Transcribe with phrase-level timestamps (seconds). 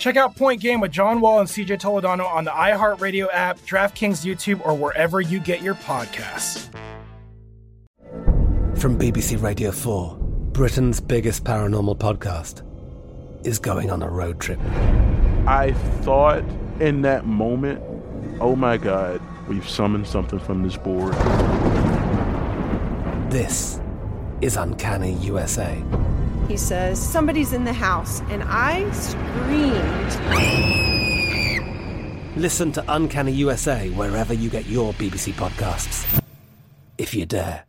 [0.00, 4.24] Check out Point Game with John Wall and CJ Toledano on the iHeartRadio app, DraftKings
[4.24, 6.70] YouTube, or wherever you get your podcasts.
[8.78, 10.16] From BBC Radio 4,
[10.52, 12.62] Britain's biggest paranormal podcast
[13.46, 14.58] is going on a road trip.
[15.46, 16.44] I thought
[16.80, 17.82] in that moment,
[18.40, 21.12] oh my God, we've summoned something from this board.
[23.30, 23.78] This
[24.40, 25.76] is Uncanny USA.
[26.50, 30.10] He says, Somebody's in the house, and I screamed.
[32.36, 36.20] Listen to Uncanny USA wherever you get your BBC podcasts,
[36.98, 37.64] if you dare.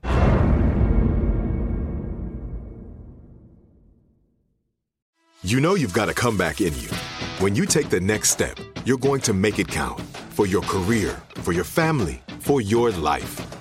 [5.44, 6.90] You know you've got a comeback in you.
[7.38, 11.22] When you take the next step, you're going to make it count for your career,
[11.36, 13.61] for your family, for your life.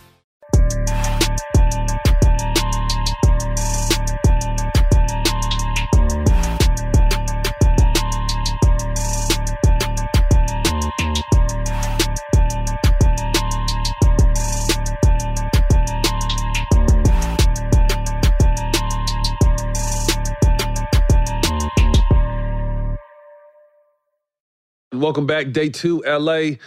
[24.93, 26.57] Welcome back, day two, LA.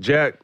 [0.00, 0.40] Jack,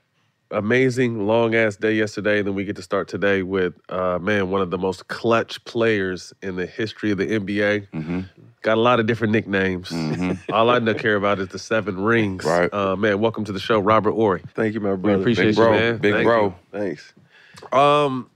[0.53, 2.39] amazing long ass day yesterday.
[2.39, 5.63] And then we get to start today with, uh, man, one of the most clutch
[5.65, 7.89] players in the history of the NBA.
[7.89, 8.21] Mm-hmm.
[8.63, 9.91] Got a lot of different nicknames.
[10.53, 12.45] All I know care about is the seven rings.
[12.45, 12.73] Right.
[12.73, 14.43] Uh, man, welcome to the show, Robert Horry.
[14.55, 15.21] Thank you, my brother.
[15.21, 15.73] appreciate Big you, bro.
[15.73, 15.99] man.
[15.99, 16.45] Big Thank bro.
[16.45, 16.55] you.
[16.71, 17.13] Thanks.
[17.73, 18.31] Um,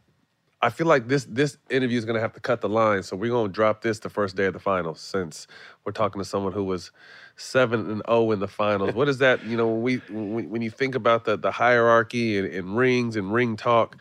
[0.66, 3.30] I feel like this this interview is gonna have to cut the line, so we're
[3.30, 5.46] gonna drop this the first day of the finals, since
[5.84, 6.90] we're talking to someone who was
[7.36, 8.92] seven and zero in the finals.
[8.92, 9.44] what is that?
[9.46, 13.14] You know, when we when, when you think about the the hierarchy and, and rings
[13.14, 13.96] and ring talk,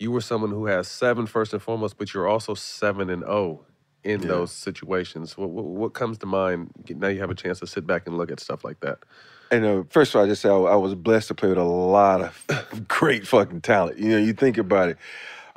[0.00, 3.64] you were someone who has seven first and foremost, but you're also seven and zero
[4.02, 4.28] in Yeah.
[4.28, 5.38] those situations.
[5.38, 7.06] What, what what comes to mind now?
[7.06, 8.98] You have a chance to sit back and look at stuff like that.
[9.50, 11.58] And uh, first of all, I just say I, I was blessed to play with
[11.58, 13.98] a lot of great fucking talent.
[13.98, 14.98] You know, you think about it.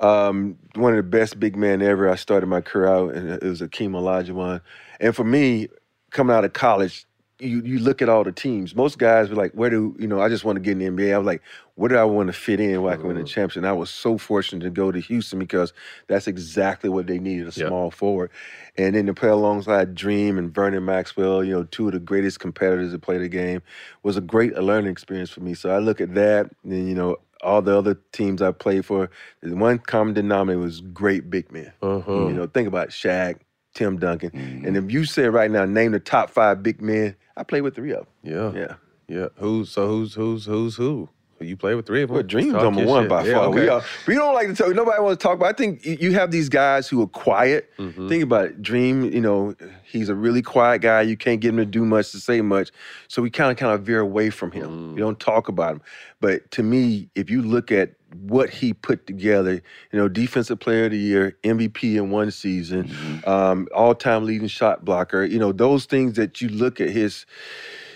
[0.01, 2.09] Um, one of the best big men ever.
[2.09, 4.61] I started my career out, and it was Hakeem Olajuwon.
[4.99, 5.67] And for me,
[6.09, 7.05] coming out of college,
[7.39, 8.75] you you look at all the teams.
[8.75, 10.85] Most guys were like, "Where do you know?" I just want to get in the
[10.85, 11.13] NBA.
[11.13, 11.41] I was like,
[11.75, 13.73] "Where do I want to fit in where I can win a championship?" And I
[13.73, 15.73] was so fortunate to go to Houston because
[16.07, 17.67] that's exactly what they needed—a Yeah.
[17.67, 18.29] small forward.
[18.77, 22.39] And then to play alongside Dream and Vernon Maxwell, you know, two of the greatest
[22.39, 23.61] competitors that play the game,
[24.03, 25.53] was a great learning experience for me.
[25.55, 29.09] So I look at that, and you know, all the other teams I played for,
[29.41, 31.71] the one common denominator was great big men.
[31.81, 32.27] Uh-huh.
[32.27, 33.39] You know, think about Shaq,
[33.73, 34.31] Tim Duncan.
[34.65, 37.75] And if you say right now, name the top five big men, I played with
[37.75, 38.07] three of them.
[38.23, 38.51] Yeah.
[38.59, 38.75] Yeah.
[39.07, 39.27] Yeah.
[39.35, 41.09] Who's so who's who's who's who?
[41.41, 42.15] You play with three of them.
[42.15, 43.09] Well, Dream's Talk number one shit.
[43.09, 43.49] by Yeah, far.
[43.49, 44.73] We are, we don't like to talk.
[44.75, 45.39] Nobody wants to talk.
[45.39, 47.69] But I think you have these guys who are quiet.
[47.77, 48.09] Mm-hmm.
[48.09, 48.61] Think about it.
[48.61, 51.01] Dream, you know, he's a really quiet guy.
[51.01, 52.71] You can't get him to do much to say much.
[53.07, 54.69] So we kind of kind of veer away from him.
[54.69, 54.93] Mm.
[54.95, 55.81] We don't talk about him.
[56.19, 57.93] But to me, if you look at
[58.23, 59.61] what he put together, you
[59.99, 63.29] know, defensive player of the year, MVP in one season, Mm-hmm.
[63.29, 67.25] um, all-time leading shot blocker, you know, those things that you look at his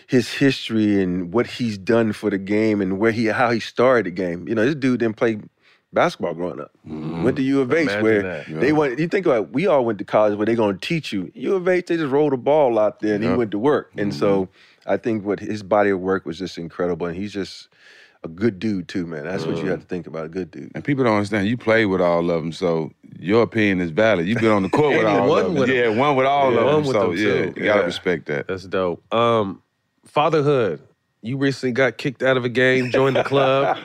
[0.08, 4.06] his history and what he's done for the game and where he how he started
[4.06, 4.48] the game.
[4.48, 5.40] You know, this dude didn't play
[5.94, 6.72] basketball growing up.
[6.86, 8.48] Went to U of H Imagine where that.
[8.60, 9.00] they went.
[9.00, 11.32] You think about it, we all went to college where they're going to teach you.
[11.34, 13.92] U of H they just rolled a ball out there and he went to work.
[13.98, 14.50] And so
[14.86, 17.70] I think what his body of work was just incredible and he's just
[18.24, 19.24] a good dude too, man.
[19.24, 20.26] That's what you have to think about.
[20.26, 20.72] A good dude.
[20.76, 21.48] And people don't understand.
[21.48, 24.28] You played with all of them, so your opinion is valid.
[24.28, 25.54] You've been on the court with all of them.
[25.56, 25.76] with 'em.
[25.76, 26.86] yeah, one with all Yeah, of won them.
[26.86, 27.54] with So them, yeah, too.
[27.56, 27.86] you gotta Yeah.
[27.86, 28.48] respect that.
[28.48, 29.04] That's dope.
[29.14, 29.62] Um,
[30.06, 30.82] fatherhood.
[31.22, 33.76] You recently got kicked out of a game, joined the club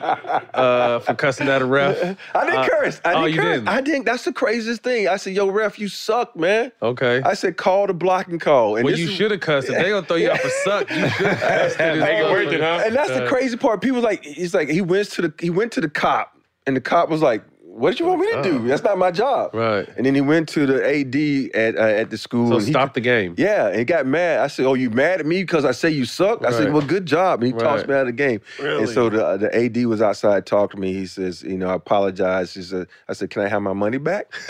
[0.53, 1.97] uh, for cussing at a ref.
[2.35, 3.01] I didn't Uh, curse.
[3.03, 3.55] I oh, didn't you curse.
[3.55, 3.67] didn't?
[3.67, 4.05] I didn't.
[4.05, 5.07] That's the craziest thing.
[5.07, 7.19] I said, "Yo, ref, you suck, man." Okay.
[7.25, 9.69] I said, "Call the blocking call." And well, you should have cussed.
[9.69, 12.53] If they gonna throw you out for suck, you should have it Make it worth
[12.53, 12.83] it, huh?
[12.85, 13.81] And that's the Uh, crazy part.
[13.81, 16.81] People like he's like he went to the he went to the cop, and the
[16.81, 17.43] cop was like,
[17.81, 18.67] "What did you want me to do?
[18.67, 19.87] That's not my job." Right.
[19.97, 22.47] And then he went to the AD at uh, at the school.
[22.49, 23.35] So and he- stop the game.
[23.37, 24.39] Yeah, and he got mad.
[24.39, 26.73] I said, "Oh, you mad at me because I say you suck?" I said, Right.
[26.73, 27.89] "Well, good job." And he tossed Right.
[27.89, 28.39] me out of the game.
[28.59, 28.83] Really?
[28.83, 30.93] And so the the AD was outside talking to me.
[30.93, 33.97] He says, "You know, I apologize." He said, "I said, can I have my money
[33.97, 34.31] back?"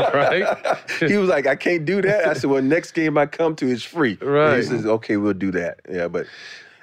[0.00, 0.46] right?
[1.00, 3.66] he was like, "I can't do that." I said, "Well, next game I come to
[3.66, 4.56] is free." And Right.
[4.56, 6.26] he says, "Okay, we'll do that." Yeah, but.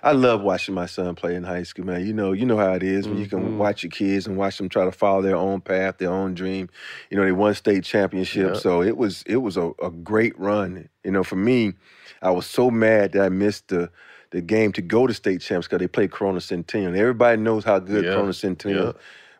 [0.03, 2.05] I love watching my son play in high school, man.
[2.05, 3.37] You know, you know how it is when you Mm-hmm.
[3.37, 6.33] can watch your kids and watch them try to follow their own path, their own
[6.33, 6.69] dream.
[7.09, 8.59] You know, they won state championship, Yeah.
[8.59, 10.89] so it was it was a, a great run.
[11.05, 11.73] You know, for me,
[12.21, 13.89] I was so mad that I missed the
[14.31, 16.95] the game to go to state champs because they played Corona Centennial.
[16.99, 18.13] Everybody knows how good Yeah.
[18.15, 18.87] Corona Centennial.
[18.87, 18.91] Yeah.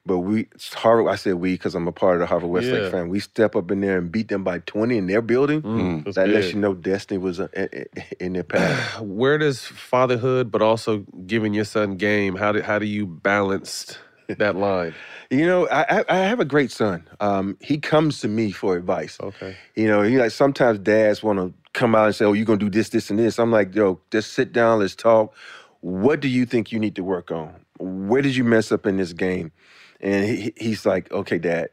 [0.05, 1.07] But we it's Harvard.
[1.11, 2.89] I said we because I'm a part of the Harvard Westlake Yeah.
[2.89, 3.09] family.
[3.11, 5.61] We step up in there and beat them by 20 in their building.
[5.61, 9.00] Mm, that's that lets you know destiny was uh, in, in- in their path.
[9.01, 13.97] Where does fatherhood, but also giving your son game, how do how do you balance
[14.27, 14.94] that line?
[15.29, 17.07] You know, I, I, I have a great son.
[17.21, 19.17] Um, he comes to me for advice.
[19.21, 19.55] Okay.
[19.75, 22.59] You know, he like sometimes dads want to come out and say, "Oh, you're gonna
[22.59, 25.33] do this, this, and this." I'm like, "Yo, just sit down, let's talk.
[25.79, 27.53] What do you think you need to work on?
[27.79, 29.51] Where did you mess up in this game?"
[30.03, 31.69] And he, he- he's like, "Okay, Dad,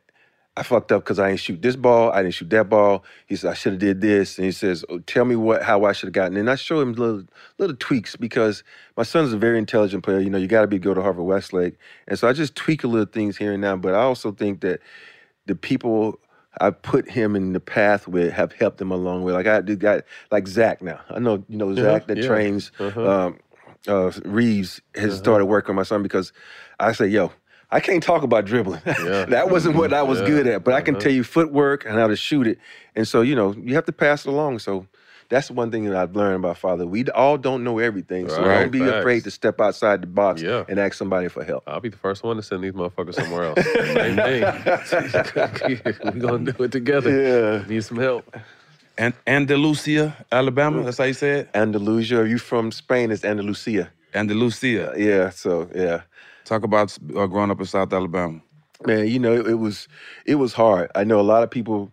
[0.56, 3.36] I fucked up because I didn't shoot this ball, I didn't shoot that ball." He
[3.36, 5.92] said, "I should have did this," and he says, oh, "Tell me what how I
[5.92, 7.24] should have gotten." And I show him little
[7.58, 8.62] little tweaks because
[8.96, 10.20] my son's a very intelligent player.
[10.20, 11.76] You know, you got to be go to Harvard Westlake,
[12.08, 13.76] and so I just tweak a little things here and now.
[13.76, 14.80] But I also think that
[15.46, 16.20] the people
[16.60, 19.34] I put him in the path with have helped him along with.
[19.34, 21.00] Like I do got like Zach now.
[21.10, 22.26] I know you know Zach that yeah.
[22.28, 23.10] trains Uh-huh.
[23.26, 23.38] um,
[23.88, 26.32] uh, Reeves has started working on my son because
[26.78, 27.32] I say, yo,
[27.72, 28.80] I can't talk about dribbling.
[28.84, 30.26] that wasn't what I was Yeah.
[30.26, 31.02] good at, but I can Uh-huh.
[31.04, 32.58] tell you footwork and how to shoot it.
[32.96, 34.58] And so, you know, you have to pass it along.
[34.58, 34.86] So
[35.28, 36.84] that's one thing that I've learned about father.
[36.86, 38.28] We all don't know everything.
[38.28, 38.62] So Right.
[38.62, 38.92] don't be Facts.
[38.98, 40.64] afraid to step outside the box Yeah.
[40.68, 41.62] and ask somebody for help.
[41.68, 43.64] I'll be the first one to send these motherfuckers somewhere else.
[43.64, 44.42] Same thing.
[46.14, 47.10] we gonna do it together.
[47.10, 47.68] Yeah.
[47.68, 48.34] Need some help.
[48.98, 50.82] And Andalusia, Alabama.
[50.82, 51.50] That's how you say it.
[51.54, 53.10] Andalusia, are you from Spain?
[53.10, 53.90] It's Andalusia.
[54.14, 54.92] Andalusia.
[54.96, 56.00] Yeah, so yeah.
[56.50, 58.40] Talk about uh, growing up in South Alabama.
[58.84, 59.86] man, you know, it, it was
[60.26, 60.90] it was hard.
[60.96, 61.92] I know a lot of people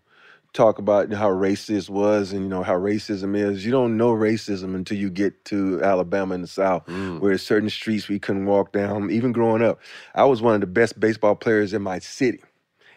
[0.53, 3.63] talk about how racist was and you know how racism is.
[3.63, 6.87] You don't know racism until you get to Alabama in the South,
[7.19, 9.11] where certain streets we couldn't walk down.
[9.11, 9.79] Even growing up,
[10.15, 12.41] I was one of the best baseball players in my city,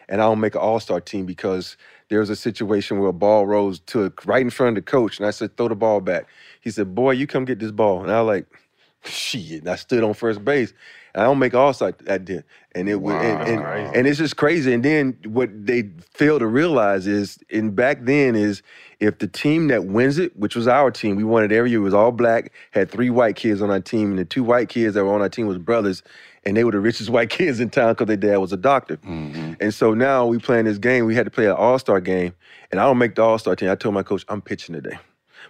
[0.09, 1.77] and I don't make an All Star team because
[2.09, 5.19] there was a situation where a ball rose to right in front of the coach,
[5.19, 6.25] and I said, "Throw the ball back."
[6.61, 8.47] He said, "Boy, you come get this ball," and I was like.
[9.03, 10.73] Shit, and I stood on first base.
[11.13, 12.43] And I don't make all star that did.
[12.73, 14.73] And it was and, and, and it's just crazy.
[14.73, 18.61] And then what they fail to realize is in back then is
[18.99, 21.79] if the team that wins it, which was our team, we won it every year,
[21.79, 24.69] it was all black, had three white kids on our team, and the two white
[24.69, 26.03] kids that were on our team was brothers,
[26.45, 28.97] and they were the richest white kids in town because their dad was a doctor.
[28.97, 29.53] Mm-hmm.
[29.59, 32.33] And so now we playing this game, we had to play an all-star game,
[32.71, 33.69] and I don't make the all-star team.
[33.69, 34.99] I told my coach, I'm pitching today.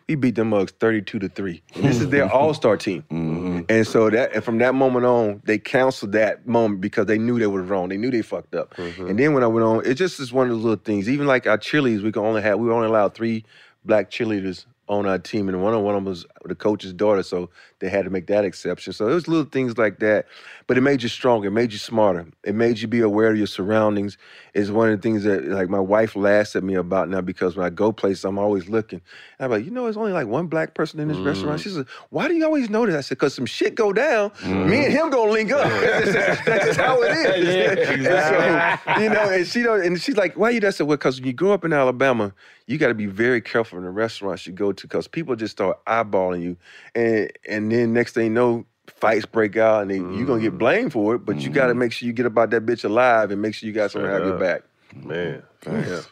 [0.07, 1.61] We beat them mugs 32 to 3.
[1.75, 3.03] And this is their all-star team.
[3.11, 3.61] Mm-hmm.
[3.69, 7.39] And so that and from that moment on, they canceled that moment because they knew
[7.39, 7.89] they were wrong.
[7.89, 8.75] They knew they fucked up.
[8.75, 9.07] Mm-hmm.
[9.07, 11.09] And then when I went on, it just is one of those little things.
[11.09, 13.45] Even like our cheerleaders, we could only have we were only allowed three
[13.85, 17.23] black cheerleaders on our team, and one of one of them was the coach's daughter,
[17.23, 18.93] so they had to make that exception.
[18.93, 20.27] So it was little things like that,
[20.67, 21.47] but it made you stronger.
[21.47, 22.27] It made you smarter.
[22.43, 24.17] It made you be aware of your surroundings.
[24.53, 27.55] Is one of the things that like my wife laughs at me about now because
[27.55, 29.01] when I go places, I'm always looking.
[29.39, 31.59] And I'm like, you know, there's only like one black person in this restaurant.
[31.59, 31.69] Mm-hmm.
[31.69, 32.97] She says, why do you always know that?
[32.97, 34.91] I said, because some shit go down, me and mm-hmm.
[34.91, 35.69] him gonna link up.
[35.69, 37.51] that's, just, that's just how it is.
[38.01, 40.67] Yeah, And so, you know, and she don't, and she's like, why you that?
[40.67, 42.33] I said, well, because when you grow up in Alabama,
[42.71, 45.51] you got to be very careful in the restaurants you go to because people just
[45.51, 46.57] start eyeballing you,
[46.95, 50.53] and and then next thing you know, fights break out, and then you're gonna get
[50.53, 50.59] mm.
[50.59, 51.25] blamed for it.
[51.25, 51.77] But you got to mm.
[51.77, 54.17] make sure you get about that bitch alive and make sure you got someone to
[54.17, 54.61] have your back.
[54.95, 56.09] Man, Facts.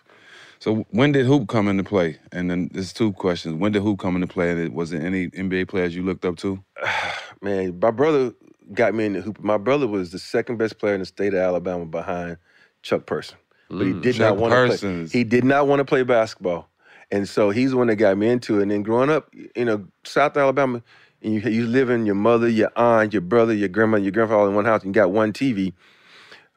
[0.60, 2.18] So when did hoop come into play?
[2.34, 3.56] And then there's two questions.
[3.56, 4.52] When did hoop come into play?
[4.52, 6.62] And was there any NBA players you looked up to?
[7.42, 8.34] Man, my brother
[8.74, 9.40] got me into hoop.
[9.40, 12.38] My brother was the second best player in the state of Alabama behind
[12.82, 13.38] Chuck Person,
[13.70, 14.02] but he mm.
[14.02, 15.08] did Chuck not want to play.
[15.08, 16.69] He did not want to play basketball,
[17.12, 18.64] and so he's the one that got me into it.
[18.64, 20.82] And then growing up, you know, South Alabama,
[21.22, 24.50] and you you live in your mother, your aunt, your brother, your grandma, your grandfather
[24.50, 25.74] in one house, and you got one TV.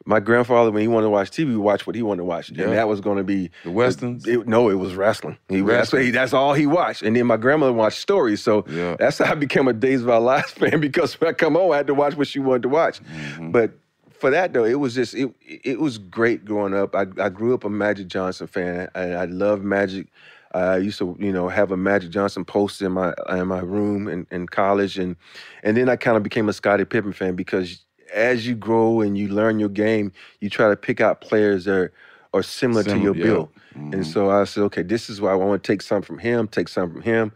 [0.04, 2.64] My grandfather, when he wanted to watch TV, watched what he wanted to watch, Yeah.
[2.64, 4.26] and that was going to be The westerns.
[4.26, 5.38] it- no, it was wrestling.
[5.48, 7.02] He, that's, what that's all he watched.
[7.02, 8.42] And then my grandmother watched stories.
[8.42, 8.96] So Yeah.
[8.98, 11.70] that's how I became a Days of Our Lives fan because when I come home,
[11.70, 13.00] I had to watch what she wanted to watch.
[13.00, 13.52] Mm-hmm.
[13.52, 13.74] But
[14.10, 15.32] for that though, it was just it.
[15.40, 16.96] It was great growing up.
[16.96, 18.88] I, I grew up a Magic Johnson fan.
[18.96, 20.08] I, I love Magic.
[20.54, 24.08] I used to, you know, have a Magic Johnson poster in my in my room
[24.08, 25.16] in, in college, and
[25.62, 29.16] and then I kind of became a Scottie Pippen fan because as you grow and
[29.16, 31.92] you learn your game, you try to pick out players that are,
[32.34, 33.24] are similar to your yeah.
[33.24, 33.48] build.
[33.74, 34.02] And mm-hmm.
[34.02, 36.68] so I said, okay, this is why I want to take some from him, take
[36.68, 37.32] some from him.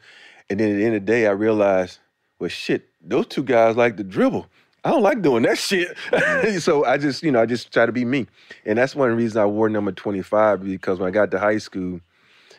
[0.50, 1.98] And then at the end of the day, I realized,
[2.38, 4.46] well, shit, those two guys like to dribble.
[4.84, 5.96] I don't like doing that shit.
[6.12, 6.58] Mm-hmm.
[6.58, 8.26] so I just, you know, I just try to be me.
[8.64, 12.00] And that's one reason I wore number 25 because when I got to high school,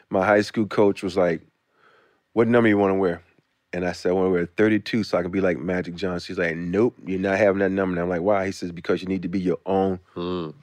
[0.09, 1.41] my high school coach was like,
[2.33, 3.21] what number you want to wear?
[3.73, 6.25] And I said, I want to wear 32 so I can be like Magic Johnson.
[6.25, 7.93] She's like, nope, you're not having that number.
[7.95, 8.45] And I'm like, why?
[8.45, 9.99] He says, because you need to be your own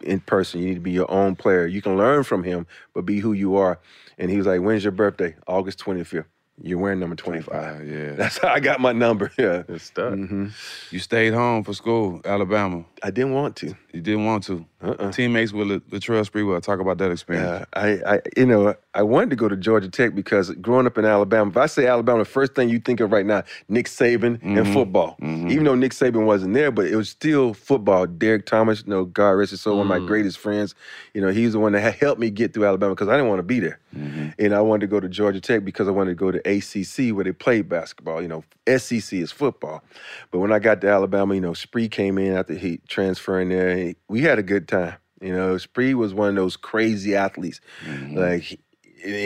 [0.02, 0.60] in person.
[0.60, 1.66] You need to be your own player.
[1.66, 3.78] You can learn from him, but be who you are.
[4.18, 5.34] And he was like, when's your birthday?
[5.46, 6.24] August 25th.
[6.62, 7.86] You're wearing number 25.
[7.86, 8.12] yeah.
[8.16, 9.30] That's how I got my number.
[9.36, 9.64] Yeah.
[9.68, 10.14] It's stuck.
[10.14, 10.48] hmm
[10.90, 12.84] You stayed home for school, Alabama.
[13.04, 13.76] I didn't want to.
[13.92, 14.64] You didn't want to.
[14.82, 15.12] Uh-uh.
[15.12, 16.62] Teammates with La- Latrell Sprewell.
[16.62, 17.66] Talk about that experience.
[17.76, 20.96] Yeah, I, I, you know, I wanted to go to Georgia Tech because growing up
[20.96, 23.87] in Alabama, if I say Alabama, the first thing you think of right now, Nick
[23.87, 24.73] Saban and mm-hmm.
[24.73, 25.16] football.
[25.20, 25.50] Mm-hmm.
[25.50, 28.06] Even though Nick Saban wasn't there, but it was still football.
[28.06, 30.06] Derrick Thomas, you know, God rest his soul, one of my mm.
[30.06, 30.75] greatest friends.
[31.12, 33.40] You know, he's the one that helped me get through Alabama because I didn't want
[33.40, 33.80] to be there.
[33.94, 34.30] Mm-hmm.
[34.38, 37.14] And I wanted to go to Georgia Tech because I wanted to go to ACC
[37.14, 38.23] where they played basketball.
[38.23, 39.82] You know, SEC is football.
[40.30, 43.94] But when I got to Alabama, you know, Spree came in after he transferring there.
[44.08, 44.94] we had a good time.
[45.20, 47.60] You know, Spree was one of those crazy athletes.
[47.84, 48.16] Mm-hmm.
[48.16, 48.58] Like he,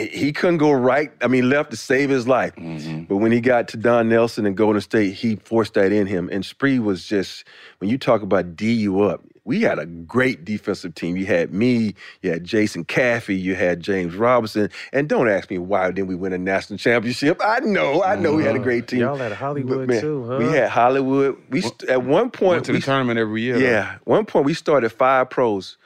[0.07, 1.11] he couldn't go right.
[1.21, 2.55] I mean, left to save his life.
[2.55, 3.03] Mm-hmm.
[3.03, 6.29] But when he got to Don Nelson and Golden State, he forced that in him.
[6.31, 7.45] And Spree was just
[7.77, 9.23] when you talk about D you up.
[9.49, 11.17] We had a great defensive team.
[11.17, 14.69] You had me, you had Jason Caffey, you had James Robinson.
[14.93, 17.41] And don't ask me why didn't we win a national championship.
[17.43, 18.63] I know, I know we had a uh-huh.
[18.63, 18.99] great team.
[18.99, 20.37] Y'all had Hollywood man, too, huh?
[20.37, 21.35] We had Hollywood.
[21.49, 23.57] We st- at one point Went to the we- tournament every year.
[23.57, 23.65] though.
[23.65, 23.97] yeah.
[24.03, 25.78] One point we started five pros.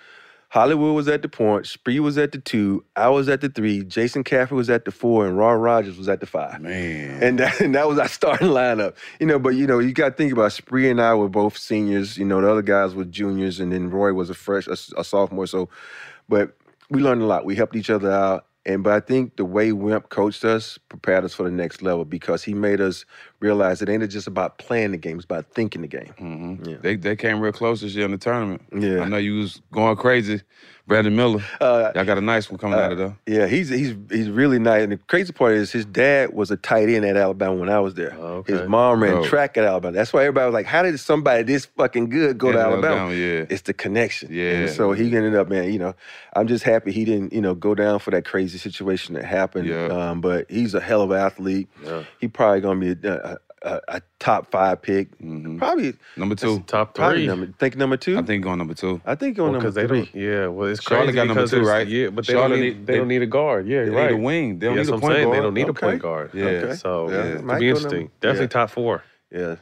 [0.53, 3.83] Hollywood was at the point, Spree was at the two, I was at the three,
[3.83, 6.61] Jason Caffey was at the four, and Roy Rogers was at the five.
[6.61, 7.23] Man.
[7.23, 8.95] And that, and that was our starting lineup.
[9.19, 11.57] You know, but you know, you got to think about Spree and I were both
[11.57, 12.19] seniors.
[12.19, 15.03] You know, the other guys were juniors, and then Roy was a fresh, a, a
[15.03, 15.47] sophomore.
[15.47, 15.69] So,
[16.29, 16.55] but
[16.91, 17.45] we learned a lot.
[17.45, 18.45] We helped each other out.
[18.63, 22.05] And but I think the way Wimp coached us prepared us for the next level
[22.05, 23.05] because he made us
[23.43, 26.13] realize it ain't just about playing the game; it's about thinking the game.
[26.19, 26.67] Mhm.
[26.67, 26.77] Yeah.
[26.81, 28.61] They they came real close this year in the tournament.
[28.73, 29.01] Yeah.
[29.01, 30.41] I know you was going crazy.
[30.85, 31.41] Brandon Miller.
[31.61, 33.17] Uh, Y'all got a nice one coming out of there.
[33.25, 34.83] Yeah, he's he's he's really nice.
[34.83, 37.79] And the crazy part is his dad was a tight end at Alabama when I
[37.79, 38.11] was there.
[38.11, 38.51] okay.
[38.51, 39.93] His mom ran track at Alabama.
[39.93, 43.13] That's why everybody was like, "How did somebody this fucking good go to Alabama?" Alabama,
[43.15, 43.45] yeah.
[43.49, 44.27] It's the connection.
[44.29, 44.51] Yeah.
[44.51, 45.71] And so he ended up, man.
[45.71, 45.95] You know,
[46.35, 49.69] I'm just happy he didn't, you know, go down for that crazy situation that happened.
[49.69, 49.85] Yeah.
[49.85, 51.69] Um, but he's a hell of an athlete.
[51.81, 52.03] Yeah.
[52.19, 53.32] He probably gonna be a, a,
[53.63, 55.09] a, a top five pick.
[55.57, 56.59] Probably Number two.
[56.67, 57.25] Top three.
[57.27, 57.47] number.
[57.59, 58.17] Think number two.
[58.17, 59.01] I think going number two.
[59.05, 60.05] I think on Well, number they three.
[60.05, 60.15] don't.
[60.15, 61.87] Yeah, well, it's Charlotte crazy got number two, right?
[61.87, 62.77] Yeah, but they Charlotte don't need.
[62.77, 63.67] need- they, they- don't need a guard.
[63.67, 64.11] Yeah, they right.
[64.11, 64.59] need a wing.
[64.59, 65.31] They don't Yeah, need a that's what I'm point saying.
[65.31, 66.31] They don't need a point guard.
[66.33, 66.43] Yeah.
[66.45, 66.75] Okay.
[66.75, 67.91] So Yeah, it'll be interesting.
[67.99, 68.47] number- Definitely yeah.
[68.47, 69.03] top four.
[69.31, 69.55] Yeah.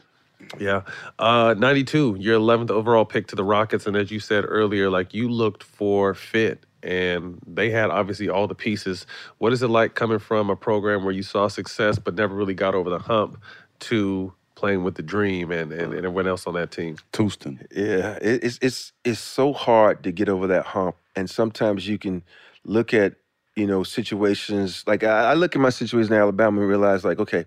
[0.59, 0.81] Yeah.
[1.19, 3.85] Uh, 92, your 11th overall pick to the Rockets.
[3.85, 8.47] And as you said earlier, like you looked for fit and they had obviously all
[8.47, 9.05] the pieces.
[9.37, 12.55] What is it like coming from a program where you saw success but never really
[12.55, 13.37] got over the hump
[13.81, 16.97] to playing with the dream and, and, and everyone else on that team?
[17.11, 17.67] Touston.
[17.71, 21.97] Yeah, it, it's it's it's so hard to get over that hump, and sometimes you
[21.97, 22.23] can
[22.63, 23.15] look at
[23.55, 27.19] you know situations like I, I look at my situation in Alabama and realize like
[27.19, 27.45] okay,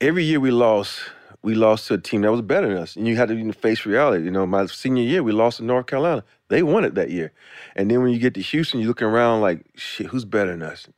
[0.00, 1.00] every year we lost,
[1.42, 3.44] we lost to a team that was better than us, and you had to you
[3.44, 4.24] know, face reality.
[4.24, 6.24] You know, my senior year we lost to North Carolina.
[6.48, 7.32] They won it that year,
[7.76, 10.62] and then when you get to Houston, you're looking around like, shit, who's better than
[10.62, 10.88] us?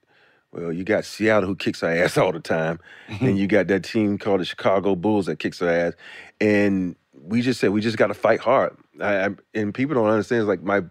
[0.53, 3.85] Well, you got Seattle who kicks our ass all the time, and you got that
[3.85, 5.93] team called the Chicago Bulls that kicks our ass,
[6.41, 8.77] and we just said we just got to fight hard.
[9.01, 10.43] I, I, and people don't understand.
[10.43, 10.83] It's like my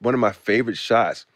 [0.00, 1.26] one of my favorite shots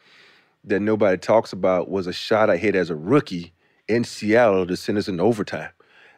[0.64, 3.52] that nobody talks about was a shot I hit as a rookie
[3.88, 5.70] in Seattle to send us in overtime.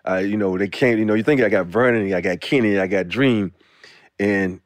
[0.06, 2.78] Uh, you know, they can't, you know, you think I got Vernon, I got Kenny,
[2.78, 3.54] I got Dream,
[4.18, 4.60] and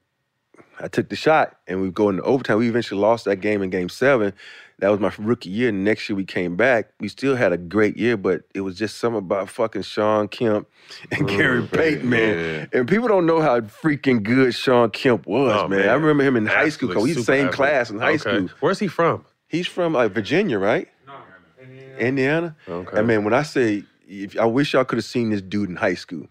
[0.81, 2.59] I took the shot and we go into overtime.
[2.59, 4.33] We eventually lost that game in game seven.
[4.81, 5.73] That was my rookie year.
[5.73, 6.91] Next year we came back.
[7.01, 10.69] We still had a great year, but it was just something about fucking Shawn Kemp
[11.11, 12.69] and Gary Payton, man.
[12.73, 15.81] And people don't know how freaking good Shawn Kemp was, Oh, man.
[15.81, 15.89] man.
[15.89, 16.91] I remember him in high school.
[16.91, 17.57] Absolutely He's the same athlete.
[17.57, 18.19] class in high Okay.
[18.19, 18.49] school.
[18.61, 19.25] Where's he from?
[19.49, 20.87] He's from uh, Virginia, right?
[21.07, 21.15] No,
[21.61, 21.99] Indiana.
[21.99, 22.57] Indiana.
[22.69, 22.99] Okay.
[22.99, 25.77] And man, when I say, if, I wish y'all could have seen this dude in
[25.77, 26.27] high school.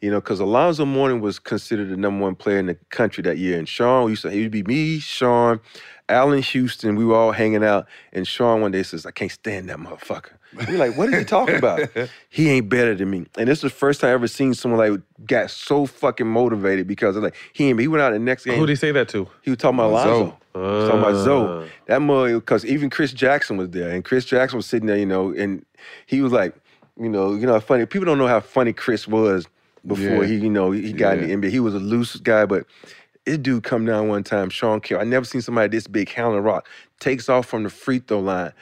[0.00, 3.36] You know, because Alonzo Mourning was considered the number one player in the country that
[3.36, 3.58] year.
[3.58, 5.60] And Shawn used to, it would be me, Shawn,
[6.08, 6.96] Allan Houston.
[6.96, 7.86] We were all hanging out.
[8.12, 10.32] And Shawn one day says, I can't stand that motherfucker.
[10.68, 11.80] We're like, what are you talking about?
[12.30, 13.26] he ain't better than me.
[13.36, 16.88] And this is the first time I ever seen someone like got so fucking motivated
[16.88, 18.54] because like he ain't, he went out the next game.
[18.58, 19.28] Who did he say that to?
[19.42, 20.24] He was talking about Alonzo.
[20.24, 20.34] Zoe.
[20.54, 21.24] He was talking about Ah.
[21.24, 21.68] Zoe.
[21.86, 25.06] That mother, because even Chris Jackson was there, and Chris Jackson was sitting there, you
[25.06, 25.64] know, and
[26.06, 26.56] he was like,
[27.00, 27.86] you know, you know, funny.
[27.86, 29.46] People don't know how funny Chris was
[29.86, 30.26] before Yeah.
[30.26, 31.24] he, you know, he got Yeah.
[31.24, 31.50] in the NBA.
[31.50, 32.66] He was a loose guy, but
[33.24, 35.04] this dude come down one time, Sean Carroll.
[35.04, 36.68] I never seen somebody this big, Howlin' Rock,
[37.00, 38.52] takes off from the free throw line,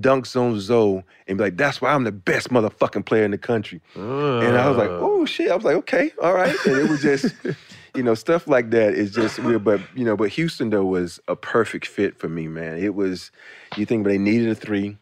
[0.00, 3.38] dunks on Zoe, and be like, that's why I'm the best motherfucking player in the
[3.38, 3.80] country.
[3.94, 4.98] And I was like, uh.
[5.00, 5.50] oh shit.
[5.50, 6.54] I was like, okay, all right.
[6.66, 7.32] And it was just,
[7.94, 9.62] you know, stuff like that is just weird.
[9.62, 12.78] But you know, but Houston though was a perfect fit for me, man.
[12.78, 13.30] It was,
[13.76, 14.96] you think, but they needed a three.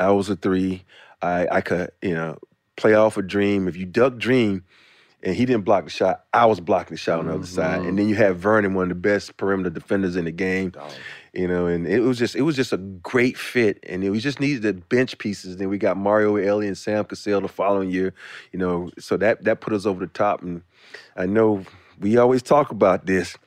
[0.00, 0.84] I was a three.
[1.22, 2.38] I I could, you know,
[2.76, 3.68] play off a dream.
[3.68, 4.64] If you duck dream.
[5.24, 6.24] And he didn't block the shot.
[6.32, 7.82] I was blocking the shot on the other side.
[7.82, 8.08] And then mm-hmm.
[8.08, 10.72] you had Vernon, one of the best perimeter defenders in the game.
[11.32, 13.78] You know, and it was just it was just a great fit.
[13.88, 15.58] And it, we just needed the bench pieces.
[15.58, 18.12] Then we got Mario Elie and Sam Cassell the following year.
[18.50, 20.42] You know, so that that put us over the top.
[20.42, 20.62] And
[21.16, 21.64] I know
[22.00, 23.38] we always talk about this.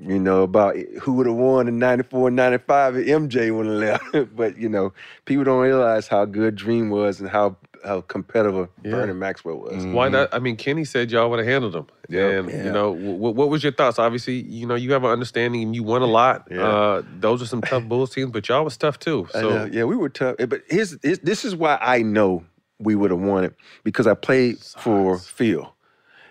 [0.00, 4.34] You know, about who would have won in 94, 95 if MJ would have left.
[4.36, 4.92] but, you know,
[5.26, 9.84] people don't realize how good Dream was and how how competitive Vernon Maxwell was.
[9.84, 10.32] Why not?
[10.32, 11.86] I mean, Kenny said y'all would have handled him.
[12.08, 12.64] And, Yeah.
[12.66, 13.98] you know, w- what was your thoughts?
[13.98, 16.46] Obviously, you know, you have an understanding and you won a lot.
[16.48, 16.62] Yeah.
[16.62, 19.26] Uh, those are some tough Bulls teams, but y'all was tough too.
[19.32, 20.36] So, yeah, we were tough.
[20.38, 22.44] But here's, here's this is why I know
[22.78, 25.74] we would have won it because I played for Phil.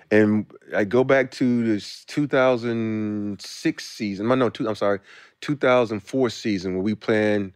[0.09, 4.27] And I go back to this 2006 season.
[4.27, 4.99] No, two, I'm sorry,
[5.41, 7.53] 2004 season where we playing,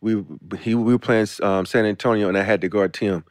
[0.00, 0.24] we
[0.60, 3.24] he we were playing um, San Antonio, and I had to guard Tim.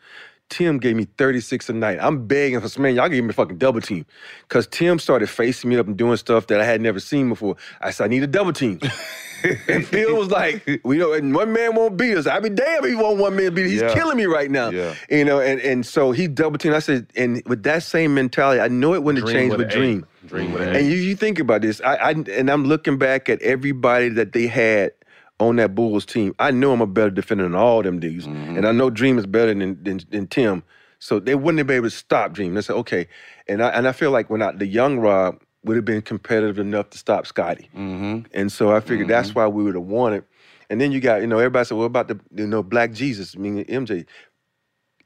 [0.50, 1.98] Tim gave me 36 a night.
[2.00, 4.06] I'm begging for some man, y'all give me a fucking double team.
[4.50, 7.56] Cause Tim started facing me up and doing stuff that I had never seen before.
[7.82, 8.80] I said, I need a double team.
[9.68, 12.28] and Phil was like, we know and one man won't beat us.
[12.28, 13.72] I'd be damn if he won't one man beat us.
[13.72, 13.94] He's Yeah.
[13.94, 14.70] killing me right now.
[14.70, 14.96] Yeah.
[15.10, 16.76] You know, and, and so he double teamed.
[16.76, 19.70] I said, and with that same mentality, I know it wouldn't have Dream changed with
[19.70, 20.06] Dream.
[20.26, 23.42] Dream would've And you, you think about this, I, I and I'm looking back at
[23.42, 24.92] everybody that they had
[25.40, 26.34] on that Bulls team.
[26.40, 28.58] I know I'm a better defender than all them dudes, mm-hmm.
[28.58, 30.64] and I know Dream is better than, than than Tim.
[31.00, 32.54] So they wouldn't have been able to stop Dream.
[32.54, 33.08] They said, okay,
[33.48, 36.60] and I and I feel like when I, the young Rob would have been competitive
[36.60, 38.28] enough to stop Scotty, Mm-hmm.
[38.34, 40.26] and so I figured that's why we would have won it.
[40.70, 43.36] And then you got you know everybody said, what about the you know Black Jesus?
[43.36, 44.06] I mean MJ.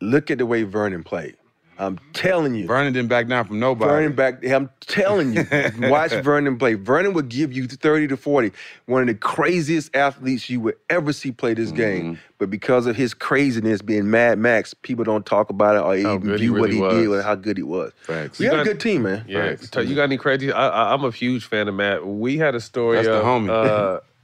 [0.02, 1.36] Look at the way Vernon played.
[1.80, 2.66] I'm telling you.
[2.68, 3.90] Vernon didn't back down from nobody.
[3.92, 4.44] Vernon back.
[4.46, 5.46] I'm telling you,
[5.90, 6.74] watch Vernon play.
[6.74, 8.52] Vernon would give you 30 to 40.
[8.88, 11.76] One of the craziest athletes you would ever see play this Mm-hmm.
[11.78, 12.20] game.
[12.40, 16.16] But because of his craziness, being Mad Max, people don't talk about it or How
[16.16, 17.92] even good he view what really he did or how good he was.
[18.04, 18.40] Facts.
[18.40, 19.26] We You had a good team, man.
[19.28, 19.76] Yeah, Facts.
[19.88, 20.52] you got any crazy?
[20.52, 22.06] I, I, I'm a huge fan of Matt.
[22.08, 22.98] We had a story.
[22.98, 23.50] That's the of, homie.
[23.50, 24.00] Uh,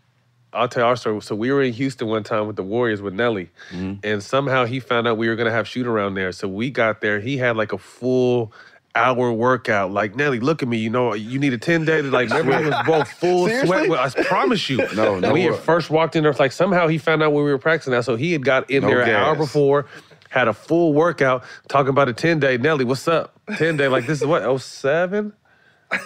[0.54, 1.22] I'll tell our story.
[1.22, 4.06] So we were in Houston one time with the Warriors with Nelly, Mm-hmm.
[4.06, 6.32] and somehow he found out we were gonna have shoot around there.
[6.32, 7.20] So we got there.
[7.20, 8.52] He had like a full
[8.96, 9.92] hour workout.
[9.92, 10.78] Like Nelly, look at me.
[10.78, 12.02] You know, you need a ten day.
[12.02, 13.86] to Like it was both full Seriously?
[13.88, 14.18] sweat.
[14.18, 14.88] I promise you.
[14.96, 16.34] No, no We had first walked in there.
[16.34, 17.92] Like somehow he found out where we were practicing.
[17.94, 19.88] That so he had got in No there an hour before.
[20.30, 22.58] Had a full workout talking about a 10 day.
[22.58, 23.39] Nelly, what's up?
[23.58, 25.32] 10 day, like this is what, 07?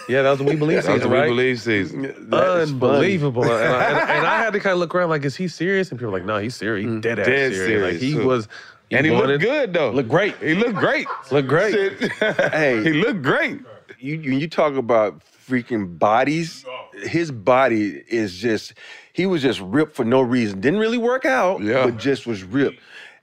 [0.08, 0.92] Yeah, that was we believe season.
[0.98, 1.28] That was We right?
[1.28, 2.06] Believe season.
[2.32, 3.44] Unbelievable.
[3.44, 5.90] and, I, and, and I had to kind of look around like, is he serious?
[5.90, 6.84] And people were like, no, he's serious.
[6.84, 7.00] He mm.
[7.00, 7.92] dead ass Dead serious.
[7.94, 8.26] Like he too.
[8.26, 8.48] was.
[8.90, 9.90] And he wanted- looked good though.
[9.90, 10.36] Looked great.
[10.38, 11.06] He looked great.
[11.30, 11.74] Looked great.
[12.20, 12.82] Hey.
[12.82, 13.60] he looked great.
[13.98, 16.64] you you you talk about freaking bodies.
[17.02, 18.74] His body is just
[19.12, 20.60] he was just ripped for no reason.
[20.60, 21.84] Didn't really work out, Yeah.
[21.84, 22.80] but just was ripped.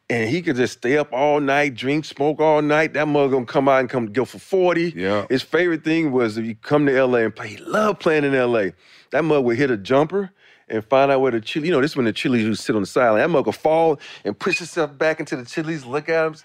[0.09, 2.93] And he could just stay up all night, drink, smoke all night.
[2.93, 4.93] That mother gonna come out and come go for 40.
[4.95, 5.25] Yeah.
[5.29, 8.33] His favorite thing was if you come to LA and play, he loved playing in
[8.33, 8.67] LA.
[9.11, 10.31] That mother would hit a jumper
[10.67, 12.65] and find out where the chili, you know, this is when the chilies used to
[12.65, 13.19] sit on the sideline.
[13.19, 16.35] That mother would fall and push herself back into the chilies, look at him,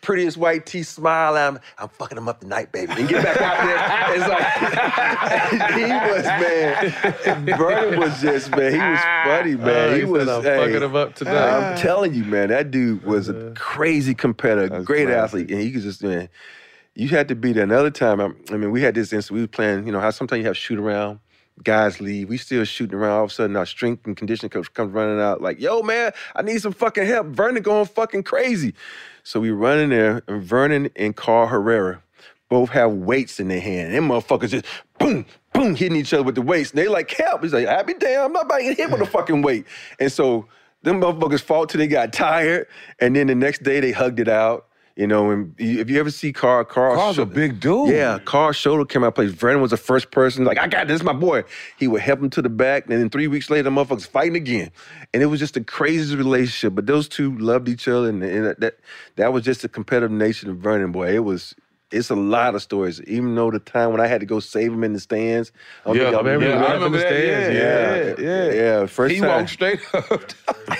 [0.00, 1.60] prettiest white teeth, smile him.
[1.78, 2.92] I'm fucking him up tonight, baby.
[2.96, 4.16] And get back out there.
[4.16, 5.82] It's like, he
[6.12, 7.58] was, man.
[7.58, 9.90] Vernon was just, man, he was funny, ah, man.
[9.90, 12.70] Oh, he he was, "I'm hey, fucking him up tonight." I'm telling you, man, that
[12.70, 15.22] dude was a crazy competitor, great classic.
[15.22, 16.28] athlete, and he could just, man,
[16.94, 17.64] you had to be there.
[17.64, 19.30] Another time, I, I mean, we had this instance.
[19.30, 19.86] We were playing.
[19.86, 21.20] You know how sometimes you have shoot around.
[21.64, 22.28] Guys leave.
[22.28, 23.18] We still shooting around.
[23.18, 25.42] All of a sudden, our strength and conditioning coach comes running out.
[25.42, 27.28] Like, yo, man, I need some fucking help.
[27.28, 28.74] Vernon going fucking crazy.
[29.28, 32.02] So we run in there, and Vernon and Carl Herrera
[32.48, 33.92] both have weights in their hand.
[33.92, 34.64] Them motherfuckers just
[34.98, 36.70] boom, boom, hitting each other with the weights.
[36.70, 37.42] And they like, help.
[37.42, 39.66] He's like, I be damn, I'm not about to get hit with a fucking weight.
[40.00, 40.48] And so
[40.80, 42.68] them motherfuckers fought till they got tired.
[43.00, 44.67] And then the next day they hugged it out.
[44.98, 47.90] You know, and if you ever see Carl, Carl, Carl's a big dude.
[47.90, 49.30] Yeah, Carl Shoulder came out plays.
[49.30, 51.44] Vernon was the first person, like, I got this, my boy.
[51.76, 54.34] He would help him to the back, and then three weeks later, the motherfuckers fighting
[54.34, 54.72] again.
[55.14, 56.74] And it was just the craziest relationship.
[56.74, 58.80] But those two loved each other, and, and that
[59.14, 61.14] that was just the competitive nature of Vernon, boy.
[61.14, 61.54] It was.
[61.90, 63.00] It's a lot of stories.
[63.02, 65.52] Even though the time when I had to go save him in the stands,
[65.86, 66.74] I Yeah, I I remember, remember I that.
[66.74, 67.12] remember that.
[67.12, 68.52] Yeah, yeah, yeah.
[68.80, 68.86] yeah.
[68.86, 69.28] First He time.
[69.30, 70.22] walked straight up.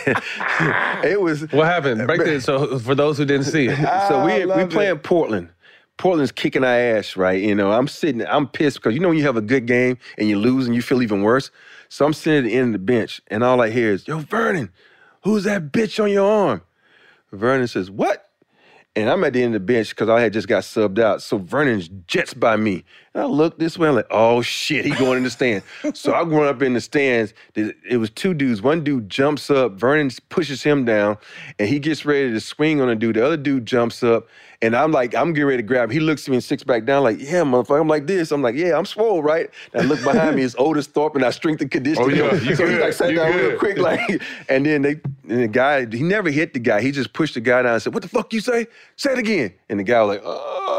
[1.04, 2.06] it was What happened?
[2.06, 2.42] Break it.
[2.42, 3.76] So for those who didn't see it,
[4.08, 5.50] so we we love playing Portland.
[5.98, 7.42] Portland's kicking our ass, right?
[7.42, 9.98] You know, I'm sitting, I'm pissed because you know when you have a good game
[10.18, 11.50] and you lose and you feel even worse.
[11.88, 14.18] So I'm sitting at the end of the bench and all I hear is, "Yo,
[14.20, 14.70] Vernon,
[15.24, 16.62] who's that bitch on your arm?"
[17.32, 18.27] Vernon says, "What?"
[18.98, 21.22] And I'm at the end of the bench because I had just got subbed out.
[21.22, 22.84] So Vernon's jets by me.
[23.18, 25.62] I look this way, I'm like, oh shit, he going in the stand.
[25.94, 27.34] so I run up in the stands.
[27.54, 28.62] It was two dudes.
[28.62, 31.18] One dude jumps up, Vernon pushes him down,
[31.58, 33.16] and he gets ready to swing on a dude.
[33.16, 34.28] The other dude jumps up,
[34.62, 35.90] and I'm like, I'm getting ready to grab.
[35.90, 37.80] He looks at me and sits back down, like, yeah, motherfucker.
[37.80, 38.32] I'm like this.
[38.32, 39.50] I'm like, yeah, I'm swole, right?
[39.72, 42.20] And I look behind me, it's Otis Thorpe, and I strength and conditioning.
[42.20, 44.00] Oh, yeah, you so he good, like sat you down real quick, like,
[44.48, 46.80] and then they and the guy, he never hit the guy.
[46.80, 48.66] He just pushed the guy down and said, What the fuck you say?
[48.96, 49.52] Say it again.
[49.68, 50.77] And the guy was like, Oh,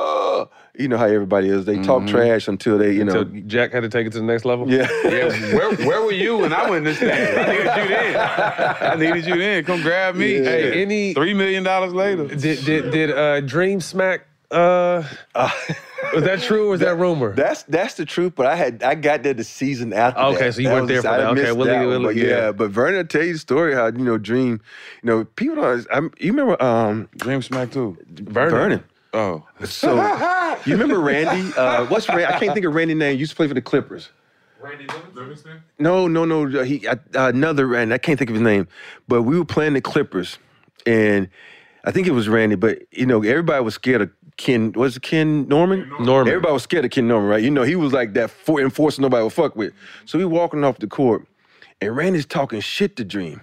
[0.80, 1.66] you know how everybody is.
[1.66, 3.12] They talk trash until they, you know.
[3.14, 4.70] so Jack had to take it to the next level.
[4.72, 4.88] yeah.
[5.04, 7.40] Yeah, where, where were you when I went this the stand?
[7.40, 8.16] I needed you then.
[8.92, 9.64] I needed you then.
[9.66, 10.38] Come grab me.
[10.38, 10.44] Yeah.
[10.44, 12.28] Hey, any- three million dollars later?
[12.28, 14.26] Did did did uh, Dream smack?
[14.52, 15.04] Uh,
[16.14, 17.36] was that true or was that, rumor?
[17.36, 20.20] That's that's the truth, but I had I got there the season after.
[20.22, 20.54] Okay, that.
[20.56, 21.28] so you That weren't there for I that.
[21.28, 22.26] Okay, missed we'll that leave- one, we'll- but yeah.
[22.26, 22.52] yeah.
[22.52, 24.60] But Vernon will tell you the story how you know Dream,
[25.04, 25.86] you know people don't.
[25.92, 27.96] I'm, you remember um Dream Smack too.
[28.10, 28.50] Vernon.
[28.52, 28.84] Vernon.
[29.14, 29.96] Oh, So
[30.66, 31.52] you remember Randy?
[31.58, 32.26] Uh, what's Randy?
[32.26, 33.14] I can't think of Randy's name.
[33.14, 34.10] He used to play for the Clippers.
[34.62, 35.64] Randy Livingston?
[35.80, 36.60] No, no, no.
[36.60, 37.94] uh, He uh, another Randy.
[37.96, 38.68] I can't think of his name.
[39.08, 40.38] But we were playing the Clippers,
[40.86, 41.30] and
[41.86, 42.56] I think it was Randy.
[42.56, 44.74] But you know, everybody was scared of Ken.
[44.74, 45.90] Was it Ken Norman?
[46.00, 46.28] Norman.
[46.28, 47.42] Everybody was scared of Ken Norman, right?
[47.44, 49.74] You know, he was like that for enforcer nobody would fuck with.
[50.06, 51.26] So we walking off the court,
[51.82, 53.42] and Randy's talking shit to Dream,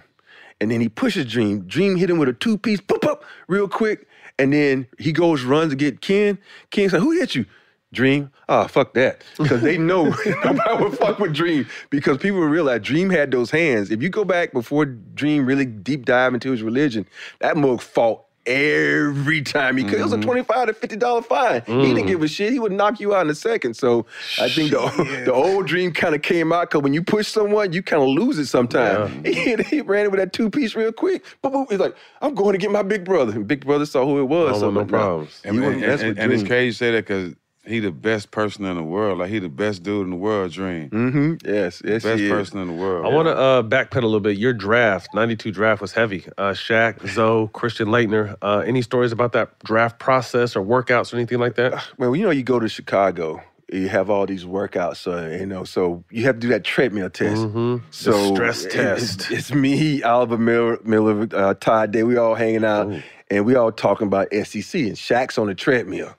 [0.61, 1.61] and then he pushes Dream.
[1.67, 4.06] Dream hit him with a two piece, pop up, real quick,
[4.39, 6.37] and then he goes runs to get Ken.
[6.71, 7.45] Ken said, "Who hit you?"
[7.93, 9.23] Dream, ah, fuck that.
[9.37, 10.05] Because they know
[10.43, 11.65] nobody would fuck with Dream.
[11.89, 13.91] Because people realize Dream had those hands.
[13.91, 17.07] If you go back before Dream really deep dive into his religion,
[17.39, 19.99] that mug fought every time he could.
[19.99, 20.23] It was a mm-hmm.
[20.23, 21.61] 25 to $50 fine.
[21.65, 22.07] He didn't mm.
[22.07, 22.53] give a shit.
[22.53, 23.75] He would knock you out in a second.
[23.75, 24.05] So
[24.39, 27.73] I think the, the old Dream kind of came out because when you push someone,
[27.73, 29.13] you kind of lose it sometimes.
[29.27, 31.23] He, he ran it with that two piece real quick.
[31.43, 31.69] Boop, boop.
[31.69, 33.33] He's like, I'm going to get my big brother.
[33.33, 34.59] And big brother saw who it was.
[34.59, 35.41] So no I'm like, problems.
[35.43, 36.49] you and, wouldn't and, and, and it's Dream.
[36.49, 37.33] crazy you say that because
[37.67, 39.19] he the best person in the world.
[39.19, 40.51] Like he the best dude in the world.
[40.51, 40.89] Dream.
[40.89, 41.47] Mm-hmm.
[41.47, 42.31] Yes, yes, Best he is.
[42.31, 43.05] person in the world.
[43.05, 44.37] I want to uh, backpedal a little bit.
[44.37, 46.25] Your draft, 92 draft was heavy.
[46.37, 48.35] Uh, Shaq, Zoe, Christian Laettner.
[48.41, 51.83] Uh, any stories about that draft process or workouts or anything like that?
[51.97, 55.63] Well, you know, you go to Chicago, you have all these workouts, uh, you know,
[55.65, 57.41] so you have to do that treadmill test.
[57.41, 57.81] Mhm.
[57.91, 59.19] So The stress it- test.
[59.19, 62.03] It's, it's me, Oliver Miller, Miller uh, Todd Day.
[62.03, 62.93] We all hanging out,
[63.29, 64.73] and we all talking about SEC.
[64.81, 66.15] And Shaq's on the treadmill.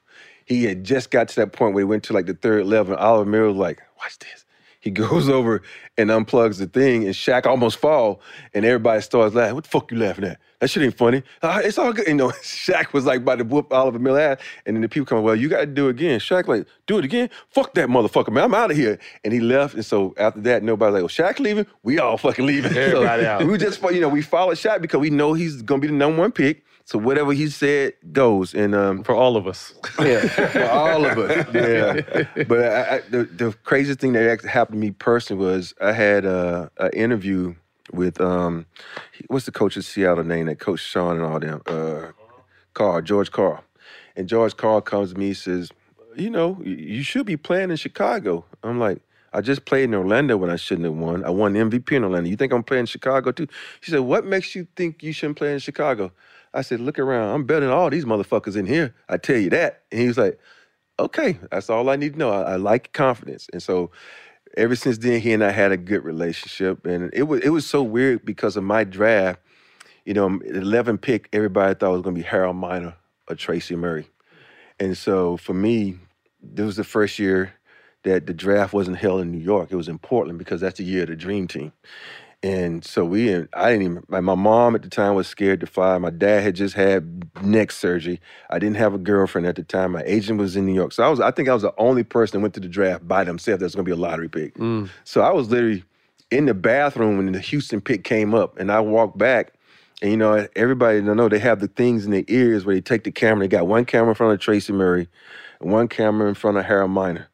[0.49, 2.95] He had just got to that point where he went to like the third level.
[2.95, 4.47] And Oliver Miller was like, "Watch this."
[4.81, 5.61] He goes over
[5.99, 8.21] and unplugs the thing, and Shaq almost fall,
[8.55, 9.57] and everybody starts laughing.
[9.57, 10.39] What the fuck you laughing at?
[10.61, 11.23] That shit ain't funny.
[11.43, 12.09] Uh, it's all good.
[12.09, 15.05] You know, Shaq was like about to whoop Oliver Miller ass, and then the people
[15.05, 16.19] come, well, you got to do it again.
[16.21, 17.29] Shaq like, do it again?
[17.51, 18.45] Fuck that motherfucker, man.
[18.45, 18.99] I'm out of here.
[19.25, 21.67] And he left, and so after that, nobody like, well, Shaq leaving?
[21.83, 22.73] We all fucking leaving.
[22.77, 23.47] Everybody so out.
[23.47, 26.19] We just, you know, we followed Shaq because we know he's gonna be the number
[26.19, 26.65] one pick.
[26.89, 29.75] So whatever he said goes, and um, For all of us.
[30.01, 31.47] yeah, for all of us.
[31.55, 35.75] Yeah, but I, I, the the craziest thing that actually happened to me personally was
[35.83, 37.55] I had uh, an interview
[37.93, 38.65] with um,
[39.27, 41.61] what's the coach of Seattle name that coach Shawn and all them?
[41.67, 42.13] Uh,
[42.73, 43.63] Karl, George Karl.
[44.17, 45.71] And George Karl comes to me and says,
[46.17, 48.47] you know, you should be playing in Chicago.
[48.63, 49.03] I'm like,
[49.35, 51.23] I just played in Orlando when I shouldn't have won.
[51.23, 52.31] I won MVP in Orlando.
[52.31, 53.47] You think I'm playing Chicago too?
[53.83, 56.13] She said, What makes you think you shouldn't play in Chicago?
[56.55, 57.35] I said, Look around.
[57.35, 58.95] I'm better than all these motherfuckers in here.
[59.09, 59.83] I tell you that.
[59.91, 60.39] And he was like,
[60.99, 62.31] Okay, that's all I need to know.
[62.31, 63.49] I, I like confidence.
[63.53, 63.91] And so
[64.57, 66.87] ever since then, he and I had a good relationship.
[66.87, 69.41] And it was it was so weird because of my draft.
[70.05, 72.95] You know, 11 pick, everybody thought it was gonna be Harold Miner
[73.29, 74.09] or Tracy Murray.
[74.81, 75.99] And so for me,
[76.43, 77.53] this was the first year
[78.05, 79.71] that the draft wasn't held in New York.
[79.71, 81.73] It was in Portland because that's the year of the dream team.
[82.43, 85.67] And so we, I didn't even, like my mom at the time was scared to
[85.67, 85.99] fly.
[85.99, 88.21] My dad had just had neck surgery.
[88.49, 89.93] I didn't have a girlfriend at the time.
[89.93, 90.93] My agent was in New York.
[90.93, 93.09] So I was, I think I was the only person that went to the draft
[93.09, 94.55] by themselves that was going to be a lottery pick.
[94.55, 94.89] Mm.
[95.03, 95.83] So I was literally
[96.31, 99.53] in the bathroom when the Houston pick came up and I walked back
[100.01, 102.81] and you know, everybody I know they have the things in their ears where they
[102.81, 103.45] take the camera.
[103.45, 105.09] They got one camera in front of Tracy Murray,
[105.61, 107.28] and one camera in front of Harold Miner.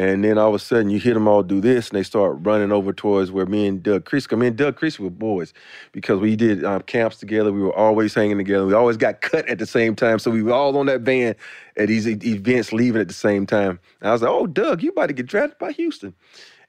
[0.00, 2.38] And then all of a sudden, you hear them all do this, and they start
[2.40, 4.34] running over towards where me and Doug Christie.
[4.36, 5.52] Me and Doug Christie were boys
[5.92, 7.52] because we did um, camps together.
[7.52, 8.64] We were always hanging together.
[8.64, 11.36] We always got cut at the same time, so we were all on that van
[11.76, 13.78] at these e- events, leaving at the same time.
[14.00, 16.14] And I was like, "Oh, Doug, you about to get drafted by Houston?"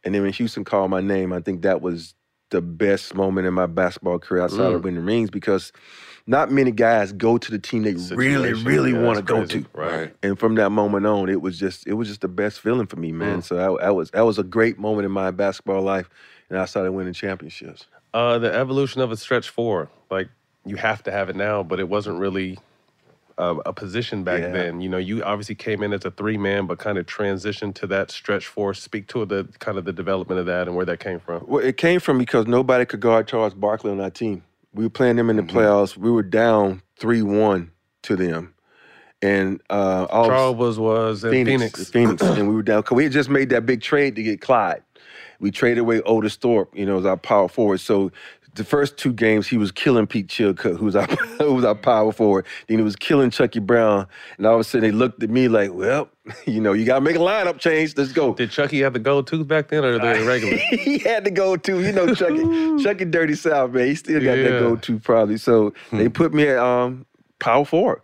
[0.03, 2.15] And then when Houston called my name, I think that was
[2.49, 4.83] the best moment in my basketball career outside of Mm.
[4.83, 5.71] winning rings because
[6.27, 9.45] not many guys go to the team they really, Situation, really yeah, want to go
[9.45, 9.65] to.
[9.73, 10.15] Right.
[10.23, 12.97] And from that moment on, it was just it was just the best feeling for
[12.97, 13.39] me, man.
[13.39, 13.43] Mm.
[13.43, 16.09] So that, that was that was a great moment in my basketball life,
[16.49, 17.87] and I started winning championships.
[18.13, 20.29] Uh, the evolution of a stretch four, like
[20.65, 22.59] you have to have it now, but it wasn't really
[23.37, 24.51] uh, a position back Yeah.
[24.51, 24.81] then.
[24.81, 27.87] You know, you obviously came in as a three man, but kind of transitioned to
[27.87, 28.73] that stretch four.
[28.73, 31.43] Speak to the kind of the development of that and where that came from.
[31.47, 34.43] Well, it came from because nobody could guard Charles Barkley on our team.
[34.73, 35.97] We were playing them in the playoffs.
[35.97, 37.71] We were down three one
[38.03, 38.53] to them,
[39.21, 41.89] and uh, all Charles was was in Phoenix.
[41.89, 44.41] Phoenix, and we were down because we had just made that big trade to get
[44.41, 44.83] Clyde.
[45.39, 47.79] We traded away Otis Thorpe, you know, as our power forward.
[47.79, 48.11] So
[48.55, 51.05] the first two games, he was killing Pete Chilcutt, who was our
[51.39, 52.45] who was our power forward.
[52.67, 55.47] Then he was killing Chucky Brown, and all of a sudden they looked at me
[55.47, 56.09] like, "Well,
[56.45, 57.95] you know, you got to make a lineup change.
[57.95, 60.57] Let's go." Did Chucky have the gold tooth back then, or the regular?
[60.57, 63.87] he had to go to, you know, Chucky, Chucky Dirty South, man.
[63.87, 64.43] He still got Yeah.
[64.43, 65.37] that go to probably.
[65.37, 67.05] So they put me at um,
[67.39, 68.01] power forward.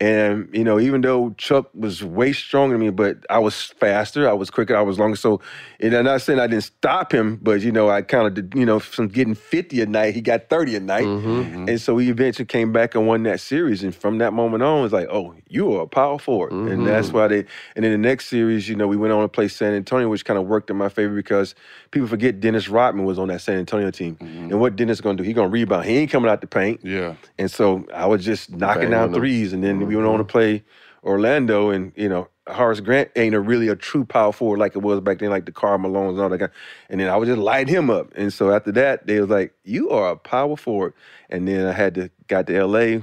[0.00, 4.26] And, you know, even though Chuck was way stronger than me, but I was faster,
[4.26, 5.14] I was quicker, I was longer.
[5.14, 5.42] So,
[5.78, 8.54] and I'm not saying I didn't stop him, but, you know, I kind of did,
[8.58, 11.04] you know, from getting 50 a night, he got 30 a night.
[11.04, 11.68] Mm-hmm, mm-hmm.
[11.68, 13.84] And so he eventually came back and won that series.
[13.84, 16.52] And from that moment on, it's like, oh, you are a power forward.
[16.52, 17.16] And that's mm-hmm.
[17.18, 17.44] why they,
[17.76, 20.24] and in the next series, you know, we went on to play San Antonio, which
[20.24, 21.54] kind of worked in my favor because
[21.90, 24.16] people forget Dennis Rodman was on that San Antonio team.
[24.20, 25.26] And what Dennis going to do?
[25.26, 25.84] He going to rebound.
[25.84, 26.80] He ain't coming out the paint.
[26.82, 27.16] Yeah.
[27.38, 30.24] And so I was just knocking Bang down threes, and then we went on to
[30.24, 30.64] play
[31.02, 34.82] Orlando, and you know Horace Grant ain't a really a true power forward like it
[34.82, 36.38] was back then, like the Carl Malones and all that.
[36.38, 36.48] Guy.
[36.88, 39.52] And then I was just lighting him up, and so after that, they was like,
[39.64, 40.94] "You are a power forward,"
[41.28, 43.02] and then I had to got to L.A.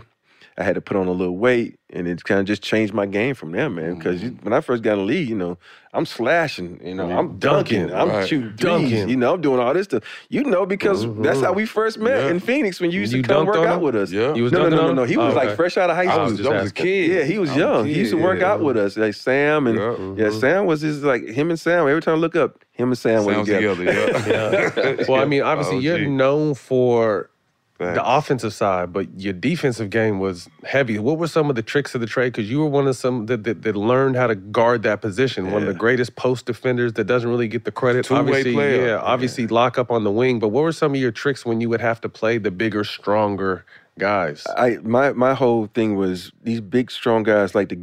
[0.60, 3.06] I had to put on a little weight, and it kind of just changed my
[3.06, 3.96] game from there, man.
[3.96, 4.43] Because mm-hmm.
[4.43, 5.60] when I first got in the league, you know,
[5.93, 8.28] I'm slashing, you know, I'm dunking, dunking, I'm right.
[8.28, 8.89] shooting Dunking.
[8.89, 10.04] threes, you know, I'm doing all this stuff.
[10.30, 11.43] You know, because that's mm-hmm.
[11.43, 12.30] how we first met Yeah.
[12.32, 13.82] in Phoenix when you used You to come work out him?
[13.84, 14.12] with us.
[14.12, 14.34] Yeah.
[14.34, 15.04] You was no, no, no, no, no.
[15.04, 15.10] him?
[15.10, 15.56] He oh, was Oh, like okay.
[15.56, 16.24] fresh out of high I school.
[16.26, 17.12] was just I was a kid.
[17.12, 17.86] Yeah, he was I a young.
[17.86, 18.52] He used to work yeah.
[18.52, 18.98] out with us.
[18.98, 19.84] Like Sam and Yeah.
[19.84, 20.39] yeah, mm-hmm.
[20.39, 21.88] Sam was just like him and Sam.
[21.88, 23.76] Every time I look up, him and Sam were together.
[23.76, 24.74] together.
[24.98, 25.06] Yeah.
[25.08, 27.30] Well, I mean, obviously Oh, you're known for
[27.78, 30.98] the offensive side, but your defensive game was heavy.
[30.98, 32.34] What were some of the tricks of the trade?
[32.34, 35.52] Because you were one of some that, that, that learned how to guard that position.
[35.52, 38.06] One of the greatest post defenders that doesn't really get the credit.
[38.06, 38.88] Two-way obviously, player.
[38.88, 40.40] yeah, obviously lock up on the wing.
[40.40, 42.84] But what were some of your tricks when you would have to play the bigger,
[42.84, 43.63] stronger
[44.00, 44.46] guys?
[44.58, 47.80] I my my whole thing was these big strong guys like to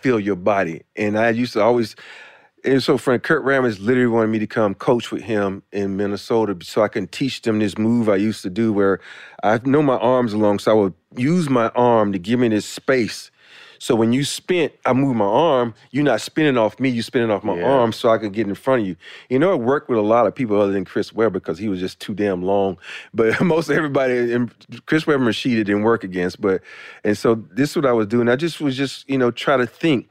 [0.00, 1.94] feel your body, and I used to always.
[2.64, 6.56] And so, friend Kurt Rambis literally wanted me to come coach with him in Minnesota,
[6.64, 9.00] so I can teach them this move I used to do, where
[9.42, 12.64] I know my arms long, so I would use my arm to give me this
[12.66, 13.30] space.
[13.80, 15.74] So when you spin, I move my arm.
[15.90, 16.88] You're not spinning off me.
[16.88, 17.66] You're spinning off my Yeah.
[17.66, 18.94] arm, so I could get in front of you.
[19.28, 21.68] You know, it worked with a lot of people other than Chris Webber because he
[21.68, 22.78] was just too damn long.
[23.12, 24.54] But most everybody, and
[24.86, 26.40] Chris Webber and Rashida didn't work against.
[26.40, 26.62] But
[27.02, 28.28] and so this is what I was doing.
[28.28, 30.08] I just was just you know try to think.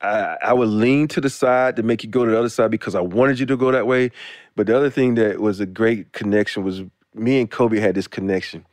[0.00, 2.70] I, I would lean to the side to make you go to the other side
[2.70, 4.10] because I wanted you to go that way.
[4.56, 6.82] But the other thing that was a great connection was
[7.14, 8.64] me and Kobe had this connection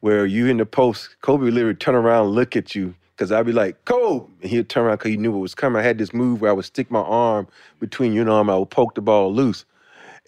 [0.00, 3.32] where you in the post, Kobe would literally turn around and look at you because
[3.32, 4.30] I'd be like, Kobe!
[4.42, 5.80] And he'd turn around because he knew what was coming.
[5.80, 7.48] I had this move where I would stick my arm
[7.80, 9.64] between your arm, I would poke the ball loose.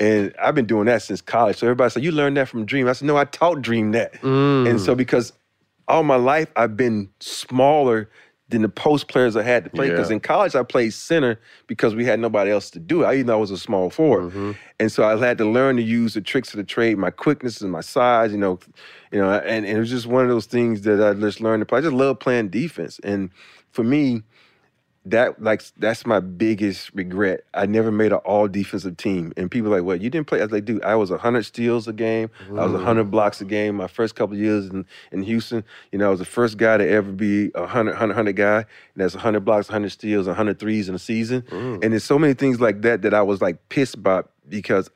[0.01, 1.59] And I've been doing that since college.
[1.59, 2.89] So everybody said, You learned that from Dream.
[2.89, 4.15] I said, No, I taught Dream that.
[4.15, 4.69] Mm.
[4.69, 5.33] And so because
[5.87, 8.09] all my life I've been smaller
[8.51, 9.89] than the post players I had to play.
[9.89, 10.15] Because Yeah.
[10.15, 13.07] in college I played center because we had nobody else to do it.
[13.07, 14.31] I even though I was a small forward.
[14.31, 14.53] Mm-hmm.
[14.79, 17.61] And so I had to learn to use the tricks of the trade, my quickness
[17.61, 18.59] and my size, you know,
[19.13, 21.61] you know, and, and it was just one of those things that I just learned
[21.63, 21.79] to play.
[21.79, 23.01] I just love playing defense.
[23.05, 23.31] And
[23.71, 24.23] for me,
[25.07, 27.45] that like that's my biggest regret.
[27.55, 29.33] I never made an all defensive team.
[29.37, 30.41] And people are like, well, you didn't play.
[30.41, 32.31] I was like, dude, I was hundred steals a game.
[32.51, 33.77] I was hundred blocks a game.
[33.77, 36.77] My first couple of years in, in Houston, you know, I was the first guy
[36.77, 38.59] to ever be a hundred, hundred, hundred guy.
[38.59, 41.43] And that's hundred blocks, hundred steals, hundred threes in a season.
[41.43, 41.83] Mm.
[41.83, 44.91] And there's so many things like that that I was like pissed about because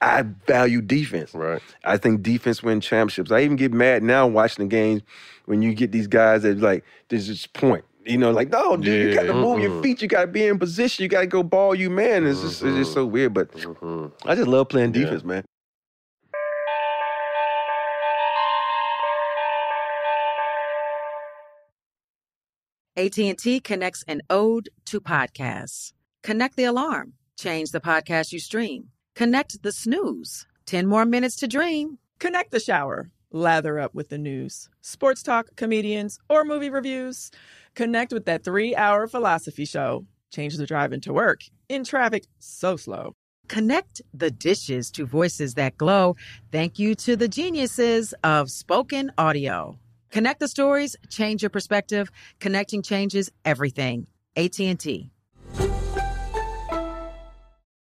[0.00, 1.32] I value defense.
[1.32, 1.62] Right.
[1.84, 3.30] I think defense win championships.
[3.30, 5.02] I even get mad now watching the games
[5.46, 7.84] when you get these guys that like there's just point.
[8.04, 9.82] You know, like no, dude, you got to move your Mm-mm.
[9.82, 10.02] feet.
[10.02, 11.02] You got to be in position.
[11.02, 12.26] You got to go ball you man.
[12.26, 13.12] It's just it's just so mm-hmm.
[13.12, 13.34] weird.
[13.34, 14.28] But mm-hmm.
[14.28, 15.04] I just love playing Yeah.
[15.04, 15.44] defense, man.
[22.96, 25.92] AT&T connects an ode to podcasts.
[26.22, 27.14] Connect the alarm.
[27.36, 28.90] Change the podcast you stream.
[29.16, 30.46] Connect the snooze.
[30.66, 31.98] 10 more minutes to dream.
[32.20, 33.10] Connect the shower.
[33.32, 37.32] Lather up with the news, sports talk, comedians, or movie reviews.
[37.74, 40.06] Connect with that three hour philosophy show.
[40.32, 43.14] Change the drive into work in traffic so slow.
[43.48, 46.16] Connect the dishes to voices that glow.
[46.50, 49.78] Thank you to the geniuses of spoken audio.
[50.10, 52.10] Connect the stories, change your perspective.
[52.40, 54.06] Connecting changes everything.
[54.36, 55.10] AT&T.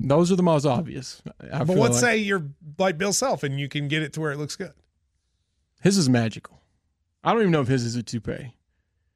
[0.00, 1.22] Those are the most obvious.
[1.52, 2.00] I but feel let's like.
[2.00, 2.44] say you're
[2.78, 4.72] like Bill Self and you can get it to where it looks good.
[5.82, 6.60] his is magical.
[7.22, 8.54] I don't even know if his is a toupee.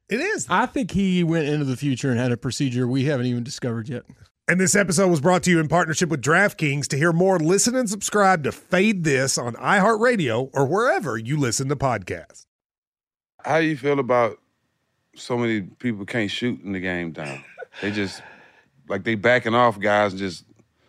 [0.09, 0.45] It is.
[0.49, 3.89] I think he went into the future and had a procedure we haven't even discovered
[3.89, 4.03] yet.
[4.47, 6.85] And this episode was brought to you in partnership with DraftKings.
[6.89, 11.67] To hear more, listen and subscribe to Fade This on iHeartRadio or wherever you listen
[11.69, 12.45] to podcasts.
[13.43, 14.37] How do you feel about
[15.15, 17.43] so many people can't shoot in the game down?
[17.81, 18.21] They just
[18.87, 20.45] like they backing off guys and just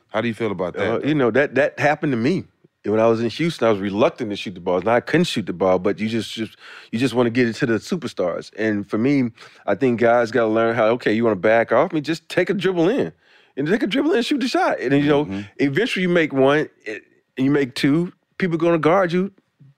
[0.09, 0.95] how do you feel about that?
[0.95, 2.45] Uh, you know that that happened to me
[2.85, 3.67] when I was in Houston.
[3.67, 4.81] I was reluctant to shoot the ball.
[4.81, 6.57] Now I couldn't shoot the ball, but you just, just
[6.93, 8.53] you just want to get it to the superstars.
[8.57, 9.31] And for me,
[9.67, 10.87] I think guys got to learn how.
[10.97, 12.01] Okay, you want to back off me?
[12.01, 13.13] Just take a dribble in,
[13.57, 14.79] and take a dribble in, and shoot the shot.
[14.81, 17.01] And then, you know, eventually you make one, and
[17.37, 18.13] you make two.
[18.39, 19.33] People going to guard you.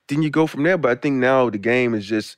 [0.09, 0.77] then you go from there.
[0.77, 2.37] But I think now the game is just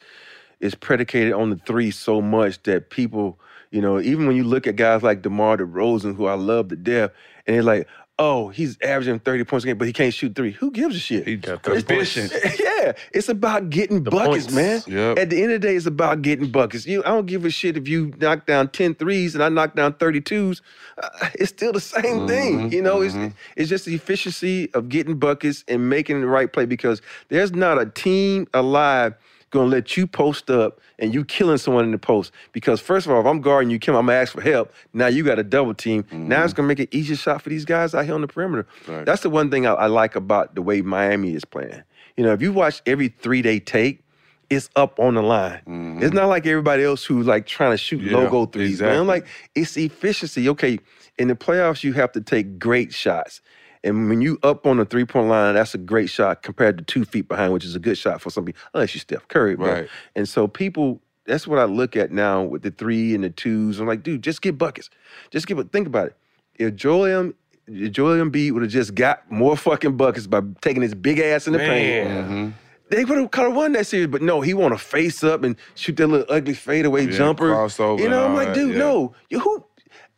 [0.60, 3.40] is predicated on the three so much that people,
[3.70, 6.76] you know, even when you look at guys like DeMar DeRozan, who I love to
[6.76, 7.10] death,
[7.50, 7.88] and they're like,
[8.18, 10.52] oh, he's averaging 30 points a game, but he can't shoot three.
[10.52, 11.26] Who gives a shit?
[11.26, 12.32] He's It's- efficient.
[12.60, 14.52] yeah, it's about getting buckets, points.
[14.54, 14.82] man.
[14.86, 15.18] Yep.
[15.18, 16.86] At the end of the day, it's about getting buckets.
[16.86, 19.74] You, I don't give a shit if you knock down 10 threes and I knock
[19.74, 20.60] down 32s.
[21.02, 22.70] Uh, it's still the same thing.
[22.70, 23.14] You know, it's
[23.56, 27.80] it's just the efficiency of getting buckets and making the right play because there's not
[27.80, 29.14] a team alive
[29.50, 32.32] gonna let you post up and you killing someone in the post.
[32.52, 34.72] Because first of all, if I'm guarding you, Kim, I'm gonna ask for help.
[34.92, 36.04] Now you got a double team.
[36.10, 36.44] Now mm-hmm.
[36.44, 38.66] it's gonna make it easier shot for these guys out here on the perimeter.
[38.86, 39.04] Right.
[39.04, 41.82] That's the one thing I, I like about the way Miami is playing.
[42.16, 44.02] You know, if you watch every three day take,
[44.50, 45.60] it's up on the line.
[45.66, 46.02] Mm-hmm.
[46.02, 49.06] It's not like everybody else who's like trying to shoot Yeah, logo threes, man.
[49.06, 50.48] Like it's efficiency.
[50.48, 50.78] Okay,
[51.18, 53.40] in the playoffs, you have to take great shots.
[53.82, 56.84] And when you up on the three point line, that's a great shot compared to
[56.84, 59.56] two feet behind, which is a good shot for some people, unless you Steph Curry.
[59.56, 59.88] but- Right.
[60.14, 63.80] And so people, that's what I look at now with the three and the twos.
[63.80, 64.90] I'm like, dude, just get buckets.
[65.30, 65.72] Just give it.
[65.72, 66.16] Think about it.
[66.56, 67.34] If Joel M.
[67.66, 71.46] if Joel Embiid would have just got more fucking buckets by taking his big ass
[71.46, 72.08] in the paint.
[72.08, 72.48] Mm-hmm.
[72.90, 75.44] They would have kind of won that series, but no, he want to face up
[75.44, 77.50] and shoot that little ugly fadeaway Yeah, jumper.
[77.54, 78.78] crossover You know, I'm like, dude, yeah.
[78.78, 79.14] no.
[79.30, 79.64] You who?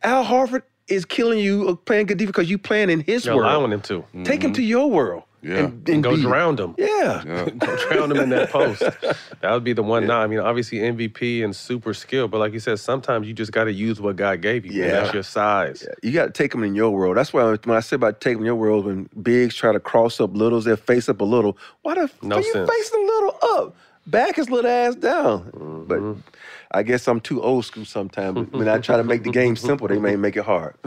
[0.01, 0.63] Al Horford
[0.93, 3.51] is killing you uh, playing good defense because you playing in his You're world.
[3.51, 4.05] allowing him to.
[4.23, 5.23] Take him to your world.
[5.41, 5.65] Yeah.
[5.65, 6.73] And, And go be- drown him.
[6.77, 7.49] Yeah.
[7.57, 8.79] go drown him in that post.
[8.79, 10.07] That would be the one.
[10.07, 13.51] Now, I mean, obviously MVP and super skill, but like you said, sometimes you just
[13.51, 14.71] got to use what God gave you.
[14.71, 14.91] Yeah, Yeah.
[15.01, 15.85] that's your size.
[16.01, 17.17] You got to take them in your world.
[17.17, 19.81] That's why when I say about taking them in your world, when bigs try to
[19.81, 21.57] cross up littles, they face up a little.
[21.81, 22.69] Why the No fuck are you sense.
[22.69, 23.75] facing a little up?
[24.07, 25.51] Back his little ass down.
[25.51, 25.83] Mm-hmm.
[25.87, 26.33] But
[26.73, 28.35] I guess I'm too old school sometimes.
[28.35, 30.75] But when I try to make the game simple, they may make it hard.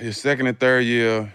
[0.00, 1.32] Your second and third year,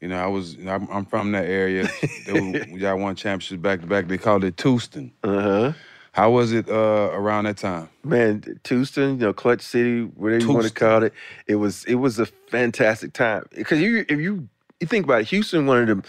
[0.00, 1.88] you know, I was, I'm, I'm from that area.
[2.26, 4.08] They were- y'all won championships back to back.
[4.08, 5.12] They called it Tucson.
[5.22, 5.72] Uh huh.
[6.12, 7.90] How was it uh, around that time?
[8.02, 11.12] Man, Tucson, you know, Clutch City, whatever you want to call it,
[11.46, 14.48] it was it was a fantastic time because you if you
[14.80, 16.08] you think about it, Houston, one of the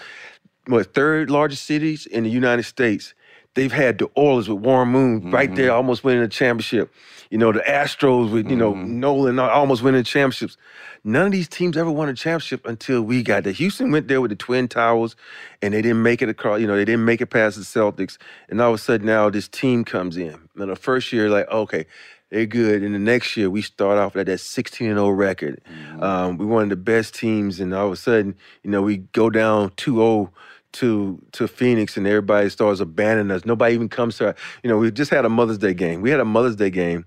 [0.71, 3.13] what third largest cities in the United States.
[3.57, 5.77] They've had the Oilers with Warren Moon right there, mm-hmm.
[5.77, 6.93] almost winning a championship.
[7.31, 8.99] You know, the Astros with you know mm-hmm.
[8.99, 10.57] Nolan uh, almost winning championships.
[11.03, 13.53] None of these teams ever won a championship until we got there.
[13.53, 15.15] Houston went there with the Twin Towers,
[15.63, 16.61] and they didn't make it across.
[16.61, 18.19] You know, they didn't make it past the Celtics.
[18.47, 20.37] And all of a sudden, now this team comes in.
[20.55, 21.87] And the first year, like, okay,
[22.29, 22.83] they're good.
[22.83, 25.61] And the next year, we start off at that 16 0 record.
[25.67, 26.03] Mm-hmm.
[26.03, 28.97] Um, we one of the best teams, and all of a sudden, you know, we
[28.97, 30.31] go down 2 0
[30.73, 33.45] to to Phoenix, and everybody starts abandoning us.
[33.45, 34.27] Nobody even comes to.
[34.27, 36.01] Our, you know, we just had a Mother's Day game.
[36.01, 37.05] We had a Mother's Day game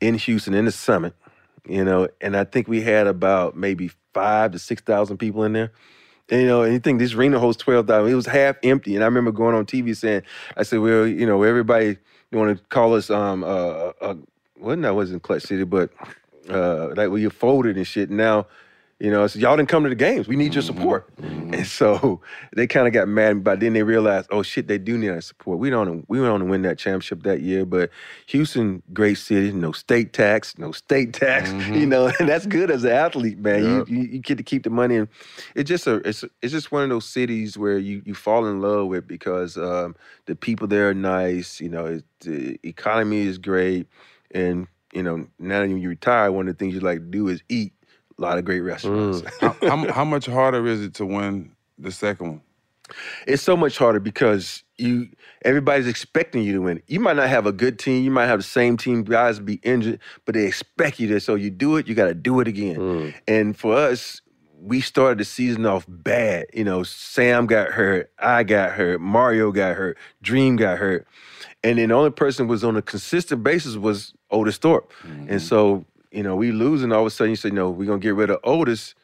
[0.00, 1.14] in Houston in the Summit.
[1.66, 5.52] You know, and I think we had about maybe five to six thousand people in
[5.52, 5.72] there.
[6.30, 8.12] And, you know, and you think this arena holds twelve thousand.
[8.12, 10.22] It was half empty, and I remember going on TV saying,
[10.56, 11.98] "I said, well, you know, everybody
[12.30, 14.14] you want to call us um uh, uh
[14.58, 15.90] well, no, wasn't Clutch City, but
[16.48, 18.10] uh like we folded and shit.
[18.10, 18.46] Now,
[19.04, 20.26] you know, so y'all didn't come to the games.
[20.26, 20.78] We need your mm-hmm.
[20.78, 21.52] support." Mm-hmm.
[21.52, 22.22] And so
[22.56, 25.20] they kind of got mad, but then they realized, oh shit, they do need our
[25.20, 25.58] support.
[25.58, 27.90] We don't we went on to win that championship that year, but
[28.28, 31.88] Houston, great city, no state tax, no state tax, you mm-hmm.
[31.90, 33.62] know, and that's good as an athlete, man.
[33.62, 33.88] Yep.
[33.90, 35.08] You, you you get to keep the money, and
[35.54, 38.62] it's just a it's it's just one of those cities where you you fall in
[38.62, 39.94] love with because um,
[40.24, 41.60] the people there are nice.
[41.60, 43.86] You know, it, the economy is great,
[44.30, 47.28] and you know now that you retire, one of the things you like to do
[47.28, 47.73] is eat
[48.18, 49.22] a lot of great restaurants.
[49.22, 49.58] Mm.
[49.68, 52.40] how, how, how much harder is it to win the second one?
[53.26, 55.08] it's so much harder because you
[55.44, 56.82] everybody's expecting you to win.
[56.86, 59.54] You might not have a good team, you might have the same team, guys be
[59.62, 61.20] injured, but they expect you to.
[61.20, 62.76] So you do it, you got to do it again.
[62.76, 63.14] Mm.
[63.26, 64.20] And for us,
[64.60, 66.46] we started the season off bad.
[66.52, 71.06] You know, Sam got hurt, I got hurt, Mario got hurt, Dream got hurt,
[71.62, 74.92] and then the only person who was on a consistent basis was Otis Thorpe.
[75.04, 75.38] And mm-hmm.
[75.38, 75.84] so
[76.14, 76.92] you know, we losing.
[76.92, 78.94] All of a sudden, you say, no, we're gonna get rid of Otis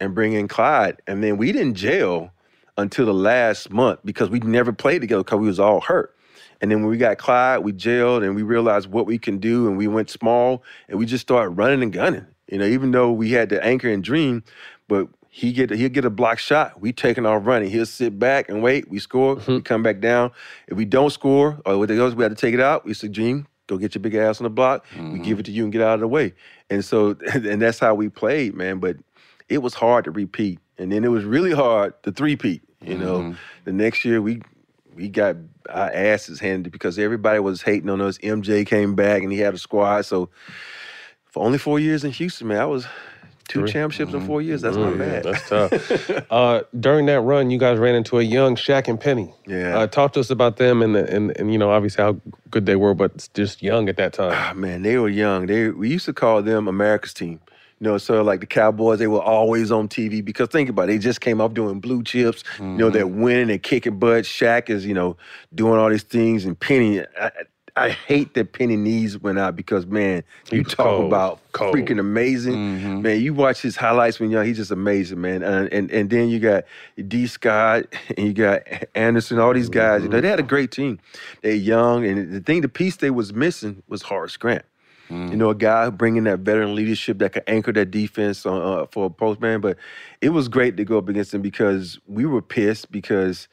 [0.00, 1.00] and bring in Clyde.
[1.06, 2.30] And then we didn't jail
[2.76, 6.14] until the last month because we never played together because we was all hurt.
[6.60, 9.66] And then when we got Clyde, we jailed and we realized what we can do
[9.66, 12.26] and we went small and we just started running and gunning.
[12.48, 14.44] You know, even though we had the anchor and dream,
[14.88, 16.80] but he get he'll get a block shot.
[16.80, 17.70] We taking off running.
[17.70, 18.88] He'll sit back and wait.
[18.88, 19.34] We score.
[19.34, 19.58] We mm-hmm.
[19.60, 20.30] come back down.
[20.68, 22.86] If we don't score or what else, we had to take it out.
[22.86, 24.84] We said, Dream, go get your big ass on the block.
[24.94, 25.40] We give mm-hmm.
[25.40, 26.34] it to you and get out of the way.
[26.70, 28.78] And so and that's how we played, man.
[28.78, 28.96] But
[29.48, 30.58] it was hard to repeat.
[30.78, 32.62] And then it was really hard to three-peat.
[32.82, 33.32] You know, mm-hmm.
[33.64, 34.42] the next year we
[34.94, 35.36] we got
[35.68, 38.18] our asses handed because everybody was hating on us.
[38.18, 40.02] MJ came back and he had a squad.
[40.02, 40.30] So
[41.24, 42.86] for only four years in Houston, man, I was
[43.48, 43.70] Two Three.
[43.72, 44.62] championships in four years.
[44.62, 45.22] That's not Mm, bad.
[45.24, 46.26] That's tough.
[46.30, 49.32] uh, during that run, you guys ran into a young Shaq and Penny.
[49.46, 49.78] Yeah.
[49.78, 52.20] Uh, talk to us about them and, the, and and you know obviously how
[52.50, 54.32] good they were, but just young at that time.
[54.34, 55.46] Ah, man, they were young.
[55.46, 57.40] They we used to call them America's team.
[57.78, 60.86] You know, so like the Cowboys, they were always on TV because think about it,
[60.92, 62.42] they just came off doing blue chips.
[62.58, 64.24] You know, they're winning and kicking butt.
[64.24, 65.18] Shaq is, you know,
[65.54, 67.02] doing all these things, and Penny.
[67.20, 67.30] I,
[67.76, 71.74] I hate that Penny knees went out because man, you talk cold, about cold.
[71.74, 72.54] freaking amazing.
[72.54, 73.02] Mm-hmm.
[73.02, 75.42] Man, you watch his highlights when young, he's just amazing, man.
[75.42, 76.64] And and, and then you got
[77.06, 77.26] D.
[77.26, 77.84] Scott
[78.16, 78.62] and you got
[78.94, 80.02] Anderson, all these guys.
[80.02, 80.48] You know, they had a mm-hmm.
[80.48, 80.98] great team.
[81.42, 84.64] They're young, and the thing, the piece they was missing was Horace Grant.
[85.08, 85.58] You know, a mm-hmm.
[85.58, 89.60] guy bringing that veteran leadership that could anchor that defense on, uh, for a postman.
[89.60, 89.76] But
[90.20, 93.46] it was great to go up against him because we were pissed because,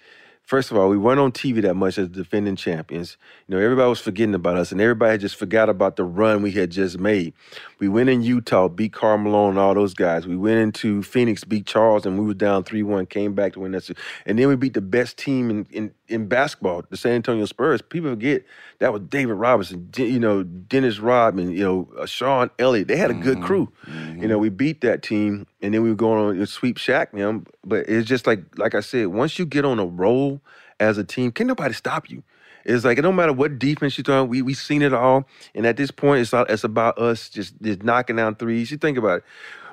[0.44, 3.18] first of all, we weren't on TV that much as defending champions.
[3.48, 6.52] You know, everybody was forgetting about us, and everybody just forgot about the run we
[6.52, 7.34] had just made.
[7.80, 10.28] We went in Utah, beat Karl Malone and all those guys.
[10.28, 13.72] We went into Phoenix, beat Charles, and we were down 3-1, came back to win
[13.72, 13.90] that.
[14.26, 17.82] And then we beat the best team in, in, in basketball, the San Antonio Spurs.
[17.82, 18.44] People forget
[18.80, 22.88] that was David Robinson, you know, Dennis Rodman, you know, uh, Sean Elliott.
[22.88, 23.72] They had a good crew.
[24.22, 27.12] You know, we beat that team, and then we were going on to sweep Shaq
[27.12, 27.46] them.
[27.66, 30.42] But it's just like, like I said, once you get on a roll
[30.80, 32.24] as a team, can nobody stop you?
[32.66, 34.30] It's like it don't matter what defense you're throwing.
[34.30, 37.62] We we seen it all, and at this point, it's not, it's about us just
[37.62, 38.72] just knocking down threes.
[38.72, 39.24] You think about it.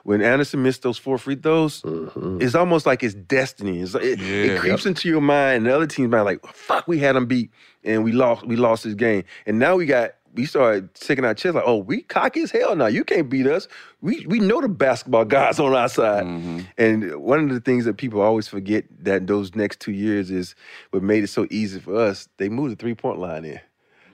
[0.04, 2.40] When Anderson missed those four free throws, mm-hmm.
[2.40, 3.80] it's almost like it's destiny.
[3.80, 4.54] It's, it, Yeah.
[4.54, 7.26] it creeps into your mind, and the other team's mind like, "Fuck, we had them
[7.26, 7.50] beat,
[7.84, 8.46] and we lost.
[8.46, 11.78] We lost this game, and now we got." We started sticking our chest like, "Oh,
[11.78, 12.86] we cocky as hell now.
[12.86, 13.66] You can't beat us.
[14.00, 16.60] We we know the basketball guys on our side." Mm-hmm.
[16.78, 20.54] And one of the things that people always forget that those next two years is
[20.90, 22.28] what made it so easy for us.
[22.36, 23.60] They moved the three point line in.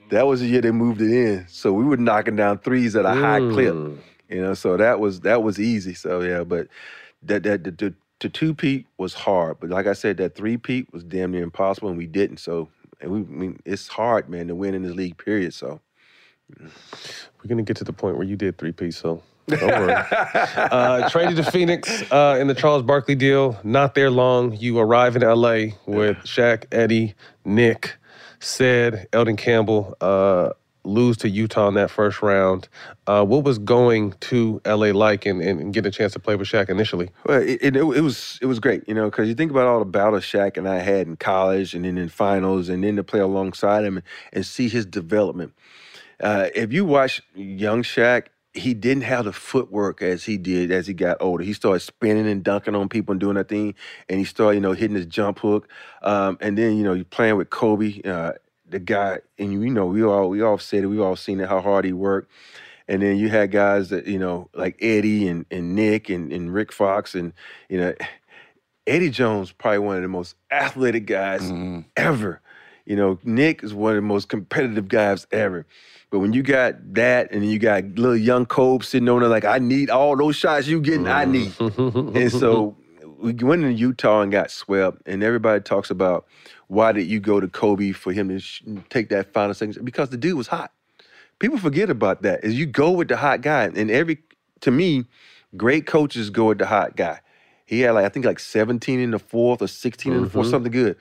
[0.09, 1.45] That was the year they moved it in.
[1.49, 3.75] So we were knocking down threes at a high clip.
[3.75, 3.99] Mm.
[4.29, 5.93] You know, so that was that was easy.
[5.93, 6.67] So yeah, but
[7.23, 9.59] that that the, the, the two peat was hard.
[9.59, 12.37] But like I said, that three peat was damn near impossible, and we didn't.
[12.37, 12.69] So
[13.01, 15.17] and we I mean it's hard, man, to win in this league.
[15.17, 15.53] Period.
[15.53, 15.79] So
[17.41, 19.93] We're gonna get to the point where you did three piece, so don't worry.
[19.93, 23.57] uh, traded to Phoenix uh, in the Charles Barkley deal.
[23.63, 24.51] Not there long.
[24.57, 27.15] You arrive in LA with Shaq, Eddie,
[27.45, 27.95] Nick,
[28.41, 29.95] Said, Elden Campbell.
[30.01, 30.49] Uh,
[30.87, 32.67] lose to Utah in that first round.
[33.05, 36.47] Uh, what was going to LA like and, and, getting a chance to play with
[36.47, 37.09] Shaq initially?
[37.25, 39.79] Well, it, it, it was it was great, you know, because you think about all
[39.79, 43.03] the battles Shaq and I had in college, and then in finals, and then to
[43.03, 45.53] play alongside him and, and see his development.
[46.19, 48.27] Uh, if you watch young Shaq,
[48.57, 51.43] he didn't have the footwork as he did as he got older.
[51.43, 53.75] He started spinning and dunking on people and doing that thing,
[54.09, 55.69] and he started, you know, hitting his jump hook.
[56.01, 58.33] Um, and then, you know, you're playing with Kobe, uh,
[58.69, 61.49] the guy, and you know, we all we all said it, we all seen it,
[61.49, 62.31] how hard he worked.
[62.87, 66.53] And then you had guys that, you know, like Eddie and, and Nick and, and
[66.53, 67.33] Rick Fox and,
[67.69, 67.93] you know,
[68.87, 71.81] Eddie Jones, probably one of the most athletic guys mm-hmm.
[71.97, 72.41] ever.
[72.85, 75.65] You know, Nick is one of the most competitive guys ever.
[76.09, 79.43] But when you got that and you got little young Kobe sitting on there like,
[79.43, 81.51] I need all those shots you getting, I need.
[81.51, 82.15] Mm-hmm.
[82.15, 82.77] and so
[83.19, 86.25] we went into Utah and got swept, and everybody talks about
[86.67, 89.83] why did you go to Kobe for him to sh- take that final second?
[89.85, 90.71] Because the dude was hot.
[91.39, 92.43] People forget about that.
[92.43, 94.19] Is you go with the hot guy, and every
[94.61, 95.05] to me,
[95.55, 97.19] great coaches go with the hot guy.
[97.65, 100.47] He had like I think like 17 in the fourth or 16 in the fourth,
[100.47, 100.51] Mhm.
[100.51, 100.97] something good,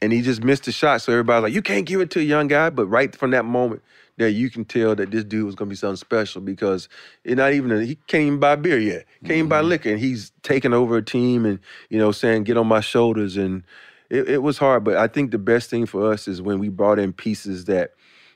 [0.00, 1.02] and he just missed the shot.
[1.02, 2.70] So everybody's like, you can't give it to a young guy.
[2.70, 3.82] But right from that moment,
[4.18, 6.88] there you can tell that this dude was gonna be something special because
[7.24, 9.98] it's not even a, he can't even buy beer yet, can't even buy liquor, and
[9.98, 11.58] he's taking over a team and
[11.90, 13.64] you know saying get on my shoulders and
[14.12, 14.84] it, it was hard.
[14.84, 17.92] But I think the best thing for us is when we brought in pieces that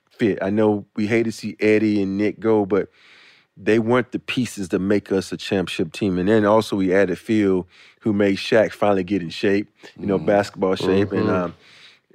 [0.09, 0.39] fit.
[0.43, 2.89] I know we hate to see Eddie and Nick go, but
[3.57, 6.19] they weren't the pieces to make us a championship team.
[6.19, 7.67] And then also we added Phil,
[8.01, 9.69] who made Shaq finally get in shape,
[9.99, 11.45] you know, basketball shape, and Mhm.
[11.45, 11.55] um,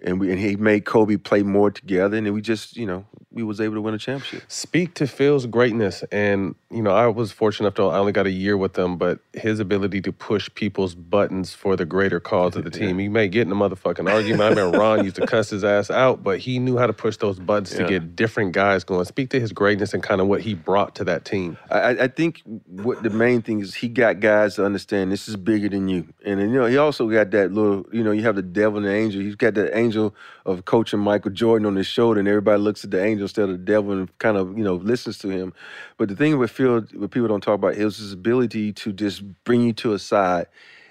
[0.04, 3.44] and we and he made Kobe play more together, and we just you know we
[3.44, 4.44] was able to win a championship.
[4.52, 8.26] Speak to Phil's greatness, and you know I was fortunate enough to I only got
[8.28, 12.56] a year with him, but his ability to push people's buttons for the greater cause
[12.56, 13.00] of the team.
[13.00, 14.42] He may get in a motherfucking argument.
[14.42, 17.18] I remember Ron used to cuss his ass out, but he knew how to push
[17.18, 17.84] those buttons Yeah.
[17.84, 19.06] to get different guys going.
[19.06, 21.58] Speak to his greatness and kind of what he brought to that team.
[21.70, 25.38] I, I- think what the main thing is he got guys to understand this is
[25.38, 28.24] bigger than you, and then, you know he also got that little you know you
[28.24, 29.22] have the devil and the angel.
[29.22, 32.92] He's got the angel of coaching Michael Jordan on his shoulder, and everybody looks at
[32.92, 35.54] the angel instead of the devil and kind of you know listens to him.
[35.98, 39.24] But the thing with Phil, what people don't talk about, is his ability to just
[39.44, 40.48] bring you to a side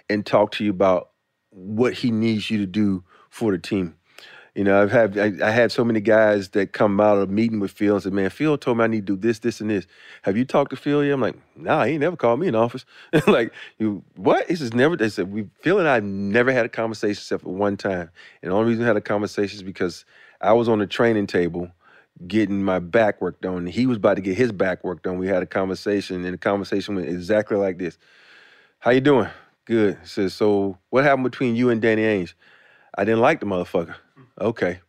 [0.08, 1.10] and talk to you about
[1.50, 3.94] what he needs you to do for the team.
[4.54, 7.32] You know, I've had I, I had so many guys that come out of a
[7.32, 9.60] meeting with Phil and said, "Man, Phil told me I need to do this, this,
[9.60, 9.86] and this.
[10.22, 12.54] Have you talked to Phil yet?" I'm like, "Nah, he ain't never called me in
[12.56, 12.84] office."
[13.26, 14.48] like, you what?
[14.48, 14.96] He says never.
[14.96, 18.10] They said we Phil and I never had a conversation except for one time,
[18.42, 20.04] and the only reason we had a conversation is because
[20.40, 21.70] I was on the training table
[22.26, 23.66] getting my back work done.
[23.66, 25.18] He was about to get his back work done.
[25.18, 27.98] We had a conversation, and the conversation went exactly like this:
[28.80, 29.28] "How you doing?"
[29.64, 29.98] Good.
[30.00, 32.34] He says, "So what happened between you and Danny Ainge?"
[32.96, 33.94] I didn't like the motherfucker.
[34.40, 34.80] Okay.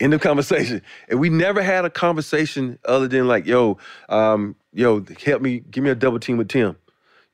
[0.00, 0.82] End of conversation.
[1.08, 3.78] And we never had a conversation other than like, yo,
[4.08, 6.76] um, yo, help me, give me a double team with Tim.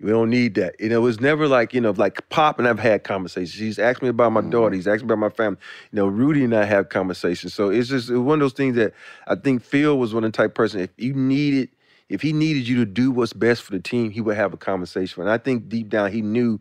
[0.00, 0.80] We don't need that.
[0.80, 3.58] Know, it was never like, you know, like Pop and I've had conversations.
[3.58, 4.74] He's asked me about my daughter.
[4.74, 5.58] He's asked me about my family.
[5.92, 7.52] You know, Rudy and I have conversations.
[7.52, 8.94] So it's just one of those things that
[9.26, 11.68] I think Phil was one of the type person, if you needed,
[12.08, 14.56] if he needed you to do what's best for the team, he would have a
[14.56, 15.22] conversation.
[15.22, 16.60] And I think deep down he knew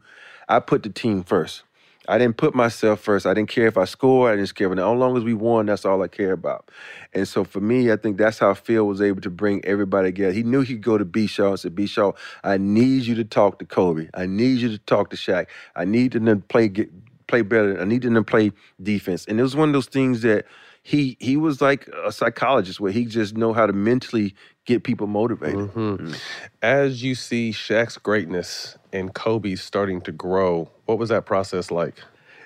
[0.50, 1.64] I put the team first.
[2.10, 3.26] I didn't put myself first.
[3.26, 4.34] I didn't care if I scored.
[4.34, 4.70] I didn't care.
[4.70, 6.72] But as long as we won, that's all I care about.
[7.14, 10.34] And so for me, I think that's how Phil was able to bring everybody together.
[10.34, 11.28] He knew he'd go to B.
[11.28, 11.88] Shaw and say, B.
[11.88, 14.10] Shaw, I need you to talk to Kobe.
[14.14, 15.48] I need you to talk to Shaq.
[15.76, 16.90] I need them to play get,
[17.28, 17.80] play better.
[17.80, 18.52] I need them to play
[18.82, 19.26] defense.
[19.26, 20.46] And it was one of those things that
[20.84, 24.36] he he was like a psychologist where he just know how to mentally
[24.70, 25.58] get people motivated.
[25.74, 26.16] Mhm.
[26.62, 31.96] As you see Shaq's greatness and Kobe's starting to grow, what was that process like?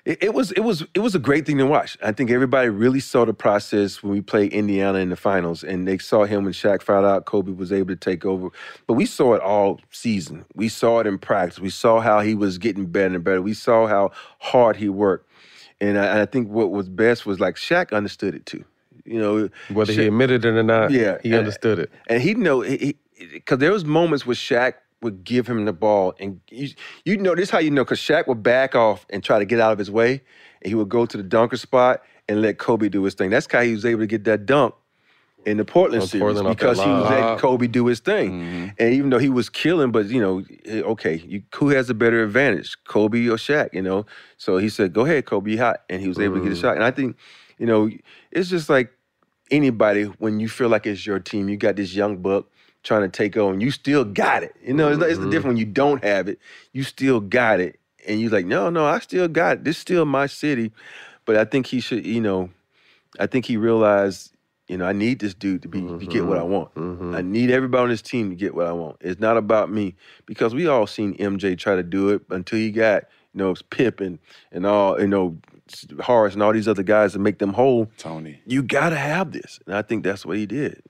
[0.06, 1.98] It, it was it was it was a great thing to watch.
[2.04, 5.88] I think everybody really saw the process when we played Indiana in the finals, and
[5.88, 8.50] they saw him when Shaq found out Kobe was able to take over.
[8.88, 10.46] But we saw it all season.
[10.56, 11.60] We saw it in practice.
[11.60, 13.42] We saw how he was getting better and better.
[13.42, 15.30] We saw how hard he worked,
[15.80, 18.66] and I, and I think what was best was like Shaq understood it too.
[19.06, 21.91] You know, Whether he admitted it or not, yeah, he and- understood it.
[22.08, 22.64] and he know
[23.32, 26.70] because there was moments where Shaq would give him the ball, and you,
[27.06, 29.45] you know this is how you know because Shaq would back off and try to
[29.45, 30.22] get out of his way,
[30.62, 33.30] and he would go to the dunker spot and let Kobe do his thing.
[33.30, 34.74] That's how he was able to get that dunk
[35.45, 38.74] in the Portland On series Portland because he was letting Kobe do his thing.
[38.80, 41.93] And even though he was killing, but you know, eh, okay, you, who has a
[41.93, 43.74] better advantage, Kobe or Shaq?
[43.74, 44.06] You know,
[44.38, 46.62] so he said, "Go ahead, Kobe, hot," and he was able to get a Mm.
[46.62, 46.76] shot.
[46.76, 47.18] And I think,
[47.58, 47.89] you know,
[48.32, 48.91] it's just like
[49.51, 52.47] anybody when you feel like it's your team, you got this young buck
[52.84, 54.56] trying to take over, and you still got it.
[54.64, 56.39] You know, it's, it's the different when you don't have it,
[56.74, 59.64] you still got it, and you're like, no, no, I still got it.
[59.64, 60.72] This is still my city.
[61.26, 62.49] But I think he should, you know,
[63.20, 64.34] I think he realized,
[64.68, 66.51] you know, I need this dude to be to get what I mm-hmm.
[66.51, 66.72] want.
[66.76, 67.32] I mm-hmm.
[67.32, 68.97] need everybody on this team to get what I want.
[69.01, 69.95] It's not about me
[70.26, 74.01] because we all seen MJ try to do it until he got, you know, Pip
[74.01, 74.20] and
[74.51, 75.38] and all, you know,
[76.01, 77.89] Horace and all these other guys to make them whole.
[77.97, 80.82] Tony, you gotta have this, and I think that's what he did.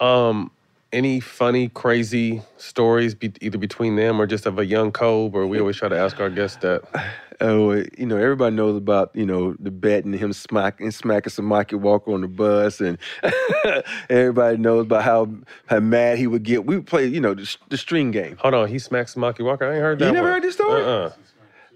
[0.00, 0.50] Um,
[0.92, 5.36] any funny, crazy stories be- either between them or just of a young Kobe?
[5.36, 6.82] Or we always try to ask our guests that.
[7.38, 11.78] Oh, you know, everybody knows about you know the bet and him smacking smacking Samaki
[11.78, 12.96] Walker on the bus, and
[14.08, 15.28] everybody knows about how
[15.66, 16.64] how mad he would get.
[16.64, 18.38] We would play, you know, the, the string game.
[18.40, 19.66] Hold on, he smacks Samaki Walker.
[19.66, 20.06] I ain't heard that.
[20.06, 20.32] You never one.
[20.32, 20.82] heard this story?
[20.82, 21.12] Uh-uh.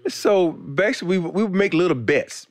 [0.07, 2.47] So basically, we we would make little bets.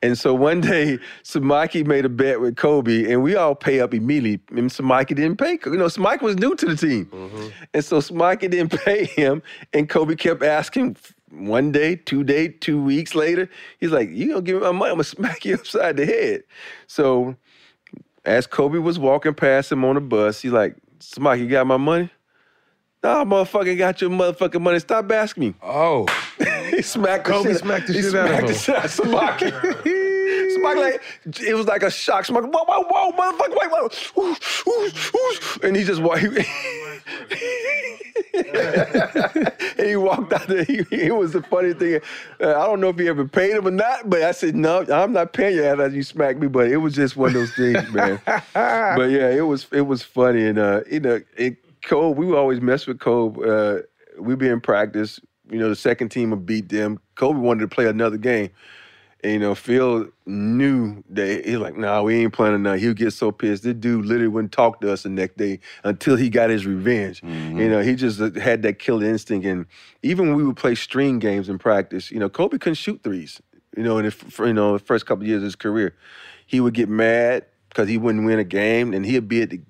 [0.00, 3.92] And so one day, Samaki made a bet with Kobe, and we all pay up
[3.92, 4.40] immediately.
[4.56, 5.58] And Samaki didn't pay.
[5.66, 7.06] You know, Samaki was new to the team.
[7.06, 7.48] Mm-hmm.
[7.74, 9.42] And so Samaki didn't pay him,
[9.72, 10.96] and Kobe kept asking
[11.30, 13.50] one day, two day, two weeks later.
[13.80, 14.90] He's like, You gonna give me my money?
[14.90, 16.44] I'm gonna smack you upside the head.
[16.86, 17.34] So
[18.24, 21.76] as Kobe was walking past him on the bus, he's like, Samaki, you got my
[21.76, 22.10] money?
[23.02, 24.78] Nah, motherfucker, got your motherfucking money.
[24.80, 25.54] Stop asking me.
[25.62, 26.06] Oh.
[26.76, 28.58] he smacked the Kobe shit- smacked the he shit out of smacked the him.
[28.58, 29.50] shit out of Samaki.
[30.58, 31.02] Samaki like
[31.40, 32.24] it was like a shock.
[32.26, 33.88] Samaki, whoa, whoa, whoa, motherfucker, wait, whoa,
[34.22, 34.36] Ooh,
[34.70, 35.66] ooh, ooh.
[35.66, 36.22] and he just walked.
[38.34, 40.64] and he walked out there.
[40.64, 42.00] He, it was the funny thing.
[42.40, 44.84] Uh, I don't know if he ever paid him or not, but I said no,
[44.92, 46.48] I'm not paying you after you smacked me.
[46.48, 48.20] But it was just one of those things, man.
[48.24, 52.14] but yeah, it was it was funny, and uh, you know, it, Cole.
[52.14, 53.36] We would always mess with Cole.
[53.44, 53.78] Uh,
[54.18, 55.20] we'd be in practice.
[55.50, 57.00] You know, the second team would beat them.
[57.14, 58.50] Kobe wanted to play another game.
[59.24, 62.78] And, you know, Phil knew that he's like, nah, we ain't playing tonight.
[62.78, 63.64] He'll get so pissed.
[63.64, 67.22] This dude literally wouldn't talk to us the next day until he got his revenge.
[67.24, 69.44] You know, he just uh, had that killer instinct.
[69.44, 69.66] And
[70.04, 73.42] even when we would play string games in practice, you know, Kobe couldn't shoot threes.
[73.76, 75.96] You know, in the, f- you know, the first couple of years of his career,
[76.46, 79.60] he would get mad because he wouldn't win a game, and he'd be at the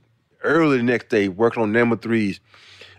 [0.44, 2.38] early the next day working on number threes.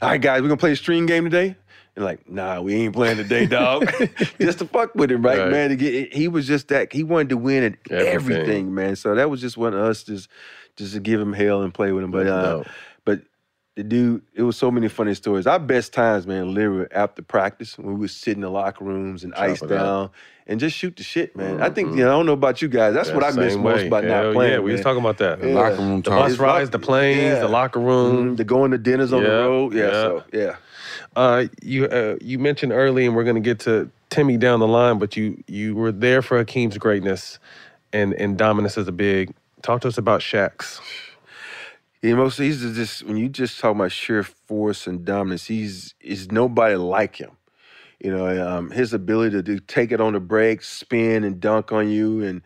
[0.02, 1.56] All right, guys, we're gonna play a string game today.
[1.96, 3.92] And like, nah, we ain't playing today, dog.
[4.40, 5.52] just to fuck with him, right, Right.
[5.52, 5.70] man?
[5.70, 6.94] To get, he was just that.
[6.94, 8.14] He wanted to win at Everything.
[8.38, 8.96] everything, man.
[8.96, 10.30] So that was just one of us, just
[10.76, 12.12] just to give him hell and play with him.
[12.12, 12.64] But uh.
[13.80, 15.48] But the dude, it was so many funny stories.
[15.48, 19.24] Our best times, man, literally after practice when we would sit in the locker rooms
[19.24, 19.70] and Chop ice it up.
[19.70, 20.10] down
[20.48, 21.62] and just shoot the shit, man.
[21.62, 22.94] I think, you know, I don't know about you guys.
[22.94, 24.54] That's what I miss same most about Hell not playing.
[24.54, 25.44] Yeah, we was talking about that.
[25.44, 25.54] Yeah.
[25.54, 26.28] Locker room The talk.
[26.30, 27.40] bus rides, the planes, Yeah.
[27.40, 28.34] the locker room.
[28.34, 29.74] Mhm, The going to dinners on the road.
[29.74, 29.92] Yeah, yeah.
[29.92, 30.56] so yeah.
[31.16, 34.68] Uh, you uh, you mentioned early, and we're going to get to Timmy down the
[34.68, 37.40] line, but you you were there for Hakeem's greatness
[37.94, 39.34] and and dominance as a big.
[39.62, 40.80] Talk to us about Shaq's.
[42.02, 46.32] You know, he's just when you just talk about sheer force and dominance, he's is
[46.32, 47.32] nobody like him.
[48.00, 51.74] You know, um, his ability to do, take it on the break, spin and dunk
[51.74, 52.42] on you, and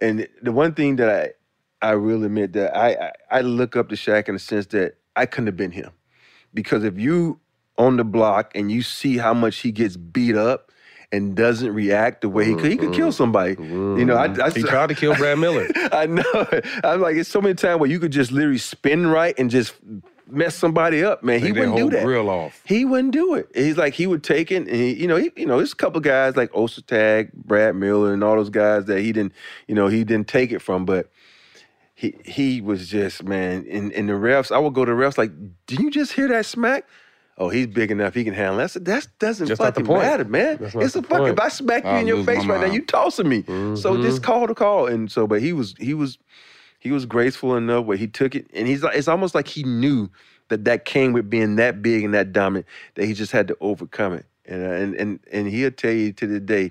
[0.00, 1.34] and the one thing that
[1.82, 4.66] I I really admit that I I, I look up to Shaq in the sense
[4.68, 5.90] that I couldn't have been him,
[6.54, 7.40] because if you
[7.76, 10.70] on the block and you see how much he gets beat up
[11.14, 13.12] and doesn't react the way he could, he could kill mm-hmm.
[13.12, 13.52] somebody.
[13.52, 14.04] You mm-hmm.
[14.06, 15.68] know, I, I he tried to kill Brad Miller.
[15.92, 16.46] I know.
[16.82, 19.74] I'm like, it's so many times where you could just literally spin right and just
[20.28, 21.38] mess somebody up, man.
[21.38, 22.04] He Take their wouldn't do whole that.
[22.04, 22.60] grill off.
[22.64, 23.48] He wouldn't do it.
[23.54, 25.76] He's like he would take it, and he, you know, he, you know, there's a
[25.76, 29.34] couple guys like Ostertag, Brad Miller, and all those guys that he didn't,
[29.68, 31.10] you know, he didn't take it from, but.
[31.96, 34.50] He, he was just man in, in the refs.
[34.50, 35.30] I would go to the refs like,
[35.68, 36.88] did you just hear that smack?
[37.36, 38.14] Oh, he's big enough.
[38.14, 38.72] He can handle that.
[38.84, 40.58] That doesn't Just fucking matter, man.
[40.60, 41.02] It's a fucking.
[41.02, 41.32] point.
[41.32, 43.42] If I smack you I'll in your face right now, you tossing me.
[43.76, 44.86] So just call the call.
[44.86, 46.18] And so, but he was he was
[46.78, 49.64] he was graceful enough where he took it, and he's like it's almost like he
[49.64, 50.08] knew
[50.48, 53.56] that that came with being that big and that dominant that he just had to
[53.60, 54.26] overcome it.
[54.46, 56.70] And uh, and and and he'll tell you to the day,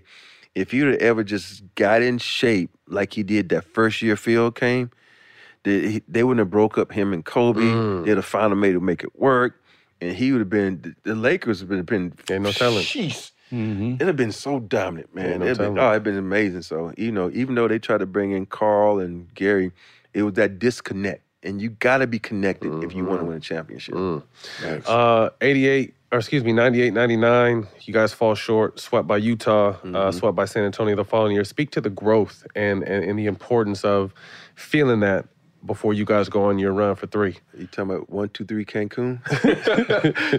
[0.56, 4.52] if you'd have ever just got in shape like he did that first year Phil
[4.52, 4.92] came,
[5.64, 7.62] they, they wouldn't have broke up him and Kobe.
[7.62, 8.06] Mm.
[8.06, 9.60] They'd have found a way to make it work.
[10.04, 12.84] And he would have been, the, the Lakers would have been, Ain't no telling.
[12.84, 13.32] Sheesh.
[13.52, 15.30] It'd have been so dominant, man.
[15.30, 15.90] Ain't no It'd been, telling.
[15.90, 16.64] oh, it'd been amazing.
[16.64, 19.72] So, you know, even though they tried to bring in Karl and Gary,
[20.14, 21.22] it was that disconnect.
[21.44, 23.96] And you got to be connected if you want to win a championship.
[24.88, 29.74] Uh, 88, or excuse me, 98, 99, you guys fall short, swept by Utah, uh,
[29.84, 30.18] Mm-hmm.
[30.18, 31.44] swept by San Antonio the following year.
[31.44, 34.14] Speak to the growth and, and, and the importance of
[34.56, 35.26] feeling that
[35.66, 37.38] before you guys go on your run for three.
[37.58, 39.20] You talking about one, two, three, Cancun?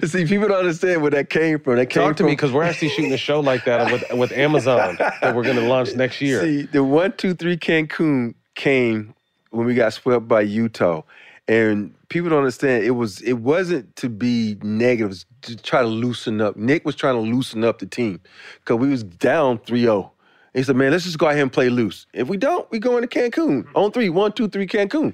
[0.08, 1.76] See, people don't understand where that came from.
[1.76, 4.18] That came Talk to from, me because we're actually shooting a show like that with,
[4.18, 6.40] with Amazon that we're going to launch next year.
[6.40, 9.14] See, the one, two, three Cancun came
[9.50, 11.02] when we got swept by Utah.
[11.46, 15.82] And people don't understand it was it wasn't to be negative, it was to try
[15.82, 16.56] to loosen up.
[16.56, 18.20] Nick was trying to loosen up the team
[18.60, 20.10] because we was down 3-0.
[20.54, 22.06] He said, man, let's just go out here and play loose.
[22.14, 23.66] If we don't, we go into Cancun.
[23.74, 25.12] On three, one, two, three, Cancun.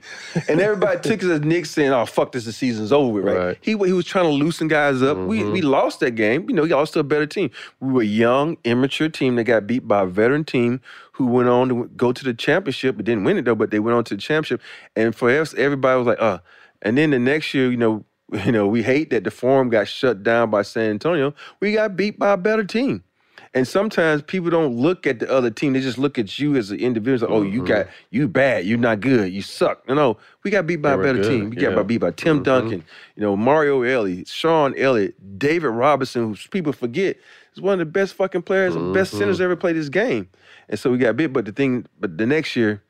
[0.48, 3.56] And everybody took it as Nick saying, oh, fuck this, the season's over with, right?
[3.62, 5.16] He, he was trying to loosen guys up.
[5.16, 6.48] We, we lost that game.
[6.50, 7.50] You know, he lost to a better team.
[7.80, 10.82] We were a young, immature team that got beat by a veteran team
[11.12, 13.80] who went on to go to the championship, but didn't win it though, but they
[13.80, 14.60] went on to the championship.
[14.94, 16.38] And for us, everybody was like, uh.
[16.82, 18.04] And then the next year, you know,
[18.44, 21.34] you know, we hate that the forum got shut down by San Antonio.
[21.60, 23.04] We got beat by a better team.
[23.52, 26.70] And sometimes people don't look at the other team; they just look at you as
[26.70, 27.32] an individual.
[27.32, 29.86] Like, oh, you got you bad, you're not good, you suck.
[29.88, 31.50] No, no, we got beat by They a better good, team.
[31.50, 31.76] We got yeah.
[31.76, 31.86] Mm-hmm.
[31.88, 32.84] beat by Tim Duncan,
[33.16, 37.16] you know, Mario Elie, Sean Elliott, David Robinson, who people forget
[37.54, 39.18] is one of the best fucking players, and best Mm-hmm.
[39.18, 40.28] centers ever played this game.
[40.68, 41.28] And so we got beat.
[41.28, 42.80] But the thing, but the next year,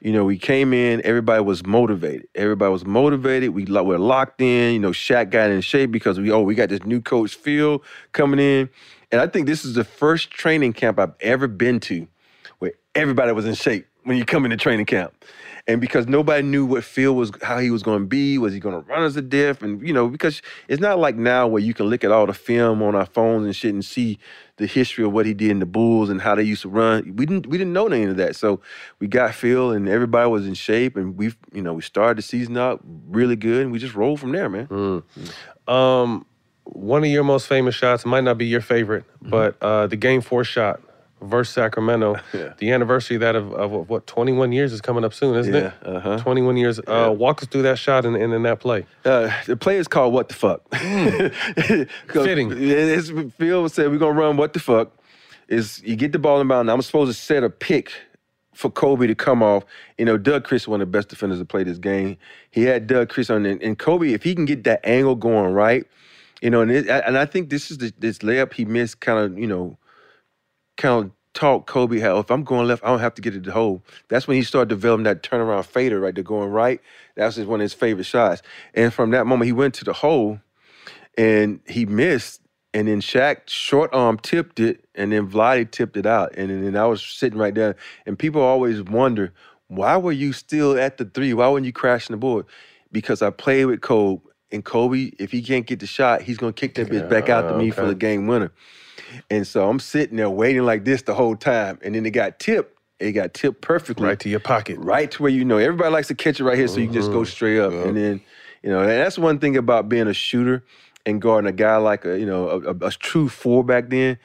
[0.00, 2.28] you know, we came in, everybody was motivated.
[2.36, 3.50] Everybody was motivated.
[3.50, 4.72] We were locked in.
[4.72, 7.82] You know, Shaq got in shape because we, oh, we got this new coach, Phil,
[8.12, 8.70] coming in.
[9.12, 12.06] And I think this is the first training camp I've ever been to
[12.58, 15.12] where everybody was in shape when you come into training camp.
[15.66, 18.60] And because nobody knew what Phil was, how he was going to be, was he
[18.60, 19.62] going to run as a diff?
[19.62, 22.34] And, you know, because it's not like now where you can look at all the
[22.34, 24.18] film on our phones and shit and see
[24.56, 27.14] the history of what he did in the Bulls and how they used to run.
[27.14, 28.36] We didn't, we didn't know any of that.
[28.36, 28.60] So
[29.00, 32.22] we got Phil and everybody was in shape and we, you know, we started the
[32.22, 34.66] season out really good and we just rolled from there, man.
[35.68, 36.26] Um,
[36.72, 39.30] one of your most famous shots might not be your favorite, Mm-hmm.
[39.30, 40.80] but uh, the game four shot
[41.20, 42.16] versus Sacramento.
[42.58, 45.66] The anniversary of that of, of what 21 years is coming up soon, isn't Yeah,
[45.82, 45.86] it?
[45.86, 46.18] uh-huh.
[46.18, 46.78] 21 years.
[46.86, 48.86] Uh, walk us through that shot and, and in that play.
[49.04, 50.62] Uh, the play is called What the Fuck.
[52.12, 52.52] Fitting.
[52.54, 54.92] It's, Phil said, We're going to run What the Fuck.
[55.48, 56.70] Is you get the ball in bound.
[56.70, 57.90] I'm supposed to set a pick
[58.54, 59.64] for Kobe to come off.
[59.98, 62.16] You know, Doug Christie, is one of the best defenders to play this game.
[62.50, 65.52] He had Doug Christie on, and, and Kobe, if he can get that angle going
[65.52, 65.84] right,
[66.40, 69.18] you know, and, it, and I think this is the, this layup he missed kind
[69.18, 69.78] of, you know,
[70.76, 73.44] kind of taught Kobe how if I'm going left, I don't have to get it
[73.44, 73.82] to the hole.
[74.08, 76.80] That's when he started developing that turnaround fader right To going right.
[77.16, 78.42] That was one of his favorite shots.
[78.74, 80.40] And from that moment, he went to the hole
[81.16, 82.40] and he missed.
[82.72, 86.36] And then Shaq short arm tipped it, and then Vlade tipped it out.
[86.36, 87.74] And then I was sitting right there.
[88.06, 89.32] And people always wonder,
[89.66, 91.34] why were you still at the three?
[91.34, 92.46] Why weren't you crashing the board?
[92.92, 94.22] Because I played with Kobe
[94.52, 97.48] and Kobe, if he can't get the shot, he's gonna kick that bitch back out
[97.48, 98.52] to me for the game winner.
[99.30, 102.38] And so I'm sitting there waiting like this the whole time, and then it got
[102.38, 102.78] tipped.
[102.98, 104.78] It got tipped perfectly Right to your pocket.
[104.78, 106.94] right to where you know everybody likes to catch it right here, so you can
[106.94, 107.30] just go mm-hmm.
[107.30, 107.72] straight up.
[107.72, 108.20] And then,
[108.62, 110.64] you know, and that's one thing about being a shooter
[111.06, 114.18] and guarding a guy like a you know a, a, a true four back then.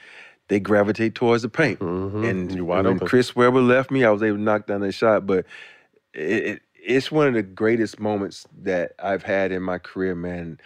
[0.48, 2.24] They gravitate towards the paint, mm-hmm.
[2.24, 3.08] and You're wide when open.
[3.08, 5.26] Chris Webber left me, I was able to knock down that shot.
[5.26, 5.46] But
[6.14, 10.60] it, it, it's one of the greatest moments that I've had in my career, man.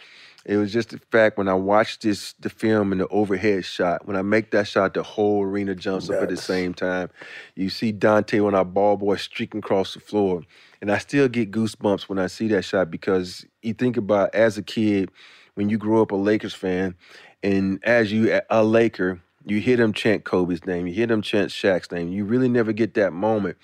[0.45, 4.07] It was just the fact when I watched this the film and the overhead shot.
[4.07, 7.09] When I make that shot, the whole arena jumps up at the same time.
[7.55, 10.43] You see Dante on our ball boy streaking across the floor,
[10.81, 14.57] and I still get goosebumps when I see that shot because you think about as
[14.57, 15.11] a kid
[15.55, 16.95] when you grow up a Lakers fan,
[17.43, 21.21] and as you a- a Laker, you hear them chant Kobe's name, you hear them
[21.21, 22.09] chant Shaq's name.
[22.09, 23.57] You really never get that moment.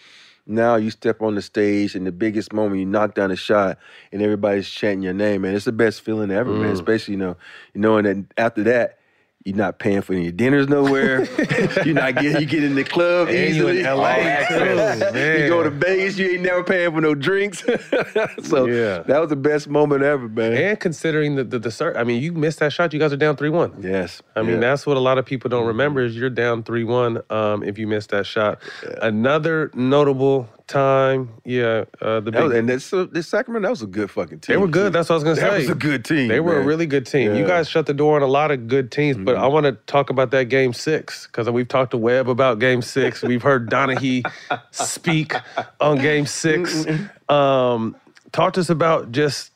[0.48, 3.80] Now you step on the stage and the biggest moment, you knock down a shot
[4.12, 5.56] and everybody's chanting your name, man.
[5.56, 6.70] It's the best feeling ever, man.
[6.70, 6.74] Mm.
[6.74, 7.38] Especially, you know,
[7.74, 9.00] knowing that after that,
[9.46, 11.24] you're not paying for any dinners nowhere.
[11.86, 13.80] you're not getting you get in the club And you easily.
[13.82, 14.16] in LA,
[14.48, 15.70] too, you go to.
[15.70, 17.60] Vegas, you ain't never paying for no drinks.
[18.44, 19.04] so Yeah.
[19.04, 20.54] that was the best moment ever, man.
[20.54, 22.92] And considering the the, the cert, I mean, you missed that shot.
[22.92, 23.72] You guys are down three one.
[23.84, 24.24] Yes.
[24.36, 24.60] I mean, Yeah.
[24.62, 27.22] that's what a lot of people don't remember is you're down three one.
[27.30, 28.60] Um, if you missed that shot,
[29.04, 33.88] another notable time, yeah, uh, the was, and that's uh, this Sacramento, that was a
[33.88, 34.54] good fucking team.
[34.56, 34.88] they were good.
[34.92, 34.98] too.
[34.98, 35.50] That's what I was gonna That say.
[35.50, 36.28] That was a good team.
[36.28, 37.24] They were a really good team.
[37.24, 37.40] You Yeah.
[37.42, 37.48] Mm-hmm.
[37.50, 40.10] guys shut the door on a lot of good teams, but I want to talk
[40.10, 43.22] about that game six because we've talked to Webb about game six.
[43.22, 44.24] We've heard Donaghy
[44.72, 45.34] speak
[45.80, 46.86] on game six.
[47.30, 47.96] Um,
[48.32, 49.52] talk to us about just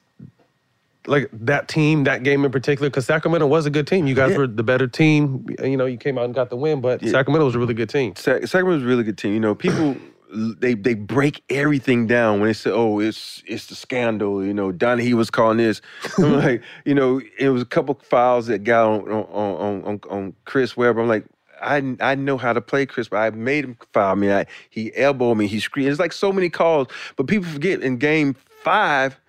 [1.08, 4.06] like that team, that game in particular, because Sacramento was a good team.
[4.06, 4.38] You guys Yeah.
[4.40, 5.46] were the better team.
[5.64, 7.10] You know, you came out and got the win, but Yeah.
[7.12, 8.16] Sacramento was a really good team.
[8.16, 9.34] Sacramento was a really good team.
[9.34, 9.96] You know, people
[10.32, 14.72] they they break everything down when they say, "Oh, it's it's the scandal." You know,
[14.72, 15.82] Donaghy was calling this.
[16.18, 20.00] I'm like, you know, it was a couple fouls that got on on on, on,
[20.10, 21.02] on Chris Webber.
[21.02, 21.26] I'm like.
[21.62, 24.32] I, I know how to play Chris, but I made him foul me.
[24.32, 25.46] I, he elbowed me.
[25.46, 25.90] He screamed.
[25.90, 29.20] It's like so many calls, but people forget in game five,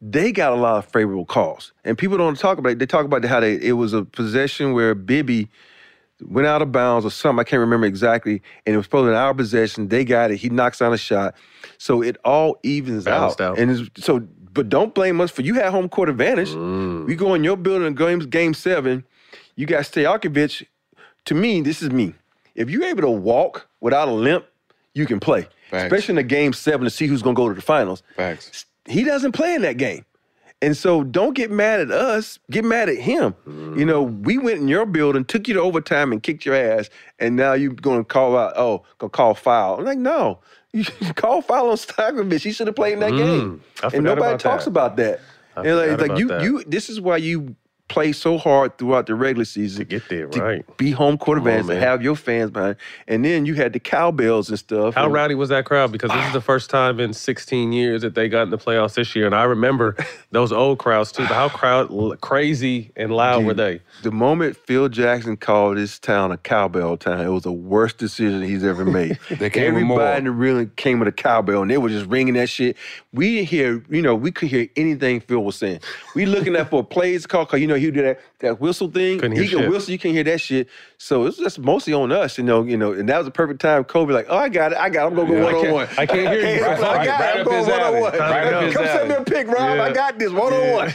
[0.00, 2.78] they got a lot of favorable calls, and people don't talk about it.
[2.80, 5.48] They talk about how they it was a possession where Bibby
[6.22, 7.40] went out of bounds or something.
[7.40, 8.42] I can't remember exactly.
[8.64, 9.88] And it was supposed to be our possession.
[9.88, 10.36] They got it.
[10.38, 11.34] He knocks down a shot.
[11.78, 13.52] So it all evens Balanced out.
[13.52, 13.58] out.
[13.58, 14.20] And so,
[14.52, 16.50] but don't blame us for you had home court advantage.
[16.50, 17.06] Mm.
[17.06, 19.04] We go in your building in game, game seven.
[19.56, 20.66] You got Stojakovic.
[21.26, 22.14] To me, this is me.
[22.54, 24.46] If you're able to walk without a limp,
[24.94, 25.48] you can play.
[25.70, 25.84] Facts.
[25.84, 28.02] Especially in a game seven to see who's going to go to the finals.
[28.16, 28.64] Facts.
[28.86, 30.04] He doesn't play in that game.
[30.62, 33.34] And so don't get mad at us, get mad at him.
[33.46, 34.24] You know, mm.
[34.24, 36.88] we went in your building, took you to overtime and kicked your ass,
[37.18, 39.78] and now you're gonna call out, oh, gonna call foul.
[39.78, 40.40] I'm like, no.
[40.72, 40.84] You
[41.14, 42.42] call foul on Stojakovic.
[42.42, 43.62] He should have played in that game.
[43.76, 43.84] Mm.
[43.92, 44.70] I And nobody about talks that.
[44.70, 45.20] about that.
[45.56, 46.42] I And like, like you that.
[46.42, 47.54] you this is why you
[47.88, 50.76] play so hard throughout the regular season To get there, to right.
[50.76, 52.76] be home court advantage, to have your fans behind.
[53.06, 54.94] And then you had the cowbells and stuff.
[54.94, 55.92] How and- rowdy was that crowd?
[55.92, 58.94] Because this is the first time in 16 years that they got in the playoffs
[58.94, 59.96] this year, and I remember
[60.32, 61.22] those old crowds too.
[61.22, 63.80] But how crowd crazy and loud were they?
[64.02, 68.42] The moment Phil Jackson called this town a cowbell town, it was the worst decision
[68.42, 69.18] he's ever made.
[69.30, 70.00] They came with more.
[70.02, 72.76] Everybody in the room came with a cowbell, and they were just ringing that shit.
[73.12, 75.80] We didn't hear, you know, we could hear anything Phil was saying.
[76.14, 78.90] We looking at for a plays call, cause you know he do that that whistle
[78.90, 79.18] thing.
[79.18, 79.70] Couldn't hear he can shit.
[79.70, 80.68] whistle, you can't hear that shit.
[80.98, 82.92] So it's just mostly on us, you know, you know.
[82.92, 83.84] And that was a perfect time.
[83.84, 85.06] Kobe like, oh, I got it, I got it.
[85.10, 85.40] I'm gonna go Yeah.
[85.40, 85.88] I one on can't- one.
[85.98, 86.64] I can't hear you.
[86.64, 87.36] I Right- got right it.
[87.36, 88.00] I'm up going his one on alley.
[88.00, 88.12] one.
[88.18, 89.24] Right up his Come send me a alley.
[89.24, 89.76] pick, Rob.
[89.76, 89.82] Yeah.
[89.84, 90.92] I got this one on one.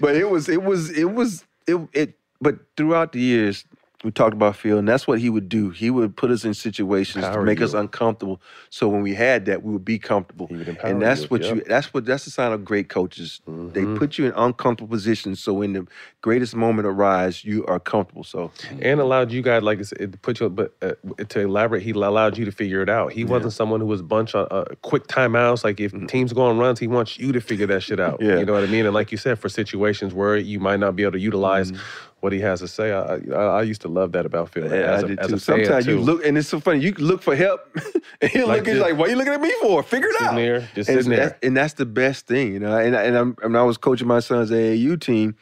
[0.00, 2.18] but it was, it was, it was, it, it.
[2.40, 3.64] But throughout the years,
[4.06, 5.70] we talked about Phil, and that's what he would do.
[5.70, 7.64] He would put us in situations to make you.
[7.64, 8.40] us uncomfortable.
[8.70, 10.46] So when we had that, we would be comfortable.
[10.48, 11.56] would And that's you, what yep.
[11.56, 11.62] you.
[11.66, 12.04] That's what.
[12.04, 13.40] That's the sign of great coaches.
[13.46, 13.98] They Mhm.
[13.98, 15.40] put you in uncomfortable positions.
[15.40, 15.86] So when the
[16.22, 18.22] greatest moment arrives, you are comfortable.
[18.22, 20.92] So and allowed you guys like I said, it put you but uh,
[21.28, 24.34] to elaborate he allowed you to figure it out he wasn't someone who was bunch
[24.34, 27.66] of uh, quick timeouts like if teams go on runs he wants you to figure
[27.66, 28.38] that shit out Yeah.
[28.38, 30.94] you know what i mean and like you said for situations where you might not
[30.96, 31.72] be able to utilize
[32.20, 34.94] what he has to say i i, I used to love that about phil Yeah,
[34.94, 35.38] as I a, did as too.
[35.38, 36.80] Sometimes you look, and it's so funny.
[36.80, 37.60] You look for help,
[38.20, 39.82] and he'll Like look you like, "What are you looking at me for?
[39.82, 41.18] Figure it Sitting out." there, just and, sitting there.
[41.20, 42.76] that's- and that's the best thing, you know.
[42.76, 45.36] And and I'm, and I was coaching my son's AAU team,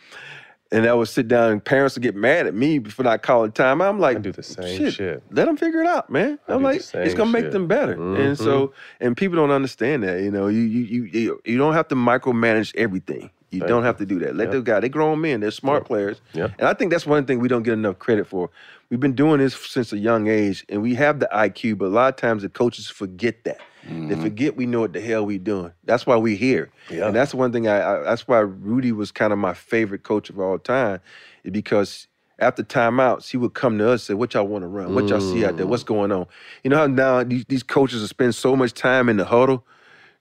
[0.73, 3.53] and I would sit down, and parents would get mad at me for not calling
[3.53, 3.81] time.
[3.81, 5.23] I'm like, I do the same shit, shit.
[5.31, 6.39] Let them figure it out, man.
[6.49, 7.53] I I'm like, it's gonna make shit.
[7.53, 7.97] them better.
[7.97, 8.19] Mhm.
[8.19, 10.21] And so, and people don't understand that.
[10.23, 13.31] You know, you you you you- you don't have to micromanage everything.
[13.55, 13.87] You Thank don't you.
[13.87, 14.37] have to do that.
[14.37, 14.53] Let Yep.
[14.53, 14.81] those guys.
[14.81, 15.41] They're grown men.
[15.41, 16.21] They're smart players.
[16.33, 16.49] Yeah.
[16.59, 18.51] And I think that's one thing we don't get enough credit for.
[18.91, 21.89] We've been doing this since a young age, and we have the IQ, but a
[21.89, 23.61] lot of times the coaches forget that.
[23.87, 24.23] They mm-hmm.
[24.23, 25.73] forget we know what the hell we're doing.
[25.85, 26.71] That's why we're here.
[26.89, 27.07] Yeah.
[27.07, 27.69] And that's one thing.
[27.69, 31.01] I, I that's why Rudy was kind of my favorite coach of all time,
[31.43, 34.69] is because after timeouts he would come to us and say, "What y'all want to
[34.69, 34.95] run?
[34.95, 35.67] What y'all see out there?
[35.67, 35.89] What's mm.
[35.89, 36.27] going on?"
[36.63, 39.67] You know how now these, these coaches spend so much time in the huddle.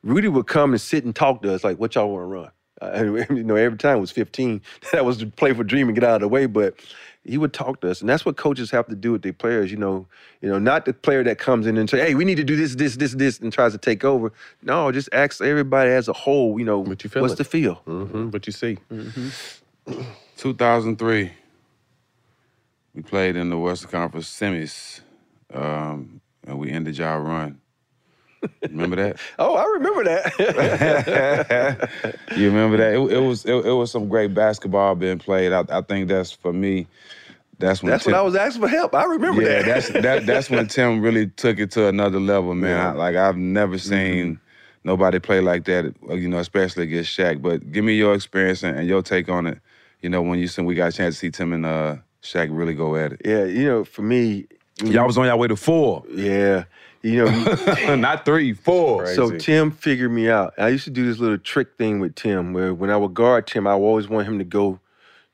[0.04, 2.52] Rudy would come and sit and talk to us like, "What y'all want to run?"
[2.94, 4.62] Uh, you know, every time it was 15.
[4.92, 6.46] That was to play for dream and get out of the way.
[6.46, 6.76] But
[7.24, 9.72] he would talk to us, and that's what coaches have to do with their players.
[9.72, 10.06] You know,
[10.42, 12.56] you know, not the player that comes in and say, "Hey, we need to do
[12.56, 14.34] this, this, this, this," and tries to take over.
[14.62, 16.60] No, just ask everybody as a whole.
[16.60, 17.78] You know, what you feel what's feeling?
[17.78, 18.06] the feel?
[18.06, 18.30] Mm-hmm.
[18.32, 18.78] What you see?
[20.38, 21.32] 2003,
[22.94, 25.02] we played in the Western Conference semis,
[25.54, 27.62] um, and we ended y'all run.
[28.64, 29.18] Remember that?
[29.40, 31.90] Oh, I remember that.
[32.38, 32.94] You remember that?
[32.94, 35.52] It, it was it, it was some great basketball being played.
[35.54, 36.88] I, I think that's for me.
[37.60, 38.94] That's when that's Tim, when I was asking for help.
[38.96, 39.50] I remember that.
[39.52, 39.66] yeah, that.
[39.94, 42.72] that's that, that's when Tim really took it to another level, man.
[42.78, 42.90] Yeah.
[42.90, 44.40] I- like I've never seen
[44.84, 47.42] nobody play like that, uh, you know, especially against Shaq.
[47.42, 49.60] But give me your experience and, and your take on it.
[50.02, 52.50] You know, when you said we got a chance to see Tim and uh, Shaq
[52.52, 53.22] really go at it.
[53.24, 54.48] yeah, you know, for me,
[54.84, 56.04] Y'all was on y'all way to four.
[56.10, 56.64] Yeah,
[57.04, 59.06] you know, not three, four.
[59.08, 60.54] So Tim figured me out.
[60.58, 63.46] I used to do this little trick thing with Tim, where when I would guard
[63.46, 64.80] Tim, I would always want him to go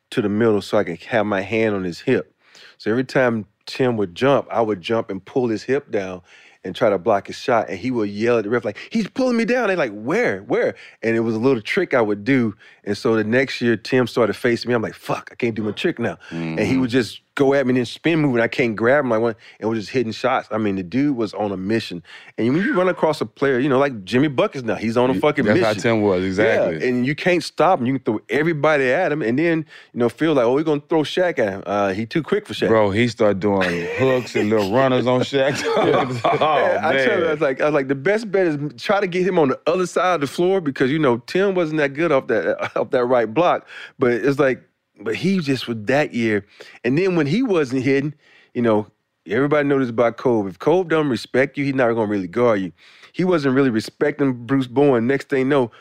[0.10, 2.36] to the middle so I could have my hand on his hip.
[2.80, 6.24] So every time Tim would jump, I would jump and pull his hip down
[6.64, 7.70] and try to block his shot.
[7.70, 10.42] And he would yell at the ref like, "He's pulling me down." They're like, "Where?
[10.42, 12.56] Where?" And it was a little trick I would do.
[12.84, 14.76] And so the next year, Tim started facing me.
[14.76, 16.82] I'm like, "Fuck, I can't do my trick now." And he mm-hmm.
[16.82, 19.22] would just go at me and then spin move, and I can't grab him like
[19.22, 20.50] one, and was just hitting shots.
[20.52, 22.04] I mean, the dude was on a mission.
[22.38, 25.10] And when you run across a player, you know, like Jimmy Buckets now, he's on
[25.10, 25.74] a fucking That's mission.
[25.74, 26.80] That's how Tim was, exactly.
[26.80, 27.86] Yeah, and you can't stop him.
[27.86, 30.82] You can throw everybody at him, and then you know feel like, oh, we're gonna
[30.90, 31.64] throw Shaq at him.
[31.66, 32.68] Uh, he too quick for Shaq.
[32.68, 35.64] Bro, he started doing hooks and little runners on Shaq.
[35.66, 38.82] oh, Yeah, I tell you, I was like, I was like, the best bet is
[38.82, 41.56] try to get him on the other side of the floor because you know Tim
[41.56, 43.68] wasn't that good off that off that right block,
[43.98, 44.64] but it's like,
[45.00, 46.46] but he just was that year.
[46.84, 48.14] And then when he wasn't hitting,
[48.54, 48.88] you know,
[49.26, 50.50] everybody knows this about Kobe.
[50.50, 52.72] If Kobe don't respect you, he's not gonna really guard you.
[53.14, 55.08] He wasn't really respecting Bruce Bowen.
[55.08, 55.72] Next thing you know,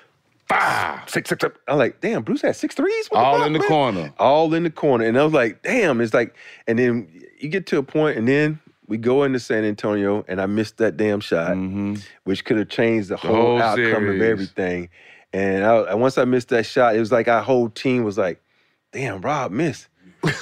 [0.48, 1.58] bah, six, six, six.
[1.68, 3.08] I'm like, damn, Bruce had six threes.
[3.08, 3.68] What All fuck, in the man?
[3.68, 4.14] corner.
[4.18, 5.04] all in the corner.
[5.04, 6.34] And I was like, damn, it's like,
[6.66, 7.08] and then
[7.38, 10.78] you get to a point, and then we go into San Antonio, and I missed
[10.78, 11.96] that damn shot, mm-hmm.
[12.24, 14.20] which could have changed the, whole, whole outcome series.
[14.20, 14.88] of everything.
[15.32, 18.16] And I, and once I missed that shot, it was like our whole team was
[18.16, 18.42] like,
[18.92, 19.88] damn, Rob missed.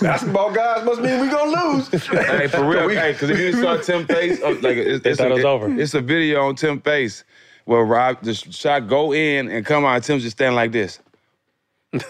[0.01, 1.89] Basketball guys must mean we gonna lose.
[1.89, 2.89] hey, for real.
[2.89, 5.37] hey, because if you saw Tim Face, uh, like it's, They it's thought a, it
[5.37, 5.81] was over.
[5.81, 7.25] It's a video on Tim Face
[7.67, 10.03] where Rob the shot go in and come out.
[10.03, 11.01] Tim's just standing like this.
[11.93, 12.01] yeah,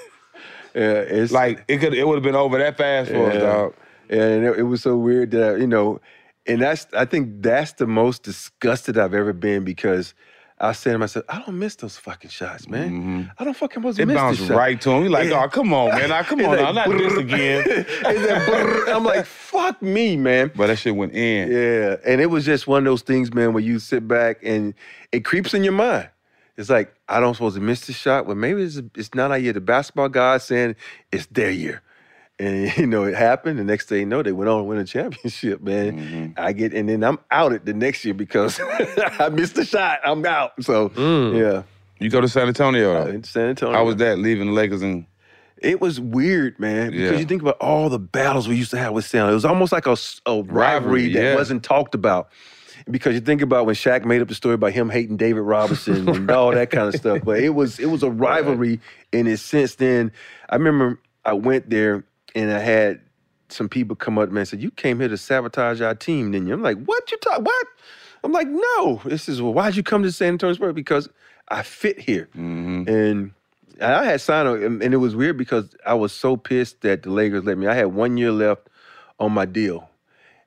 [0.74, 1.92] it's like it could.
[1.94, 3.74] It would have been over that fast for us, dog.
[4.08, 6.00] Yeah, and it, it was so weird that you know,
[6.46, 10.14] and that's I think that's the most disgusted I've ever been because
[10.58, 12.90] I said to myself, I don't miss those fucking shots, man.
[12.90, 13.22] Mm-hmm.
[13.38, 14.56] I don't fucking to It miss bounced this shot.
[14.56, 15.02] right to him.
[15.02, 15.44] He like, Yeah.
[15.44, 16.10] oh, come on, man.
[16.10, 17.86] I, come on, like, now, not this again.
[18.88, 20.50] I'm like, fuck me, man.
[20.54, 21.50] But that shit went in.
[21.50, 24.72] Yeah, and it was just one of those things, man, where you sit back and
[25.12, 26.08] it creeps in your mind.
[26.56, 28.24] It's like I don't supposed to miss this shot.
[28.26, 29.52] Well, maybe it's it's not our year.
[29.52, 30.74] The basketball guys saying
[31.12, 31.82] it's their year,
[32.38, 33.58] and you know it happened.
[33.58, 35.60] The next thing you know, they went on to win a championship.
[35.62, 36.32] Man, Mm-hmm.
[36.36, 38.60] I get and then I'm out it the next year because
[39.18, 40.00] I missed the shot.
[40.04, 40.52] I'm out.
[40.62, 40.90] So
[41.34, 41.62] yeah,
[41.98, 43.10] You go to San Antonio though.
[43.10, 43.74] in San Antonio.
[43.76, 45.06] How was that leaving the Lakers and
[45.58, 47.18] It was weird, man, because Yeah.
[47.18, 49.28] you think about all the battles we used to have with San.
[49.28, 51.34] It was almost like a, rivalry, Rivalry, that yeah.
[51.34, 52.28] wasn't talked about.
[52.88, 56.08] Because you think about when Shaq made up the story about him hating David Robinson
[56.14, 58.80] and all that kind of stuff, but it was it was a rivalry
[59.12, 59.74] in its sense.
[59.76, 60.12] Then
[60.50, 62.04] I remember I went there
[62.36, 63.00] and I had
[63.48, 66.30] some people come up to me and said, "You came here to sabotage our team,
[66.30, 67.40] didn't you?" I'm like, "What you talk?
[67.44, 67.66] What?"
[68.22, 70.74] I'm like, "No." This is well, why'd you come to San Antonio Spurs?
[70.74, 71.08] Because
[71.48, 72.88] I fit here, Mm-hmm.
[72.88, 73.32] and
[73.80, 77.10] I had signed, a- and it was weird because I was so pissed that the
[77.10, 77.66] Lakers let me.
[77.66, 78.68] I had one year left
[79.20, 79.88] on my deal,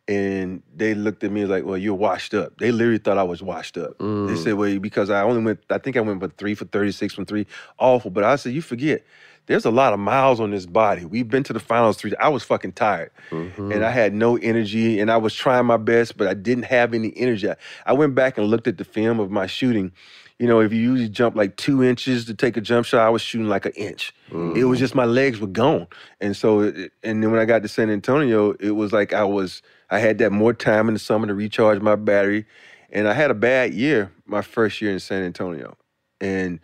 [0.08, 3.42] and they looked at me like, "Well, you're washed up." They literally thought I was
[3.42, 3.98] washed up.
[3.98, 4.44] They Mm.
[4.44, 7.14] said, "Well, because I only went, I think I went but three for thirty six
[7.14, 9.04] from three, awful." But I said, "You forget."
[9.50, 11.06] There's a lot of miles on this body.
[11.06, 12.14] We've been to the finals three.
[12.20, 13.82] I was fucking tired, and I mm-hmm.
[13.82, 17.50] had no energy, and I was trying my best, but I didn't have any energy.
[17.50, 17.56] I-
[17.88, 19.92] I went back and looked at the film of my shooting.
[20.38, 23.10] You know, if you usually jump like two inches to take a jump shot, I
[23.10, 24.14] was shooting like an inch.
[24.30, 24.74] It was mm-hmm.
[24.76, 25.88] just my legs were gone,
[26.22, 29.64] and so, and then when I got to San Antonio, it was like I was,
[29.90, 32.46] I had that more time in the summer to recharge my battery,
[32.92, 35.76] and I had a bad year my first year in San Antonio,
[36.22, 36.60] and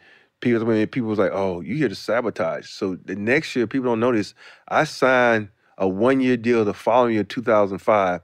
[0.46, 3.90] people when people was like, "Oh, you here to sabotage." So the next year, people
[3.90, 4.36] don't notice.
[4.68, 8.22] I signed a one year deal the following year, 2005,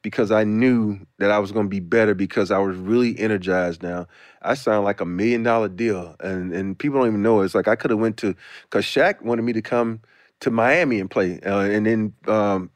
[0.00, 3.82] because I knew that I was going to be better because I was really energized
[3.82, 4.06] now.
[4.40, 7.42] I signed like a million dollar deal, and and people don't even know.
[7.42, 10.00] It's like I could have went to because Shaq wanted me to come
[10.40, 12.14] to Miami and play, uh, and then.
[12.26, 12.70] Um,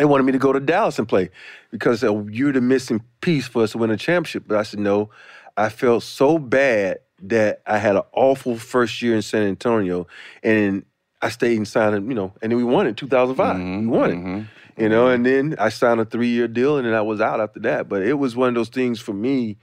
[0.00, 1.30] they wanted me to go to Dallas and play
[1.70, 4.42] because uh, you're the missing piece for us to win a championship.
[4.48, 5.10] But I said no.
[5.56, 10.06] I felt so bad that I had an awful first year in San Antonio,
[10.42, 10.84] and
[11.22, 13.56] I stayed and signed, you know, and then we won in 2005.
[13.56, 16.86] Mm-hmm, we won it, you know, and then I signed a three year deal, and
[16.86, 17.88] then I was out after that.
[17.88, 19.56] But it was one of those things for me.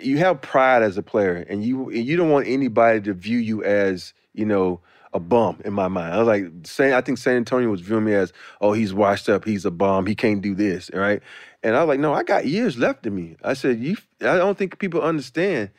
[0.00, 3.62] You have pride as a player, and you you don't want anybody to view you
[3.64, 4.80] as you know
[5.12, 6.14] a bum in my mind.
[6.14, 9.28] I was like, saying I think San Antonio was viewing me as, oh, he's washed
[9.28, 11.20] up, he's a bum, he can't do this, right?
[11.62, 13.36] And I was like, no, I got years left in me.
[13.42, 15.70] I said, you, I don't think people understand.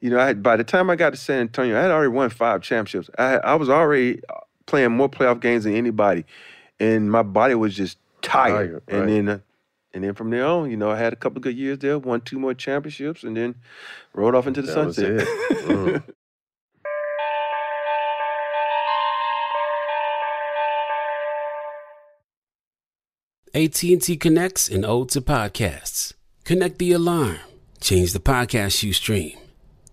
[0.00, 2.08] You know, I had, by the time I got to San Antonio, I had already
[2.08, 3.10] won five championships.
[3.18, 4.34] I, I was already uh,
[4.66, 6.24] playing more playoff games than anybody,
[6.78, 8.52] and my body was just tired.
[8.52, 8.96] Tired, right.
[8.96, 9.38] And then, uh,
[9.92, 11.98] and then from there on, you know, I had a couple of good years there,
[11.98, 13.56] won two more championships, and then
[14.14, 15.20] rode off into the That was sunset.
[15.20, 15.58] it.
[15.66, 16.02] Mm.
[23.54, 26.14] AT&T connects an ode to podcasts.
[26.44, 27.38] Connect the alarm.
[27.80, 29.36] Change the podcast you stream.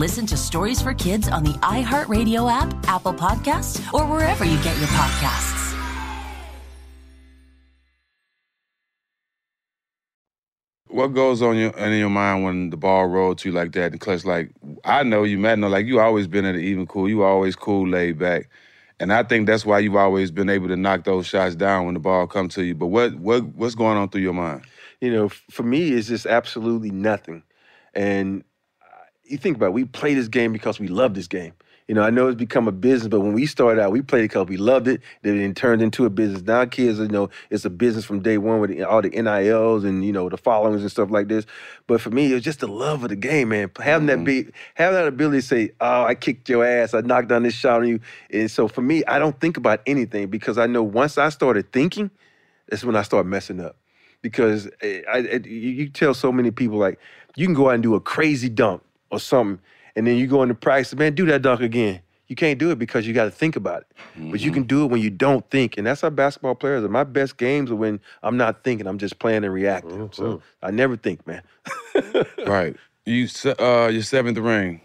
[0.00, 4.74] Listen to Stories for Kids on the iHeartRadio app, Apple Podcasts, or wherever you get
[4.78, 5.76] your podcasts.
[10.88, 13.92] What goes on your in your mind when the ball rolled to you like that?
[13.92, 14.50] Because like
[14.86, 17.06] I know you, Matt, know like you always been at an even cool.
[17.06, 18.48] You always cool, laid back,
[19.00, 21.92] and I think that's why you've always been able to knock those shots down when
[21.92, 22.74] the ball come to you.
[22.74, 24.62] But what what what's going on through your mind?
[25.02, 27.42] You know, for me, it's just absolutely nothing.
[27.92, 28.44] And
[29.30, 31.52] you think about it, we play this game because we love this game.
[31.90, 34.20] You know, I know it's become a business, but when we started out, we played
[34.20, 35.00] it because we loved it.
[35.22, 36.42] Then it turned into a business.
[36.42, 40.04] Now kids, you know, it's a business from day one with all the NILs and
[40.04, 41.46] you know the followings and stuff like this.
[41.88, 43.72] But for me, it was just the love of the game, man.
[43.80, 46.94] Having that be having that ability to say, "Oh, I kicked your ass.
[46.94, 47.98] I knocked down this shot on you."
[48.30, 51.72] And so for me, I don't think about anything because I know once I started
[51.72, 52.12] thinking,
[52.68, 53.74] that's when I start messing up.
[54.22, 57.00] Because eh, I, I, you you tell so many people like
[57.34, 58.80] you can go out and do a crazy dunk
[59.10, 59.62] or something,
[59.96, 62.00] and then you go into practice, man, do that dunk again.
[62.28, 63.86] You can't do it because you got to think about it.
[64.30, 66.88] But you can do it when you don't think, and that's how basketball players are.
[66.88, 70.10] My best games are when I'm not thinking; I'm just playing and reacting.
[70.12, 71.42] So I never think, man.
[72.46, 72.76] right.
[73.04, 73.26] You
[73.58, 74.80] uh your seventh ring.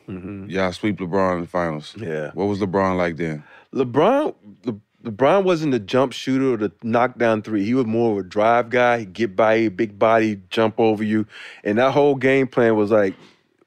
[0.50, 1.94] Y'all sweep LeBron in the finals.
[1.94, 2.04] Mm-hmm.
[2.04, 2.32] Yeah.
[2.34, 3.44] What was LeBron like then?
[3.76, 4.34] LeBron,
[4.66, 7.64] Le, LeBron wasn't the jump shooter or the knockdown three.
[7.64, 9.00] He was more of a drive guy.
[9.00, 11.28] He'd get by you, big body, jump over you,
[11.64, 13.14] and that whole game plan was like,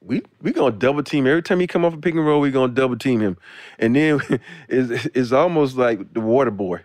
[0.08, 2.40] we we gonna double team every time he come off a pick and roll.
[2.40, 3.36] We gonna double team him,
[3.78, 4.20] and then
[4.68, 6.80] it's, it's almost like the water boy,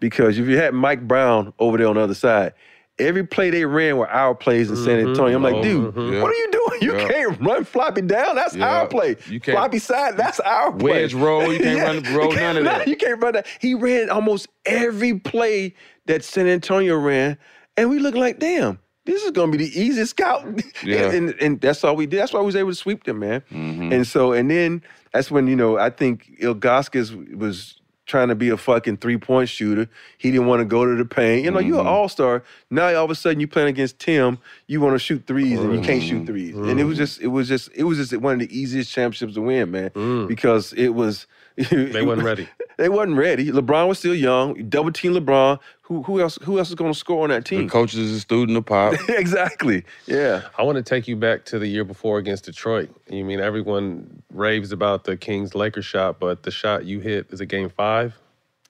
[0.00, 2.54] because if you had Mike Brown over there on the other side.
[3.00, 5.10] Every play they ran were our plays in San Mhm.
[5.10, 5.36] Antonio.
[5.36, 6.20] I'm like, Oh, dude, mhm.
[6.20, 6.78] what are you doing?
[6.82, 7.06] You Yeah.
[7.08, 8.34] can't run floppy down.
[8.34, 8.66] That's Yeah.
[8.80, 9.14] our play.
[9.28, 10.16] You can't- floppy side.
[10.16, 11.02] That's our play.
[11.02, 12.88] Wedge roll, you can't run the roll, none of that.
[12.88, 13.46] You can't run that.
[13.60, 15.74] He ran almost every play
[16.06, 17.38] that San Antonio ran,
[17.76, 18.80] and we look like, damn,
[19.12, 20.44] this is gonna be the easiest scout.
[20.84, 21.10] Yeah.
[21.10, 22.20] and, and that's all we did.
[22.20, 23.40] That's why we was able to sweep them, man.
[23.50, 23.92] Mm-hmm.
[23.92, 24.82] And so, and then
[25.12, 29.48] that's when you know I think Ilgauskas was trying to be a fucking three point
[29.50, 29.86] shooter.
[30.16, 31.44] He didn't want to go to the paint.
[31.44, 31.88] You know, you're an Mm-hmm.
[31.94, 32.42] all star.
[32.70, 35.74] Now all of a sudden you're playing against Tim, you want to shoot threes and
[35.74, 36.24] you can't Mm-hmm.
[36.26, 38.58] shoot 3s And it was just, it was just, it was just one of the
[38.58, 40.28] easiest championships to win, man, Mm.
[40.28, 41.26] because it was.
[41.56, 42.48] They wasn't ready.
[42.78, 43.50] They wasn't ready.
[43.50, 44.68] LeBron was still young.
[44.68, 45.58] Double team LeBron.
[45.88, 47.60] Who who else who else is going to score on that team?
[47.60, 47.70] The team?
[47.70, 48.92] coach is a student of pop.
[49.08, 49.84] exactly.
[50.04, 50.42] Yeah.
[50.58, 52.90] I want to take you back to the year before against Detroit.
[53.08, 57.40] You mean everyone raves about the Kings Lakers shot, but the shot you hit is
[57.40, 58.14] a game five?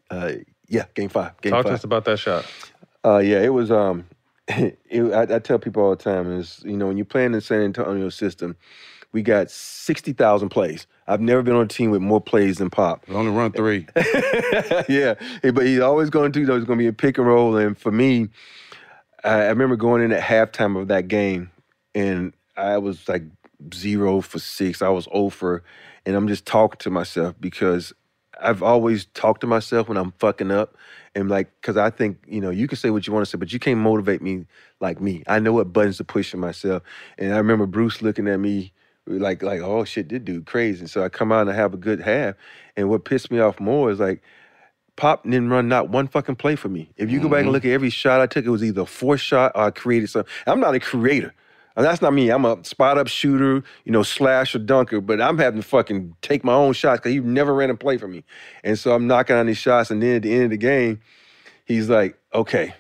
[0.09, 0.35] Uh,
[0.69, 1.41] yeah, game five.
[1.41, 1.73] Game Talk five.
[1.73, 2.47] to us about that shot.
[3.05, 3.73] Uh, yeah, it was.
[3.73, 4.05] Um,
[4.49, 4.79] it,
[5.13, 7.63] I, I tell people all the time is you know when you're playing in San
[7.63, 8.57] Antonio system,
[9.11, 10.87] we got sixty thousand plays.
[11.09, 13.03] I've never been on a team with more plays than Pop.
[13.09, 13.87] only run three.
[14.89, 16.45] yeah, but he's always going to do.
[16.45, 18.29] There's going to be a pick and roll, and for me,
[19.25, 21.51] I, I remember going in at halftime of that game,
[21.95, 23.23] and I was like
[23.73, 24.83] zero for six.
[24.83, 25.65] I was oh over,
[26.05, 27.95] and I'm just talking to myself because
[28.39, 30.77] I've always talked to myself when I'm fucking up,
[31.15, 33.39] and like because I think you know you can say what you want to say,
[33.39, 34.45] but you can't motivate me
[34.79, 35.23] like me.
[35.27, 36.83] I know what buttons to push in myself,
[37.17, 38.75] and I remember Bruce looking at me
[39.09, 40.87] like like oh shit, this dude crazy.
[40.87, 42.35] So I come out and I have a good half,
[42.77, 44.23] and what pissed me off more is like.
[44.97, 46.91] Pop didn't run not one fucking play for me.
[46.97, 47.53] If you go back and mm-hmm.
[47.53, 50.11] look at every shot I took, it was either a forced shot or I created
[50.11, 50.29] something.
[50.45, 51.33] I'm not a creator.
[51.77, 52.29] And that's not me.
[52.31, 56.17] I'm a spot up shooter, you know, slash or dunker, but I'm having to fucking
[56.23, 58.25] take my own shots because he never ran a play for me.
[58.65, 59.93] And so I'm knocking on these shots.
[59.93, 61.01] And then at the end of the game,
[61.65, 62.75] he's like, okay,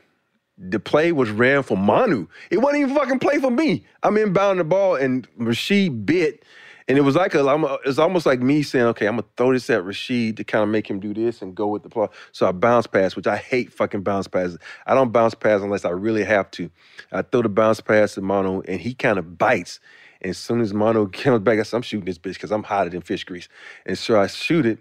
[0.59, 2.26] the play was ran for Manu.
[2.51, 3.85] It wasn't even fucking play for me.
[4.02, 6.44] I'm inbounding the ball and Rasheed bit.
[6.89, 9.68] And it was like a- it's almost like me saying, okay, I'm gonna throw this
[9.68, 12.09] at Rasheed to kind of make him do this and go with the play.
[12.32, 14.59] So I bounce pass, which I hate fucking bounce passes.
[14.86, 16.70] I don't bounce pass unless I really have to.
[17.12, 19.80] I throw the bounce pass to Manu, and he kind of bites.
[20.22, 22.62] And as soon as Manu comes back, I said, I'm shooting this bitch because I'm
[22.62, 23.48] hotter than fish grease.
[23.85, 24.78] And so I shoot it.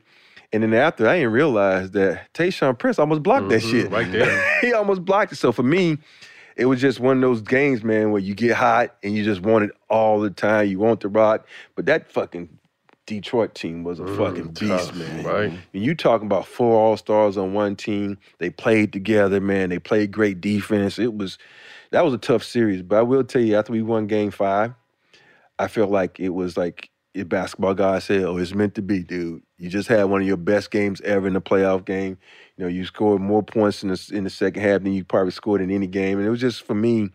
[0.54, 3.92] And then after, I didn't realize that Tayshaun Prince almost blocked that Mhm, shit.
[3.92, 4.44] right there.
[4.62, 5.36] he almost blocked it.
[5.36, 5.98] So for me,
[6.56, 9.42] it was just one of those games, man, where you get hot and you just
[9.42, 10.68] want it all the time.
[10.70, 11.46] You want the rock.
[11.76, 12.50] But that fucking
[13.06, 15.24] Detroit team was a fucking beast, tough, man.
[15.24, 15.52] right?
[15.74, 18.18] And you talking about four all stars on one team.
[18.40, 19.70] They played together, man.
[19.70, 20.98] They played great defense.
[20.98, 21.38] It was
[21.92, 22.82] that was a tough series.
[22.82, 24.74] But I will tell you, after we won game five,
[25.60, 29.04] I felt like it was like a basketball guy said, Oh, it's meant to be,
[29.04, 29.42] dude.
[29.58, 32.18] You just had one of your best games ever in a playoff game.
[32.58, 35.32] You know, you scored more points in the in the second half than you probably
[35.32, 36.20] scored in any game.
[36.20, 37.10] And it was just for me,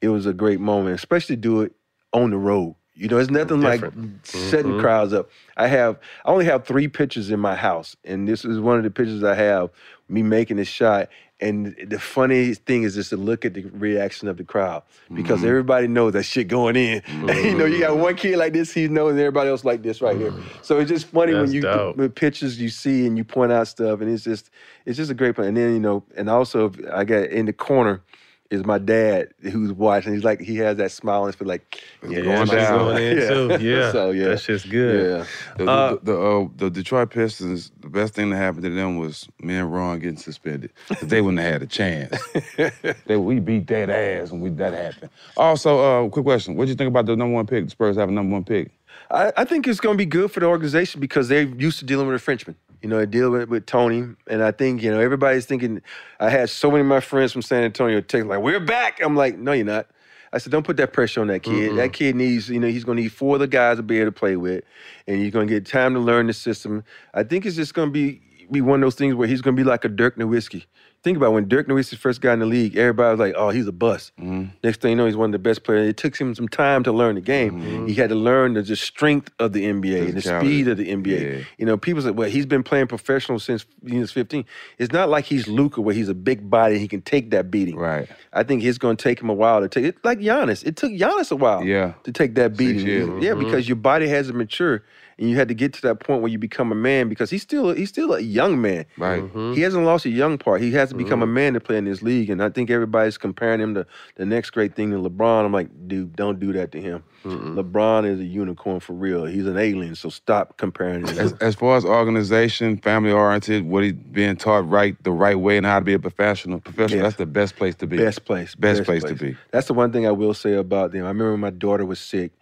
[0.00, 1.72] it was a great moment, especially to do it
[2.12, 2.74] on the road.
[2.94, 3.80] You know, it's nothing like
[4.24, 4.80] setting Mhm.
[4.80, 5.30] crowds up.
[5.56, 8.84] I have I only have three pictures in my house, and this is one of
[8.84, 9.70] the pictures I have
[10.08, 11.08] me making a shot.
[11.42, 14.82] And the funny thing is just to look at the reaction of the crowd
[15.14, 15.48] because Mhm.
[15.48, 17.02] everybody knows that shit going in.
[17.42, 20.02] you know, you got one kid like this, he knows, and everybody else like this
[20.02, 20.34] right here.
[20.60, 21.96] So it's just funny when you dope.
[21.96, 24.50] with pictures you see and you point out stuff, and it's just
[24.84, 25.48] it's just a great plan.
[25.48, 28.02] And then you know, and also I got in the corner
[28.50, 30.12] is my dad who's watching.
[30.12, 32.78] He's like he has that smile on his face, like yeah, going down.
[32.78, 33.58] Going in too.
[33.60, 33.92] Yeah.
[33.92, 35.18] so yeah, That just good.
[35.20, 35.26] Yeah.
[35.56, 38.98] The, Uh, the, the, uh, the Detroit Pistons, the best thing that happened to them
[38.98, 40.72] was me and Ron getting suspended.
[41.02, 42.16] they wouldn't have had a chance.
[43.06, 45.10] they, we beat that ass when we, that happened.
[45.36, 46.56] Also, uh, quick question.
[46.56, 47.64] What do you think about the number one pick?
[47.64, 48.72] The Spurs have a number one pick.
[49.10, 51.84] I, I think it's going to be good for the organization because they're used to
[51.84, 52.56] dealing with a Frenchman.
[52.82, 55.82] You know, they deal with, with Tony, and I think you know everybody's thinking.
[56.18, 59.16] I had so many of my friends from San Antonio text like, "We're back." I'm
[59.16, 59.86] like, "No, you're not."
[60.32, 61.72] I said, "Don't put that pressure on that kid.
[61.72, 61.76] Mm-mm.
[61.76, 63.98] That kid needs, you know, he's going to need four of the guys to be
[63.98, 64.64] able to play with,
[65.06, 66.84] and going to get time to learn the system.
[67.12, 69.56] I think it's just going to be be one of those things where he's going
[69.56, 70.64] to be like a Dirk Nowitzki.
[71.02, 73.66] Think about when Dirk Nowitzki first got in the league, everybody was like, "Oh, he's
[73.66, 75.88] a bust." Next thing you know, he's one of the best players.
[75.88, 77.86] It took him some time to learn the game.
[77.88, 80.90] He had to learn the just strength of the NBA, and the speed of the
[80.90, 81.46] NBA.
[81.56, 84.44] You know, people say, "Well, he's been playing professional since he was 15."
[84.76, 87.50] It's not like he's Luka, where he's a big body and he can take that
[87.50, 87.76] beating.
[87.76, 88.06] Right.
[88.34, 89.96] I think it's going to take him a while to take it.
[90.04, 91.64] Like Giannis, it took Giannis a while.
[91.64, 91.94] Yeah.
[92.04, 92.86] To take that beating.
[92.86, 93.38] Yeah, Mhm.
[93.38, 94.82] because your body hasn't matured.
[95.20, 97.42] And you had to get to that point where you become a man because he's
[97.42, 98.86] still he's still a young man.
[98.96, 99.22] Right.
[99.22, 99.52] Mm-hmm.
[99.52, 100.62] He hasn't lost a young part.
[100.62, 101.34] He has to become a mm-hmm.
[101.34, 102.30] man to play in this league.
[102.30, 105.44] And I think everybody's comparing him to the next great thing to LeBron.
[105.44, 107.04] I'm like, dude, don't do that to him.
[107.24, 109.26] LeBron is a unicorn for real.
[109.26, 109.94] He's an alien.
[109.94, 111.18] So stop comparing him.
[111.18, 115.58] As, as far as organization, family oriented, what he being taught right, the right way,
[115.58, 116.60] and how to be a professional.
[116.60, 117.00] Professional.
[117.00, 117.02] Yes.
[117.02, 117.98] That's the best place to be.
[117.98, 118.54] Best place.
[118.54, 119.36] Best, place, to be.
[119.50, 121.04] That's the one thing I will say about them.
[121.04, 122.32] I remember when my daughter was sick,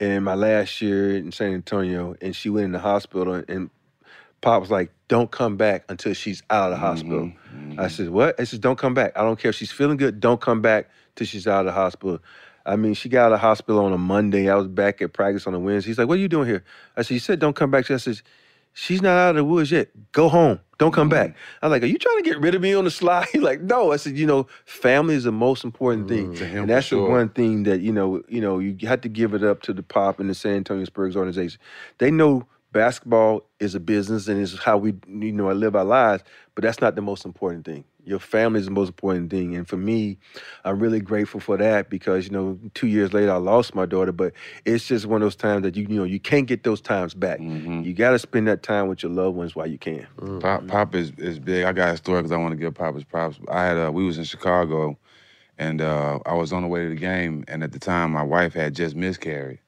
[0.00, 3.70] and my last year in San Antonio, and she went in the hospital, and
[4.40, 6.86] Pop was like, "Don't come back until she's out of the mm-hmm.
[6.86, 7.88] hospital." I mm-hmm.
[7.88, 9.12] said, "What?" I said, "Don't come back.
[9.16, 10.20] I don't care if she's feeling good.
[10.20, 12.20] Don't come back till she's out of the hospital."
[12.64, 14.50] I mean, she got out of the hospital on a Monday.
[14.50, 15.90] I was back at practice on a Wednesday.
[15.90, 16.64] He's like, "What are you doing here?"
[16.96, 18.20] I said, "You said don't come back." I said,
[18.74, 19.88] "She's not out of the woods yet.
[20.12, 20.60] Go home.
[20.78, 21.64] Don't come back." Mm-hmm.
[21.64, 23.60] I'm like, "Are you trying to get rid of me on the slide?" He's like,
[23.60, 26.86] "No." I said, "You know, family is the most important thing, mm, him, and that's
[26.86, 27.06] sure.
[27.06, 29.72] the one thing that you know, you know, you have to give it up to
[29.72, 31.60] the Pop and the San Antonio Spurs organization.
[31.98, 36.22] They know basketball is a business and it's how we, you know, live our lives,
[36.54, 37.84] but that's not the most important thing.
[38.06, 40.16] Your family is the most important thing, and for me,
[40.64, 44.12] I'm really grateful for that because you know, two years later, I lost my daughter,
[44.12, 44.32] but
[44.64, 47.14] it's just one of those times that you, you know, you can't get those times
[47.14, 47.40] back.
[47.84, 50.06] You got to spend that time with your loved ones while you can.
[50.40, 51.64] Pop, Pop is, is big.
[51.64, 53.40] I got a story because I want to give Pop his props.
[53.48, 54.96] I had uh, we was in Chicago,
[55.58, 58.22] and uh, I was on the way to the game, and at the time my
[58.22, 59.58] wife had just miscarried,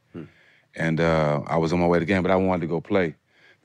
[0.77, 2.81] and uh, I was on my way to the game, but I wanted to go
[2.81, 3.17] play.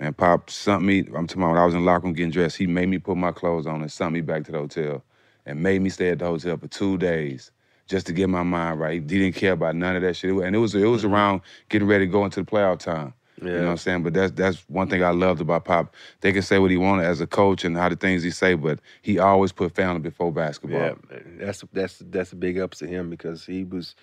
[0.04, 1.00] Man, Pop sent me.
[1.16, 2.58] I'm talking about when I was in the locker room getting dressed.
[2.58, 5.02] He made me put my clothes on and sent me back to the hotel,
[5.46, 7.52] and made me stay at the hotel for two days
[7.88, 8.96] just to get my mind right.
[8.96, 11.14] He didn't care about none of that shit, and it was it was mm-hmm.
[11.14, 13.14] around getting ready to go into the playoff time.
[13.42, 13.48] Yeah.
[13.48, 14.04] You know what I'm saying?
[14.04, 15.96] But that's that's one thing I loved about Pop.
[16.20, 18.56] They can say what he wanted as a coach and how the things he say,
[18.56, 20.82] but he always put family before basketball.
[20.82, 20.96] Yeah,
[21.38, 23.96] that's that's that's a big ups to him because he was,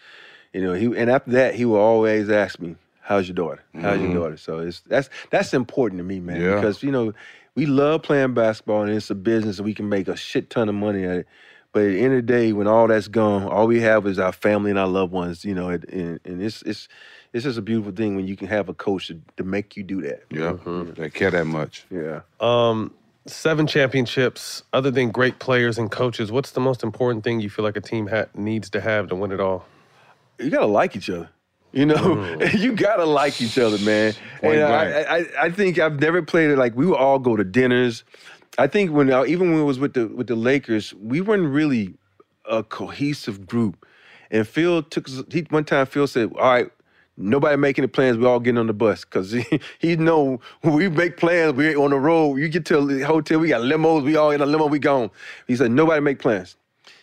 [0.55, 2.77] you know, he and after that he would always ask me,
[3.10, 3.60] "How's your daughter?
[3.74, 4.12] How's Mhm.
[4.12, 6.54] your daughter?" So it's that's that's important to me, man, Yeah.
[6.54, 7.12] because you know
[7.56, 10.68] we love playing basketball and it's a business and we can make a shit ton
[10.68, 11.26] of money at it.
[11.72, 14.18] But at the end of the day, when all that's gone, all we have is
[14.18, 16.88] our family and our loved ones, you know, and, and, and it's it's
[17.32, 19.82] it's just a beautiful thing when you can have a coach to, to make you
[19.84, 20.22] do that.
[20.30, 20.54] Yeah,
[20.96, 21.84] they care that much.
[21.90, 22.20] Yeah.
[22.40, 22.92] Um,
[23.26, 24.62] seven championships.
[24.72, 27.80] Other than great players and coaches, what's the most important thing you feel like a
[27.80, 29.64] team ha- needs to have to win it all?
[30.40, 31.28] you gotta like each other.
[31.72, 34.14] You know, you gotta like each other, man.
[34.40, 35.02] Point and I.
[35.02, 38.05] I, I think I've never played it like we would all go to dinners.
[38.59, 41.48] I think when I, even when it was with the with the Lakers, we weren't
[41.48, 41.94] really
[42.48, 43.86] a cohesive group.
[44.30, 46.70] And Phil took he one time Phil said, "All right."
[47.22, 48.16] Nobody making the plans.
[48.16, 51.52] We all getting on the bus because he, he know when we make plans.
[51.52, 52.36] We on the road.
[52.36, 53.40] You get to the hotel.
[53.40, 54.05] We got limos.
[54.05, 54.68] We all in a limo.
[54.68, 55.10] We gone.
[55.47, 56.56] He said nobody make plans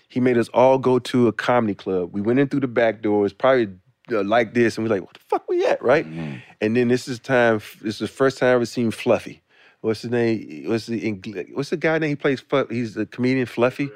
[0.09, 2.13] he made us all go to a comedy club.
[2.13, 3.25] We went in through the back door.
[3.25, 3.69] It's probably uh,
[4.11, 6.05] Uh, like this, and we're like, "What the fuck we at?" Right?
[6.05, 6.37] Mm-hmm.
[6.61, 7.59] And then this is time.
[7.81, 9.41] This is the first time I ever seen Fluffy.
[9.81, 10.63] What's his name?
[10.67, 12.09] What's the Ing- What's the guy name?
[12.09, 12.43] He plays.
[12.69, 13.89] He's the comedian Fluffy.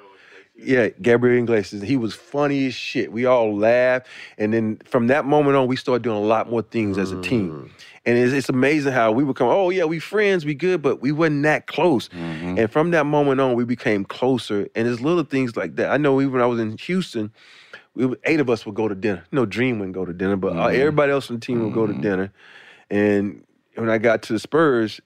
[0.55, 1.81] Yeah, Gabriel Iglesias.
[1.81, 3.11] He was funny as shit.
[3.11, 4.07] We all laughed,
[4.37, 7.21] and then from that moment on, we started doing a lot more things as a
[7.21, 7.51] team.
[7.51, 7.67] Mm-hmm.
[8.05, 9.47] And it's, it's amazing how we become.
[9.47, 12.09] Oh yeah, we friends, we good, but we wasn't that close.
[12.09, 12.57] Mm-hmm.
[12.57, 14.67] And from that moment on, we became closer.
[14.75, 15.91] And it's little things like that.
[15.91, 17.31] I know even when I was in Houston,
[17.95, 19.23] we eight of us would go to dinner.
[19.31, 20.75] No, Dream wouldn't go to dinner, but uh, Mhm.
[20.79, 22.31] everybody else on the team would go to dinner.
[22.89, 23.43] And
[23.75, 24.99] when I got to the Spurs,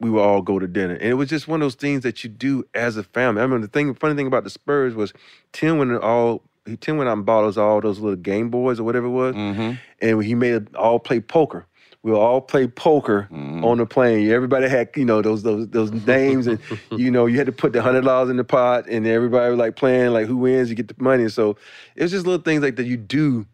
[0.00, 0.94] we would all go to dinner.
[0.94, 3.40] And it was just one of those things that you do as a family.
[3.40, 5.12] I remember the thing, funny thing about the Spurs was
[5.52, 8.78] Tim went all he Tim went out and bought us all those little Game Boys
[8.78, 9.34] or whatever it was,
[10.00, 11.66] and he made all play poker.
[12.02, 13.62] We all play poker mm-hmm.
[13.62, 14.30] on the plane.
[14.30, 16.58] Everybody had, you know, those those those names, and
[16.90, 19.58] you know, you had to put the hundred dollars in the pot, and everybody was
[19.58, 21.28] like playing, like who wins, you get the money.
[21.28, 21.56] So
[21.96, 23.46] it was just little things like that you do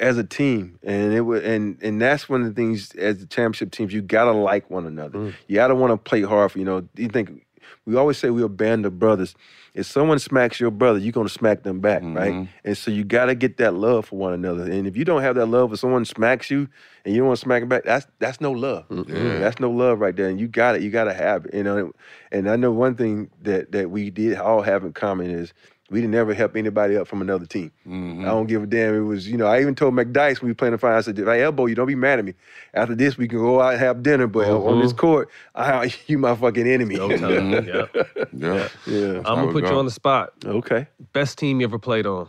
[0.00, 3.26] as a team, and it was, and and that's one of the things as the
[3.26, 5.18] championship teams you gotta like one another.
[5.18, 5.34] Mm.
[5.48, 6.58] You gotta want to play hard for.
[6.58, 7.44] You know, you think
[7.84, 9.34] we always say we're a band of brothers.
[9.74, 12.32] If someone smacks your brother, you're gonna smack them back, right?
[12.32, 12.44] Mm-hmm.
[12.64, 14.70] And so you gotta get that love for one another.
[14.70, 16.68] And if you don't have that love if someone smacks you
[17.04, 18.84] and you don't want to smack them back, that's that's no love.
[18.90, 19.38] Yeah.
[19.38, 20.28] That's no love right there.
[20.28, 20.82] And you got it.
[20.82, 21.54] You gotta have it.
[21.54, 21.92] You know.
[22.30, 25.54] And I know one thing that that we did all have in common is
[25.92, 27.70] we didn't ever help anybody up from another team.
[27.86, 28.94] I don't give a damn.
[28.94, 31.00] It was, you know, I even told McDyess when we were playing the final, I
[31.02, 32.34] said, if I elbow you, don't be mad at me.
[32.74, 36.18] After this, we can go out and have dinner, but on this court, I, you
[36.18, 36.96] my fucking enemy.
[36.96, 37.52] No time.
[37.66, 37.86] yeah.
[38.32, 38.68] Yeah.
[38.86, 39.16] yeah.
[39.24, 40.32] I'm gonna put you on the spot.
[40.44, 40.88] Okay.
[41.12, 42.28] Best team you ever played on?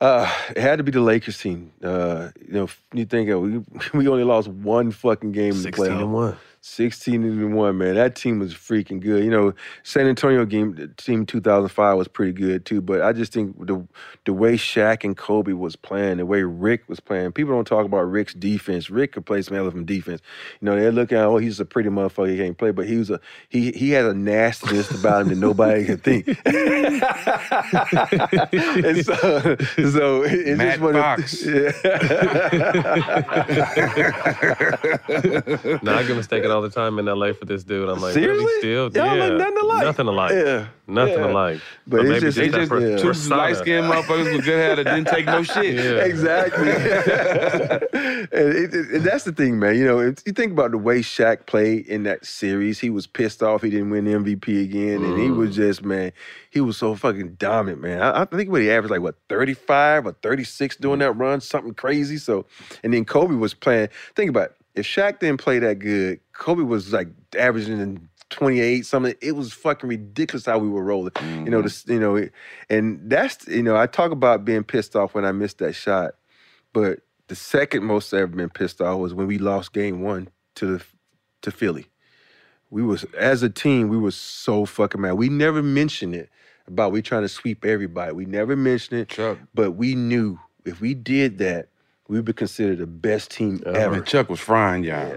[0.00, 1.72] Uh, it had to be the Lakers team.
[1.82, 3.64] Uh, you know, you think we
[3.98, 5.98] we only lost one fucking game in the 16 playoffs.
[5.98, 6.36] and one.
[6.60, 7.94] 16 and one, man.
[7.94, 9.24] That team was freaking good.
[9.24, 12.80] You know, San Antonio game team 2005 was pretty good too.
[12.80, 13.86] But I just think the
[14.24, 17.32] the way Shaq and Kobe was playing, the way Rick was playing.
[17.32, 18.90] People don't talk about Rick's defense.
[18.90, 20.20] Rick could play some hell of defense.
[20.60, 22.30] You know, they're looking at oh he's a pretty motherfucker.
[22.30, 25.38] He can't play, but he was a he he had a nastiness about him that
[25.38, 26.26] nobody could think.
[28.84, 29.56] and so
[29.90, 31.44] so it's Matt just one of- Fox.
[31.48, 31.72] Yeah.
[35.82, 36.16] No, I get
[36.50, 37.88] all the time in LA for this dude.
[37.88, 38.44] I'm like, Seriously?
[38.44, 38.60] really?
[38.60, 38.90] Still?
[38.92, 39.24] Y'all yeah.
[39.24, 39.84] look nothing alike.
[39.84, 40.32] Nothing alike.
[40.32, 40.66] Yeah.
[40.86, 41.30] Nothing Yeah.
[41.30, 41.60] alike.
[41.86, 42.96] But it's maybe just- They it's just yeah.
[43.28, 45.74] two light skinned motherfuckers with good hair that didn't take no shit.
[45.74, 46.04] Yeah.
[46.04, 46.70] Exactly.
[46.70, 49.76] and, it, it- and that's the thing, man.
[49.76, 53.06] You know, if you think about the way Shaq played in that series, he was
[53.06, 55.36] pissed off he didn't win the MVP again, and he mm.
[55.36, 56.12] was just, man,
[56.50, 58.00] he was so fucking dominant, man.
[58.02, 61.74] I, I think what he averaged like what 35 or 36 doing that run, something
[61.74, 62.16] crazy.
[62.16, 62.46] So,
[62.82, 63.88] and then Kobe was playing.
[64.14, 64.56] Think about it.
[64.74, 69.14] if Shaq didn't play that good, Kobe was like averaging in 28 something.
[69.20, 71.12] It was fucking ridiculous how we were rolling.
[71.20, 71.62] You know, mm-hmm.
[71.62, 72.32] this, you know, it,
[72.70, 76.14] and that's you know, I talk about being pissed off when I missed that shot,
[76.72, 80.28] but the second most I've ever been pissed off was when we lost game one
[80.54, 80.84] to the
[81.42, 81.86] to Philly.
[82.70, 85.12] We was as a team, we was so fucking mad.
[85.12, 86.30] We never mentioned it
[86.66, 88.12] about we trying to sweep everybody.
[88.12, 89.38] We never mentioned it, Chuck.
[89.54, 91.68] but we knew if we did that,
[92.08, 93.96] we would be considered the best team uh, ever.
[93.96, 95.14] Man, Chuck was frying y'all.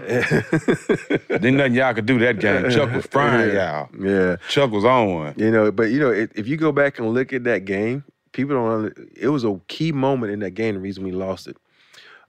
[1.28, 2.70] Then nothing y'all could do that game.
[2.70, 3.88] Chuck was frying y'all.
[3.98, 4.36] Yeah.
[4.48, 5.34] Chuck was on one.
[5.36, 8.04] You know, but you know, if, if you go back and look at that game,
[8.32, 9.10] people don't.
[9.16, 10.74] It was a key moment in that game.
[10.74, 11.56] The reason we lost it.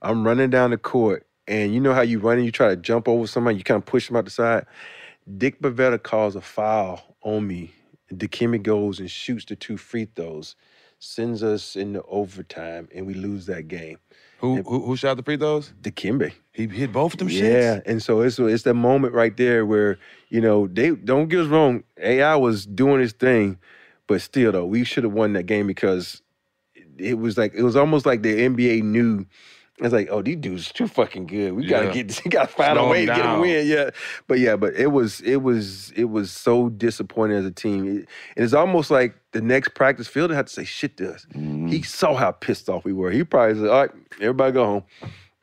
[0.00, 2.76] I'm running down the court, and you know how you run and you try to
[2.76, 4.66] jump over somebody, you kind of push them out the side.
[5.38, 7.72] Dick Bavetta calls a foul on me.
[8.10, 10.56] And Dikembe goes and shoots the two free throws,
[10.98, 13.98] sends us into overtime, and we lose that game.
[14.40, 15.72] Who who, who shot the free throws?
[15.80, 16.32] Dikembe.
[16.52, 17.82] He hit both of them Yeah, shits.
[17.86, 19.98] and so it's it's that moment right there where
[20.28, 21.84] you know they don't get us wrong.
[21.98, 23.58] AI was doing his thing,
[24.06, 26.22] but still though we should have won that game because
[26.98, 29.26] it was like it was almost like the NBA knew.
[29.80, 31.52] It's like, oh, these dudes too fucking good.
[31.52, 32.02] We gotta Yeah.
[32.04, 33.66] get, we gotta find Slow a way to get a win.
[33.66, 33.90] Yeah,
[34.28, 37.84] but yeah, but it was, it was, it was so disappointing as a team.
[37.88, 41.26] It- and it's almost like the next practice field had to say shit to us.
[41.34, 41.66] Mm-hmm.
[41.68, 43.10] He saw how pissed off we were.
[43.10, 43.90] He probably said, all right,
[44.20, 44.84] everybody go home.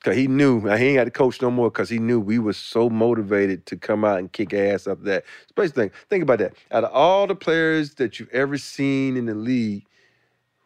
[0.03, 1.69] Cause he knew he ain't got to coach no more.
[1.69, 5.25] Cause he knew we were so motivated to come out and kick ass after that.
[5.45, 6.53] Especially think, think about that.
[6.71, 9.85] Out of all the players that you've ever seen in the league,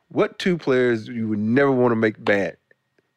[0.08, 2.56] what two players you would never want to make bad?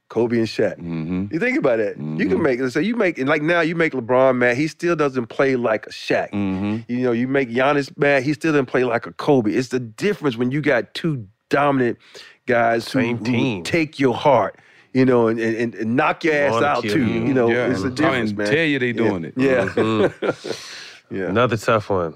[0.09, 0.79] Kobe and Shaq.
[0.79, 1.27] Mm-hmm.
[1.33, 1.99] You think about that.
[1.99, 2.71] You can make it.
[2.71, 4.57] so you make and like now you make LeBron mad.
[4.57, 6.31] He still doesn't play like a Shaq.
[6.33, 6.91] Mm-hmm.
[6.91, 8.23] You know, you make Giannis mad.
[8.23, 9.53] He still doesn't play like a Kobe.
[9.53, 11.99] It's the difference when you got two dominant
[12.47, 13.63] guys who, Same who team.
[13.65, 14.59] take your heart.
[14.95, 17.05] You know, and, and, and knock your ass out kill too.
[17.05, 17.21] you.
[17.27, 18.47] You know, Yeah, it's the difference, tell- man.
[18.47, 19.35] tell you they doing it.
[19.37, 19.67] Yeah.
[19.67, 21.15] Mm-hmm.
[21.15, 21.25] yeah.
[21.25, 22.15] Another tough one.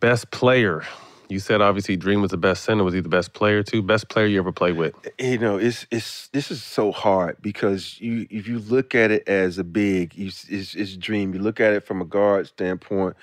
[0.00, 0.84] Best player.
[1.30, 2.82] You said obviously Dream was the best center.
[2.82, 3.82] Was he the best player too?
[3.82, 4.94] Best player you ever played with?
[5.18, 9.10] Eh, you know, it's it's this is so hard because you if you look at
[9.10, 11.32] it as a big, you, it's, it's dream.
[11.32, 13.16] You look at it from a guard standpoint,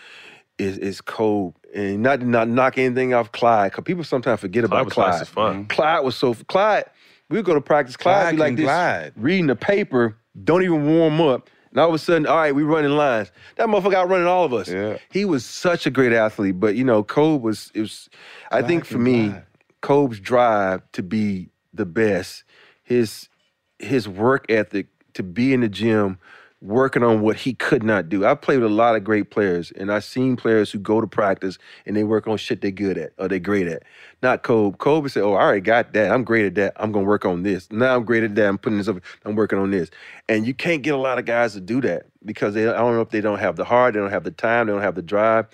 [0.58, 1.56] it's, it's cold.
[1.76, 5.22] And not not knock anything off Clyde, because people sometimes forget about was nice Clyde.
[5.22, 5.66] as fun.
[5.66, 6.86] Clyde was so Clyde.
[7.30, 7.98] We would go to practice.
[7.98, 9.14] Clyde, Clyde be like this, glide.
[9.18, 11.50] reading the paper, don't even warm up.
[11.78, 13.32] And all of a sudden, all right, we running lines.
[13.58, 14.68] That motherfucker out running all of us.
[14.68, 14.98] Yeah.
[15.12, 17.72] He was such a great athlete, but you know, Kobe was.
[17.76, 18.10] It was.
[18.50, 19.36] I think for me,
[19.82, 22.46] Kobe's drive to be the best,
[22.82, 23.30] his
[23.78, 26.18] his work ethic to be in the gym,
[26.62, 28.26] working on what he could not do.
[28.26, 31.08] I played with a lot of great players, and I've seen players who go to
[31.08, 33.84] practice and they work on shit they're good at or they're great at.
[34.24, 34.78] Not Kobe.
[34.78, 36.12] Kobe said, "Oh, I already got that.
[36.12, 36.74] I'm great at that.
[36.78, 37.72] I'm gonna work on this.
[37.72, 38.48] Now I'm great at that.
[38.48, 38.98] I'm putting this up.
[39.26, 39.92] I'm working on this."
[40.28, 42.68] And you can't get a lot of guys to do that because they.
[42.68, 44.74] I don't know if they don't have the heart, they don't have the time, they
[44.74, 45.46] don't have the drive.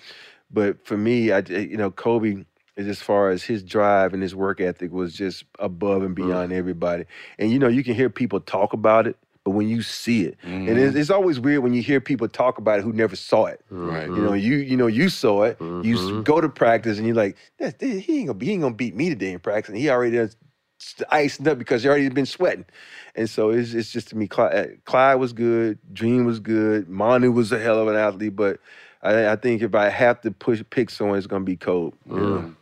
[0.50, 2.44] But for me, I eh, you know Kobe
[2.76, 6.28] is as far as his drive and his work ethic was just above and mm-hmm.
[6.28, 7.04] beyond everybody.
[7.38, 10.38] And you know you can hear people talk about it, but when you see it,
[10.42, 10.88] and Mhm.
[10.88, 13.60] it's, it's always weird when you hear people talk about it who never saw it.
[13.70, 14.06] Right.
[14.08, 15.58] You know, you you know you saw it.
[15.60, 18.62] You go to practice and you're like, "That- that- he ain't gonna be, he ain't
[18.62, 19.68] gonna beat me today in practice.
[19.68, 20.36] And he already does
[21.10, 22.64] iced up because he already been sweating.
[23.14, 27.30] And so it's, it's just to me, Clyde, Clyde was good, Dream was good, Manu
[27.30, 28.60] was a hell of an athlete, but
[29.02, 31.94] I, I think if I have to push pick someone, it's gonna be Kobe.
[32.10, 32.54] you know?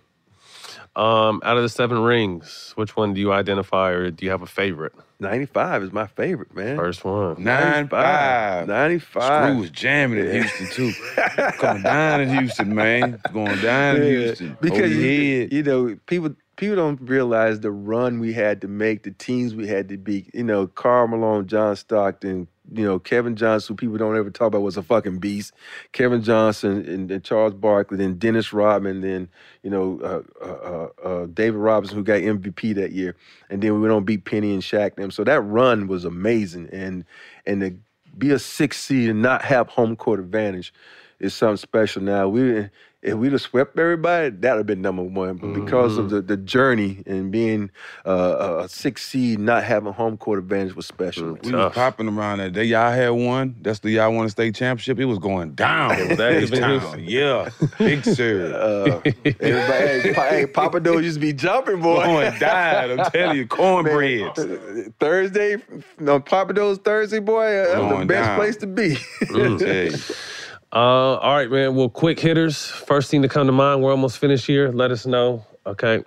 [0.95, 4.43] Um, out of the seven rings, which one do you identify, or do you have
[4.43, 4.93] a favorite?
[5.23, 6.77] 95 is my favorite, man.
[6.77, 7.43] First one.
[7.43, 8.67] Nine five.
[8.67, 9.51] 95.
[9.51, 10.93] Screw was jamming in Houston too.
[11.59, 13.21] Coming down in Houston, man.
[13.33, 14.51] Going down in Yeah, Houston.
[14.53, 18.69] Oh, because Over you, you know, people people don't realize the run we had to
[18.69, 20.35] make, the teams we had to beat.
[20.35, 24.49] You know, Karl Malone, John Stockton, you know, Kevin Johnson, who people don't ever talk
[24.49, 25.53] about was a fucking beast.
[25.93, 29.29] Kevin Johnson and, and Charles Barkley, then Dennis Rodman, then
[29.63, 33.17] you know uh, uh, uh, uh, David Robinson, who got MVP that year,
[33.51, 35.11] and then we went on beat Penny and Shaq them.
[35.11, 37.05] So that run was amazing, and
[37.47, 37.75] and to
[38.17, 40.73] be a six seed and not have home court advantage
[41.21, 42.03] is something special.
[42.03, 42.69] Now we
[43.03, 45.37] if we'd have swept everybody, that would have been number one.
[45.37, 46.15] But because of Mm-hmm.
[46.17, 47.71] the, the journey and being
[48.07, 51.37] uh, a six seed, not having home court advantage was special.
[51.43, 52.65] We was popping around that day.
[52.65, 53.57] Y'all had one.
[53.61, 54.99] That's the y'all won a state championship.
[55.01, 55.99] It was going down.
[55.99, 57.01] It was that Big time.
[57.01, 57.49] Yeah.
[57.79, 58.53] Big sir.
[58.55, 59.11] Uh,
[59.41, 62.05] everybody, hey, Pa- hey, Papa Doe used to be jumping, boy.
[62.05, 62.91] Going died.
[62.99, 64.31] I'm telling you, cornbread.
[64.39, 65.57] Man, Thursday,
[65.99, 67.47] no Papa Doe's Thursday, boy.
[67.59, 68.39] uh, That's the best down.
[68.39, 68.97] place to be.
[70.73, 71.75] Uh, all right, man.
[71.75, 72.67] Well, quick hitters.
[72.67, 73.83] First thing to come to mind.
[73.83, 74.71] We're almost finished here.
[74.71, 76.03] Let us know, okay?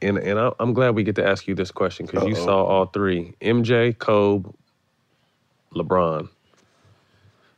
[0.00, 2.64] And and I, I'm glad we get to ask you this question because you saw
[2.64, 4.50] all three: MJ, Kobe,
[5.74, 6.28] LeBron.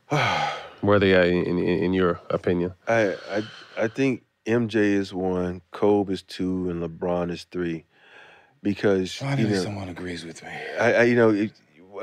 [0.81, 2.73] Where are they at in, in, in your opinion?
[2.87, 3.43] I, I
[3.77, 7.85] I think MJ is one, Kobe is two, and LeBron is three.
[8.63, 10.49] Because Finally, you know, someone agrees with me.
[10.79, 11.51] I, I you know it,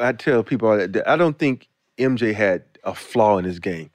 [0.00, 1.68] I tell people all that that I don't think
[1.98, 3.90] MJ had a flaw in his game.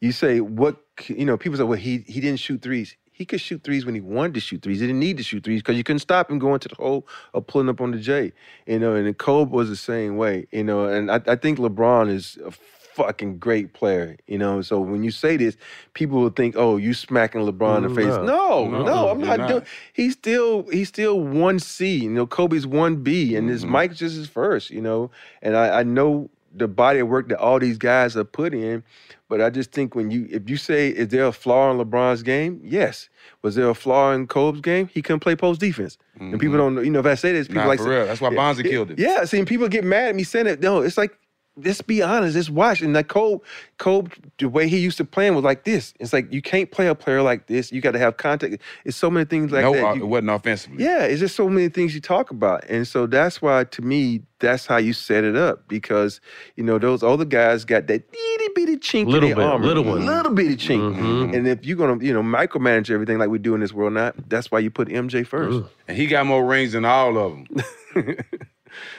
[0.00, 0.76] You say what
[1.08, 1.36] you know?
[1.36, 2.96] People say, well, he he didn't shoot threes.
[3.12, 4.80] He could shoot threes when he wanted to shoot threes.
[4.80, 7.06] He didn't need to shoot threes because you couldn't stop him going to the hole
[7.34, 8.32] or pulling up on the J.
[8.66, 10.46] You know, and Kobe was the same way.
[10.52, 14.16] You know, and I, I think LeBron is a fucking great player.
[14.26, 15.58] You know, so when you say this,
[15.92, 18.16] people will think, oh, you smacking LeBron in the Mm, face.
[18.26, 18.68] no.
[18.68, 19.48] No, no, I'm not, not.
[19.48, 19.62] doing.
[19.92, 21.96] He's still he's still one C.
[21.96, 24.70] You know, Kobe's one B, and this Mike's just his first.
[24.70, 25.10] You know,
[25.42, 28.82] and I, I know the body of work that all these guys have put in,
[29.28, 32.22] but I just think when you if you say is there a flaw in LeBron's
[32.22, 32.60] game?
[32.64, 33.08] Yes.
[33.42, 34.88] Was there a flaw in Kobe's game?
[34.92, 36.56] He couldn't play post defense, and people mm-hmm.
[36.56, 36.74] don't.
[36.74, 36.80] know.
[36.80, 38.06] You know, if I say this, people Nah, like for real.
[38.06, 38.96] That's why Bonzi yeah, killed him.
[38.98, 40.60] Yeah, see, and people get mad at me saying it.
[40.60, 41.16] No, it's like
[41.64, 42.34] let's be honest.
[42.34, 42.80] Just watch.
[42.82, 43.44] And like Kobe,
[43.78, 45.94] Kobe, the way he used to play was like this.
[46.00, 47.70] It's like you can't play a player like this.
[47.72, 48.56] You got to have contact.
[48.84, 49.84] It's so many things like no, that.
[49.84, 50.84] uh, You- it wasn't offensively.
[50.84, 52.64] yeah, it's just so many things you talk about.
[52.68, 56.18] And so that's why, to me, that's how you set it up because,
[56.56, 59.66] you know, those other guys got that itty bitty chink Little in their bit, armor.
[59.66, 60.06] little one.
[60.06, 60.96] Little bitty chink.
[60.96, 61.36] Mhm.
[61.36, 63.92] And if you're going to, you know, micromanage everything like we do in this world
[63.92, 65.62] now, that's why you put MJ first.
[65.88, 67.46] And he got more rings than all of them.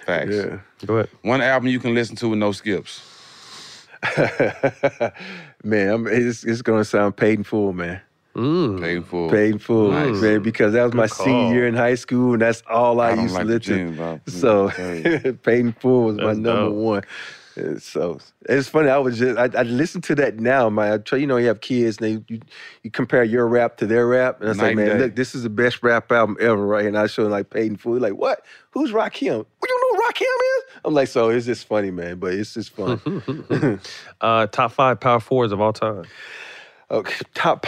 [0.05, 0.35] Facts.
[0.35, 0.59] Yeah.
[0.85, 1.09] Go ahead.
[1.23, 3.01] One album you can listen to with no skips.
[5.63, 8.01] man, I'm, it's, it's going to sound painful, man.
[8.33, 9.03] Paid Painful.
[9.03, 9.29] full.
[9.29, 10.21] Paid in full, Nice.
[10.21, 11.25] man, because that was my call.
[11.25, 14.21] senior year in high school, and that's all I, I used like to listen gym.
[14.27, 16.73] So, Painful paid in full was my number dope.
[16.75, 17.03] one.
[17.57, 18.89] Uh, So it's funny.
[18.89, 20.69] I was just I, I listen to that now.
[20.69, 22.41] My I try, you know you have kids and they you,
[22.83, 24.97] you compare your rap to their rap and I say, and man, day.
[24.99, 26.85] look, this is the best rap album ever, right?
[26.85, 27.99] And I show like in Full.
[27.99, 28.45] Like what?
[28.71, 29.27] Who's Rakim?
[29.29, 30.63] Well, you know what Rakim is?
[30.85, 32.19] I'm like, so it's just funny, man.
[32.19, 33.79] But it's just fun.
[34.21, 36.05] uh, top five power forwards of all time.
[36.89, 37.65] Okay, top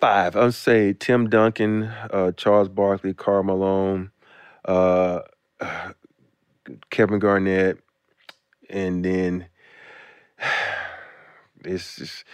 [0.00, 0.36] five.
[0.36, 4.10] I'll say Tim Duncan, uh, Charles Barkley, Karl Malone,
[4.64, 5.20] uh,
[6.90, 7.78] Kevin Garnett,
[8.74, 9.46] and then
[11.64, 12.24] it's just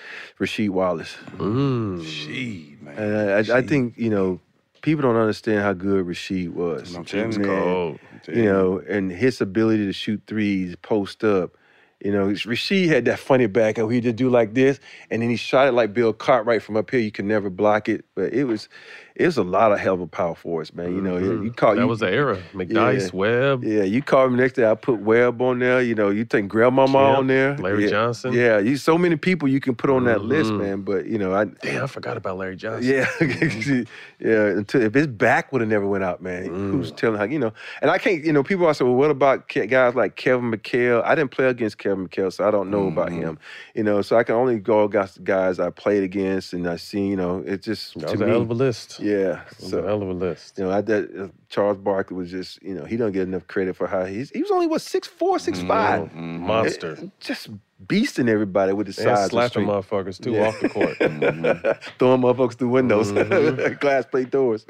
[0.41, 1.17] Rasheed Wallace.
[1.37, 2.01] Mm.
[2.01, 2.97] Rasheed, man.
[2.97, 4.41] And I, I, I think you know
[4.83, 6.95] people don't understand how good Rasheed was.
[6.97, 7.99] I'm telling you.
[8.29, 11.57] You know, and his ability to shoot threes, post up.
[12.03, 13.91] You know, Rasheed had that funny back up.
[13.91, 14.81] He'd just do like this,
[15.11, 17.01] and then he shot it like Bill Cartwright from up here.
[17.01, 18.07] You could never block it.
[18.15, 18.71] But it was,
[19.17, 20.95] it was a lot of hell of a power force, man.
[20.95, 22.39] You know, you call That you, was the era.
[22.53, 23.65] McDyess, Webb.
[23.65, 24.69] yeah, you call me next day.
[24.71, 25.81] I put Webb on there.
[25.83, 27.57] You know, you think Grandmama on there.
[27.59, 27.91] Larry yeah.
[27.91, 28.33] Johnson.
[28.33, 30.59] Yeah, you so many people you can put on that list, Mhm.
[30.61, 30.81] man.
[30.83, 32.91] But you know, I Damn, I forgot about Larry Johnson.
[32.93, 33.07] yeah,
[34.21, 34.47] yeah.
[34.59, 36.47] Until if his back would have never went out, man.
[36.47, 37.53] Who's telling how you know?
[37.83, 41.03] And I can't, you know, people are saying, well, what about guys like Kevin McHale?
[41.05, 43.21] I didn't play against Kevin McHale, so I don't know about Mm-hmm.
[43.23, 43.39] him.
[43.75, 47.11] You know, so I can only go against guys I played against and I seen.
[47.11, 49.00] You know, it just That to a me, hell of a list.
[49.01, 50.59] Yeah, so a hell of a list.
[50.59, 53.47] you know, I that uh, Charles Barkley was just you know he don't get enough
[53.47, 56.41] credit for how he's he was only what six four six five Mhm.
[56.41, 56.97] Monster.
[57.01, 57.49] Uh, just
[57.87, 60.49] beasting everybody with his And size, and slapping motherfuckers, too, Yeah.
[60.49, 60.97] off the court.
[61.99, 63.81] throwing motherfuckers through windows, Mhm.
[63.85, 64.67] glass plate doors.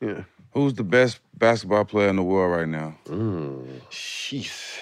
[0.00, 0.22] Yeah.
[0.52, 2.96] Who's the best basketball player in the world right now?
[3.90, 4.78] Jeez.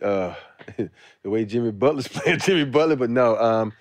[0.00, 0.34] Uh,
[0.76, 3.72] the way Jimmy Butler's playing Jimmy Butler, but no, um,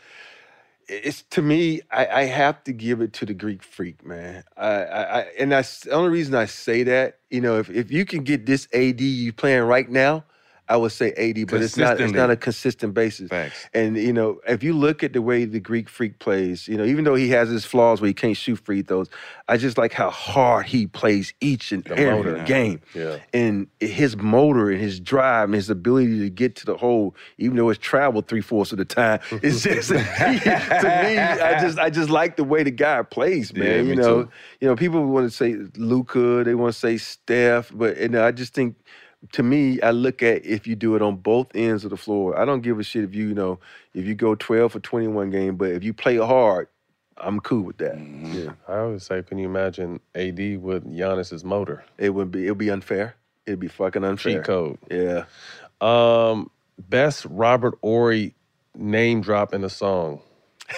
[0.88, 4.44] it's to me, I, I have to give it to the Greek freak, man.
[4.56, 8.06] I, I, and that's the only reason I say that, you know, if, if you
[8.06, 10.24] can get this AD you playing right now,
[10.70, 13.30] I would say AD, but it's not it's not a consistent basis.
[13.74, 16.84] And you know, if you look at the way the Greek freak plays, you know,
[16.84, 19.08] even though he has his flaws where he can't shoot free throws,
[19.48, 22.44] I just like how hard he plays each and every motor.
[22.44, 23.20] game Yeah.
[23.34, 27.56] and his motor and his drive and his ability to get to the hole, even
[27.56, 31.18] though it's traveled three fourths of the time, it's just to me.
[31.18, 33.64] I just I just like the way the guy plays, man.
[33.66, 34.30] Yeah, you me know, too.
[34.62, 38.32] you know, people want to say Luka, they want to say Steph, but and I
[38.32, 38.76] just think.
[39.34, 42.38] To me, I look at if you do it on both ends of the floor.
[42.40, 43.60] I don't give a shit if you, you know,
[43.94, 46.68] if you go 12 for 21 game, but if you play hard,
[47.18, 47.98] I'm cool with that.
[47.98, 48.52] Yeah.
[48.68, 51.84] I always say, can you imagine AD with Giannis's motor?
[51.98, 53.16] It would be it would be unfair.
[53.46, 54.38] It'd be fucking unfair.
[54.38, 54.78] Cheat code.
[54.92, 55.26] Yeah.
[55.82, 58.36] Um, best Robert Horry
[58.76, 60.22] name drop in a song.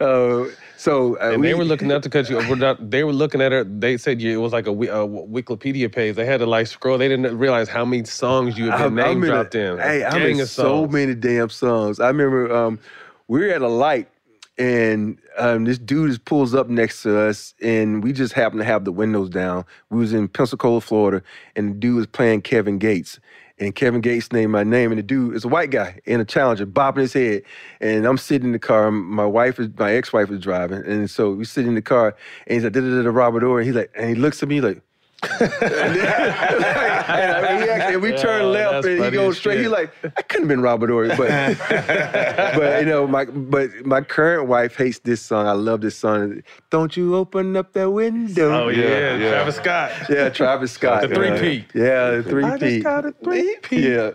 [0.00, 0.44] Uh,
[0.76, 2.36] so uh, and they we- were looking at the cut you.
[2.36, 3.80] We're not, they were looking at it.
[3.80, 6.14] They said you, it was like a, a Wikipedia page.
[6.16, 6.98] They had to like scroll.
[6.98, 9.78] They didn't realize how many songs you had been name in a- dropped in.
[9.78, 12.00] Hey, I'm in so many damn songs.
[12.00, 12.78] I remember um,
[13.26, 14.08] we were at a light
[14.56, 18.64] and um, this dude just pulls up next to us and we just happened to
[18.66, 19.64] have the windows down.
[19.90, 21.22] We was in Pensacola, Florida,
[21.56, 23.18] and the dude was playing Kevin Gates.
[23.60, 26.24] And Kevin Gates named my name, and the dude is a white guy in a
[26.24, 27.42] Challenger, bopping his head.
[27.80, 28.90] And I'm sitting in the car.
[28.90, 32.14] My wife is, my ex-wife is driving, and so we sit in the car,
[32.46, 34.48] and he's like, da da da Robert Horry, and he's like, and he looks at
[34.48, 34.80] me like,
[35.22, 39.54] and, I- he actually- and we turn left and he goes straight.
[39.54, 39.60] shit.
[39.62, 41.18] He's like, I couldn't have been Robert Horry, but
[42.56, 45.46] but you know, my but my current wife hates this song.
[45.46, 46.42] I love this song.
[46.70, 48.64] Don't you open up that window?
[48.64, 49.92] Oh yeah, Travis Scott.
[50.08, 51.02] Yeah, Travis Scott.
[51.02, 51.66] The three-peat.
[51.74, 53.84] Yeah, the three I just got a three-peat.
[53.84, 54.10] Yeah.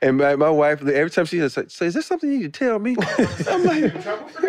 [0.00, 2.58] And my, my wife, every time she says, so is there something you need to
[2.58, 2.96] tell me?
[3.46, 3.94] I'm like,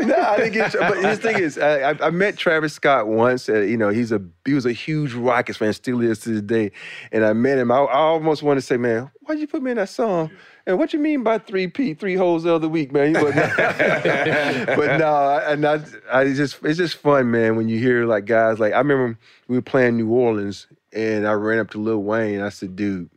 [0.05, 0.71] no, I didn't get.
[0.73, 3.49] But his thing is, I, I, I met Travis Scott once.
[3.49, 6.41] Uh, you know, he's a he was a huge Rockets fan, still is to this
[6.41, 6.71] day.
[7.11, 7.71] And I met him.
[7.71, 10.31] I, I almost want to say, man, why'd you put me in that song?
[10.65, 13.13] And what you mean by three P, three holes the other week, man?
[13.13, 15.81] But, no, and I,
[16.11, 17.55] I just it's just fun, man.
[17.55, 19.17] When you hear like guys like I remember
[19.47, 22.35] we were playing New Orleans, and I ran up to Lil Wayne.
[22.35, 23.09] And I said, dude.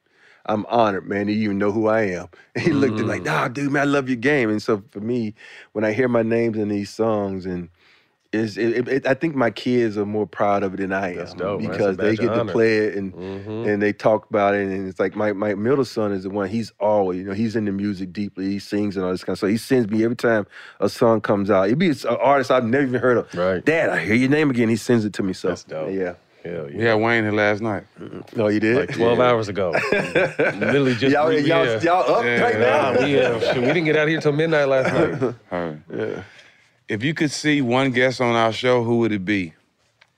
[0.46, 1.26] I'm honored, man.
[1.26, 2.28] that You even know who I am.
[2.54, 3.26] And he looked at me like, mm.
[3.26, 4.50] nah, dude, man, I love your game.
[4.50, 5.34] And so for me,
[5.72, 7.68] when I hear my names in these songs, and
[8.32, 11.14] is it, it, it- I think my kids are more proud of it than I
[11.16, 11.68] am dope, man.
[11.70, 13.68] That's because they badge of get to play it and Mhm.
[13.68, 14.60] and they talk about it.
[14.68, 16.48] And it's like my my middle son is the one.
[16.48, 18.46] He's always, you know, he's into music deeply.
[18.46, 19.50] He sings and all this kind of stuff.
[19.50, 20.46] He sends me every time
[20.78, 21.66] a song comes out.
[21.66, 23.34] It'd be an artist I've never even heard of.
[23.34, 23.64] Right.
[23.64, 24.68] Dad, I hear your name again.
[24.68, 25.32] He sends it to me.
[25.32, 25.90] So That's dope.
[25.92, 26.14] yeah.
[26.44, 27.82] Hell We had Wayne here last night.
[28.34, 28.76] No, you did?
[28.76, 29.72] Like 12 hours ago.
[29.92, 32.92] Literally just Y'all- we- y'all- y'all up right now?
[32.98, 35.34] We, uh, we didn't get out here till midnight last night.
[35.52, 36.24] All right.
[36.90, 39.54] If you could see one guest on our show, who would it be?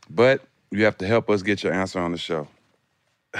[0.09, 0.41] But
[0.71, 2.49] you have to help us get your answer on the show.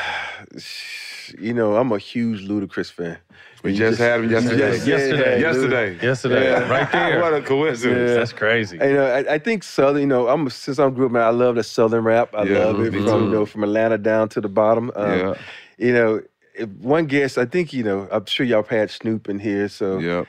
[1.39, 3.17] You know, I'm a huge Ludacris fan.
[3.63, 4.75] We You just had him yesterday.
[4.75, 5.41] Yes, Yesterday.
[5.41, 5.95] yeah, Yesterday.
[5.95, 6.69] Luda- Yesterday, Yeah.
[6.69, 7.21] right there.
[7.23, 8.11] What a coincidence.
[8.11, 8.15] Yeah.
[8.17, 8.79] That's crazy.
[8.79, 10.01] And, you know, I, I think Southern.
[10.03, 11.23] You know, I'm since I'm grew up, man.
[11.23, 12.35] I love the Southern rap.
[12.35, 13.25] I Yeah, love it from too.
[13.25, 14.91] you know from Atlanta down to the bottom.
[14.97, 15.35] Um, Yeah.
[15.79, 16.21] You know,
[16.59, 17.39] if one guess.
[17.39, 18.09] I think you know.
[18.11, 19.69] I'm sure y'all had Snoop in here.
[19.69, 20.25] So yeah.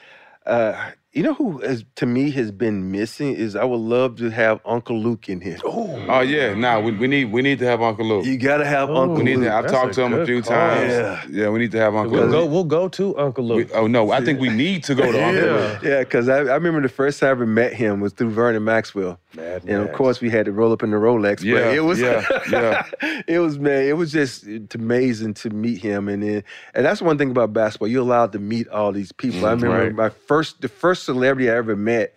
[0.46, 4.30] uh, you know who has to me has been missing is I would love to
[4.32, 5.58] have Uncle Luke in here.
[5.64, 8.26] Oh yeah, nah, we, we need we need to have Uncle Luke.
[8.26, 9.46] You gotta have Uncle We need Luke.
[9.46, 9.56] to.
[9.56, 10.52] I've That's talked a to him a good few call.
[10.58, 10.92] times.
[10.92, 11.24] Yeah.
[11.30, 12.32] Yeah, we need to have Uncle We'll Luke.
[12.32, 13.72] go, we'll go to Uncle We- Luke.
[13.76, 15.52] oh no, I think we need to go to Uncle Yeah.
[15.52, 15.84] Luke.
[15.84, 18.64] Yeah, because I, I remember the first time I ever met him was through Vernon
[18.64, 19.20] Maxwell.
[19.36, 19.98] Mad And of Max.
[19.98, 21.44] course, we had to roll up in the Rolex.
[21.44, 22.86] Yeah, but it was, yeah, yeah.
[23.28, 24.46] it was man, it was just
[24.76, 26.44] amazing to meet him, and then,
[26.76, 27.88] and that's one thing about basketball.
[27.88, 29.46] You're allowed to meet all these people.
[29.46, 29.96] I Mm, remember right.
[29.96, 32.14] my first, the first celebrity I ever met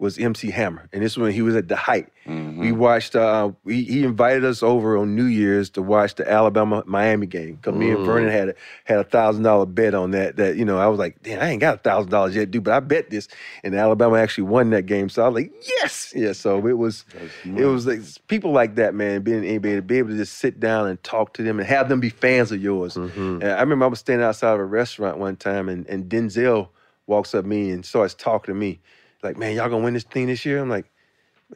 [0.00, 2.08] was MC Hammer, and this was when he was at the height.
[2.24, 2.60] Mm-hmm.
[2.60, 3.16] We watched.
[3.16, 7.56] Uh, he, he invited us over on New Year's to watch the Alabama Miami game
[7.56, 8.06] because me and Mm.
[8.06, 8.54] Vernon had a,
[8.84, 10.36] had a thousand dollar bet on that.
[10.36, 12.62] That you know, I was like, damn, I ain't got a thousand dollars yet, dude,
[12.62, 13.26] but I bet this,
[13.64, 15.08] and Alabama actually won that game.
[15.08, 16.32] So I was like, yes, yeah.
[16.32, 17.04] So it was,
[17.44, 20.60] it was like people like that, man, being able to be able to just sit
[20.60, 22.94] down and talk to them and have them be fans of yours.
[22.94, 23.42] Mm-hmm.
[23.42, 26.68] And I remember I was standing outside of a restaurant one time, and, and Denzel
[27.08, 28.78] walks up to me and starts talking to me,
[29.22, 30.60] like, man, y'all gonna win this thing this year?
[30.60, 30.86] I'm like.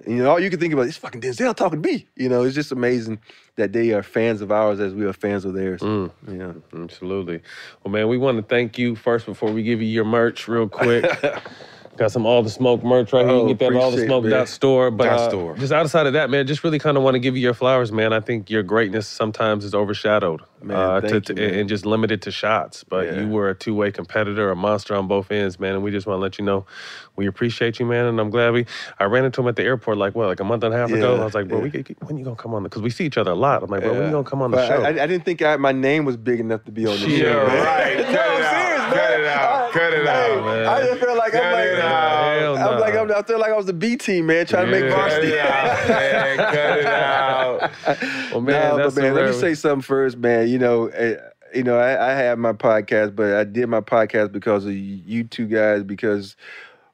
[0.07, 2.07] You know, all you can think about is fucking Denzel talking to me.
[2.17, 3.21] You know, it's just amazing
[3.57, 5.83] that they are fans of ours as we are fans of theirs.
[5.83, 6.11] Mm.
[6.29, 6.81] Yeah.
[6.81, 7.43] Absolutely.
[7.85, 10.67] Well, man, we want to thank you first before we give you your merch real
[10.67, 11.05] quick.
[11.95, 13.35] Got some all the smoke merch right here.
[13.35, 14.33] You Oh, can get that at all the smoke man.
[14.33, 14.91] dot store.
[14.91, 15.57] But uh, store.
[15.59, 17.93] just outside of that, man, just really kind of want to give you your flowers,
[17.93, 18.15] man.
[18.15, 21.55] I think your greatness sometimes is overshadowed Man, uh, to, you, man.
[21.61, 22.83] and just limited to shots.
[22.83, 23.21] But Yeah.
[23.21, 25.75] you were a two way competitor, a monster on both ends, man.
[25.75, 26.65] And we just want to let you know
[27.17, 28.07] we appreciate you, man.
[28.07, 28.65] And I'm glad we.
[28.99, 30.91] I ran into him at the airport like what, like a month and a half
[30.91, 31.21] ago.
[31.21, 31.83] I was like, bro, yeah.
[31.85, 32.63] we when you gonna come on?
[32.63, 32.71] The show.
[32.71, 33.63] Because we see each other a lot.
[33.63, 34.83] I'm like, bro, when you gonna come on the But show?
[34.83, 37.19] I, I, I didn't think I, my name was big enough to be on the
[37.19, 37.47] show.
[37.47, 37.65] man.
[37.67, 37.97] right.
[38.07, 38.51] Cut no, it I'm out.
[38.51, 39.73] serious, Cut it out.
[39.73, 40.67] Cut it out, man.
[40.67, 41.83] I just feel like I'm Cut like, it out.
[42.93, 43.25] Hell I'm like.
[43.25, 44.97] I'm, feel like I was the B team, man, trying to make Yeah.
[44.97, 45.31] varsity.
[45.31, 46.37] Cut it out, man.
[46.39, 48.33] Cut it out.
[48.33, 50.49] well, man, no, but man, let me say something first, man.
[50.49, 51.17] You know, eh,
[51.55, 55.25] you know, I, I have my podcast, but I did my podcast because of you
[55.25, 56.37] two guys, because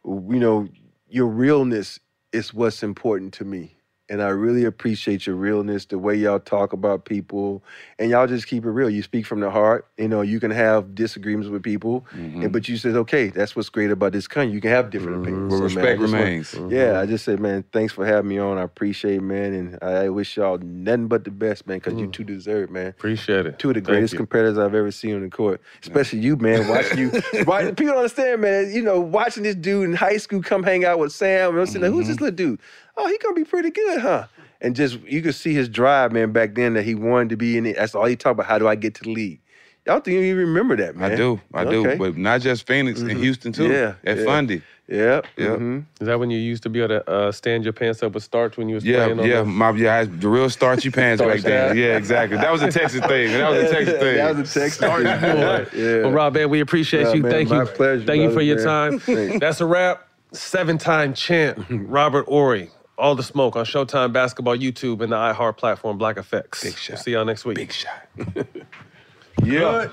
[0.05, 0.69] you know,
[1.09, 2.01] your realness
[2.33, 3.75] is what's important to me.
[4.11, 7.63] And I really appreciate your realness, the way y'all talk about people,
[7.99, 8.89] and y'all just keep it real.
[8.89, 9.87] You speak from the heart.
[9.99, 12.43] You know, you can have disagreements with people, Mm-hmm.
[12.43, 14.55] and, but you said, okay, that's what's great about this country.
[14.55, 15.49] You can have different mm-hmm.
[15.49, 15.61] opinions.
[15.61, 16.55] Where So, man, respect just want- remains.
[16.55, 16.99] yeah, mm-hmm.
[17.01, 18.59] I just said, man, thanks for having me on.
[18.59, 19.53] I appreciate it, man.
[19.53, 22.13] And I wish y'all nothing but the best, man, because you mm.
[22.13, 22.89] two deserve it, man.
[22.89, 23.59] Appreciate it.
[23.59, 24.19] Two of the Thank greatest you.
[24.19, 26.67] competitors I've ever seen on the court, especially you, man.
[26.69, 27.11] Watching you,
[27.45, 28.73] watch, people don't understand, man.
[28.73, 31.59] You know, watching this dude in high school come hang out with Sam.
[31.59, 32.25] I'm saying, like, who's this mm-hmm.
[32.25, 32.61] little dude?
[33.01, 34.27] Oh, he gonna be pretty good, huh?
[34.61, 37.57] And just you could see his drive, man, back then that he wanted to be
[37.57, 37.77] in it.
[37.77, 38.47] That's all he talked about.
[38.47, 39.41] How do I get to the league?
[39.87, 41.13] Y'all think you even remember that, man?
[41.13, 41.41] I do.
[41.55, 41.97] I do.
[41.97, 43.69] But not just Phoenix and Houston, too.
[43.69, 44.25] Yeah, At yeah.
[44.25, 44.63] Fundy.
[44.89, 45.21] Yeah.
[45.37, 45.47] Yeah.
[45.57, 45.85] mhm.
[46.01, 48.23] Is that when you used to be able to uh, stand your pants up with
[48.25, 49.21] starch when you was Yeah, playing?
[49.21, 51.77] on yeah, the- my, yeah, I the real starchy pants Starch back then.
[51.77, 52.37] Yeah, exactly.
[52.39, 53.31] That was a Texas thing.
[53.39, 54.17] That was a Texas thing.
[54.17, 55.37] That was a Texas Starch thing.
[55.37, 55.67] boy.
[55.75, 56.03] Yeah.
[56.03, 57.23] Well, Rob, man, we appreciate Yeah, you.
[57.23, 57.67] man, Thank my you.
[57.67, 58.65] pleasure, Thank you for your man.
[58.65, 58.99] time.
[58.99, 59.39] Thanks.
[59.41, 60.07] That's a wrap.
[60.33, 62.71] Seven-time champ Robert Horry.
[62.99, 66.65] All the smoke on Showtime Basketball YouTube and the iHeart platform Black Effects.
[66.65, 66.95] Big shot.
[66.95, 67.57] We'll see y'all next week.
[67.57, 68.09] Big shot.
[69.45, 69.87] yeah.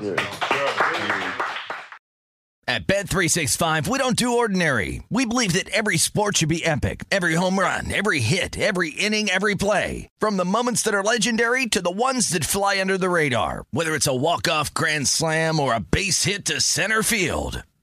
[2.67, 5.03] At Bet365, we don't do ordinary.
[5.11, 7.03] We believe that every sport should be epic.
[7.11, 10.09] Every home run, every hit, every inning, every play.
[10.17, 13.67] From the moments that are legendary to the ones that fly under the radar.
[13.69, 17.61] Whether it's a walk-off grand slam or a base hit to center field.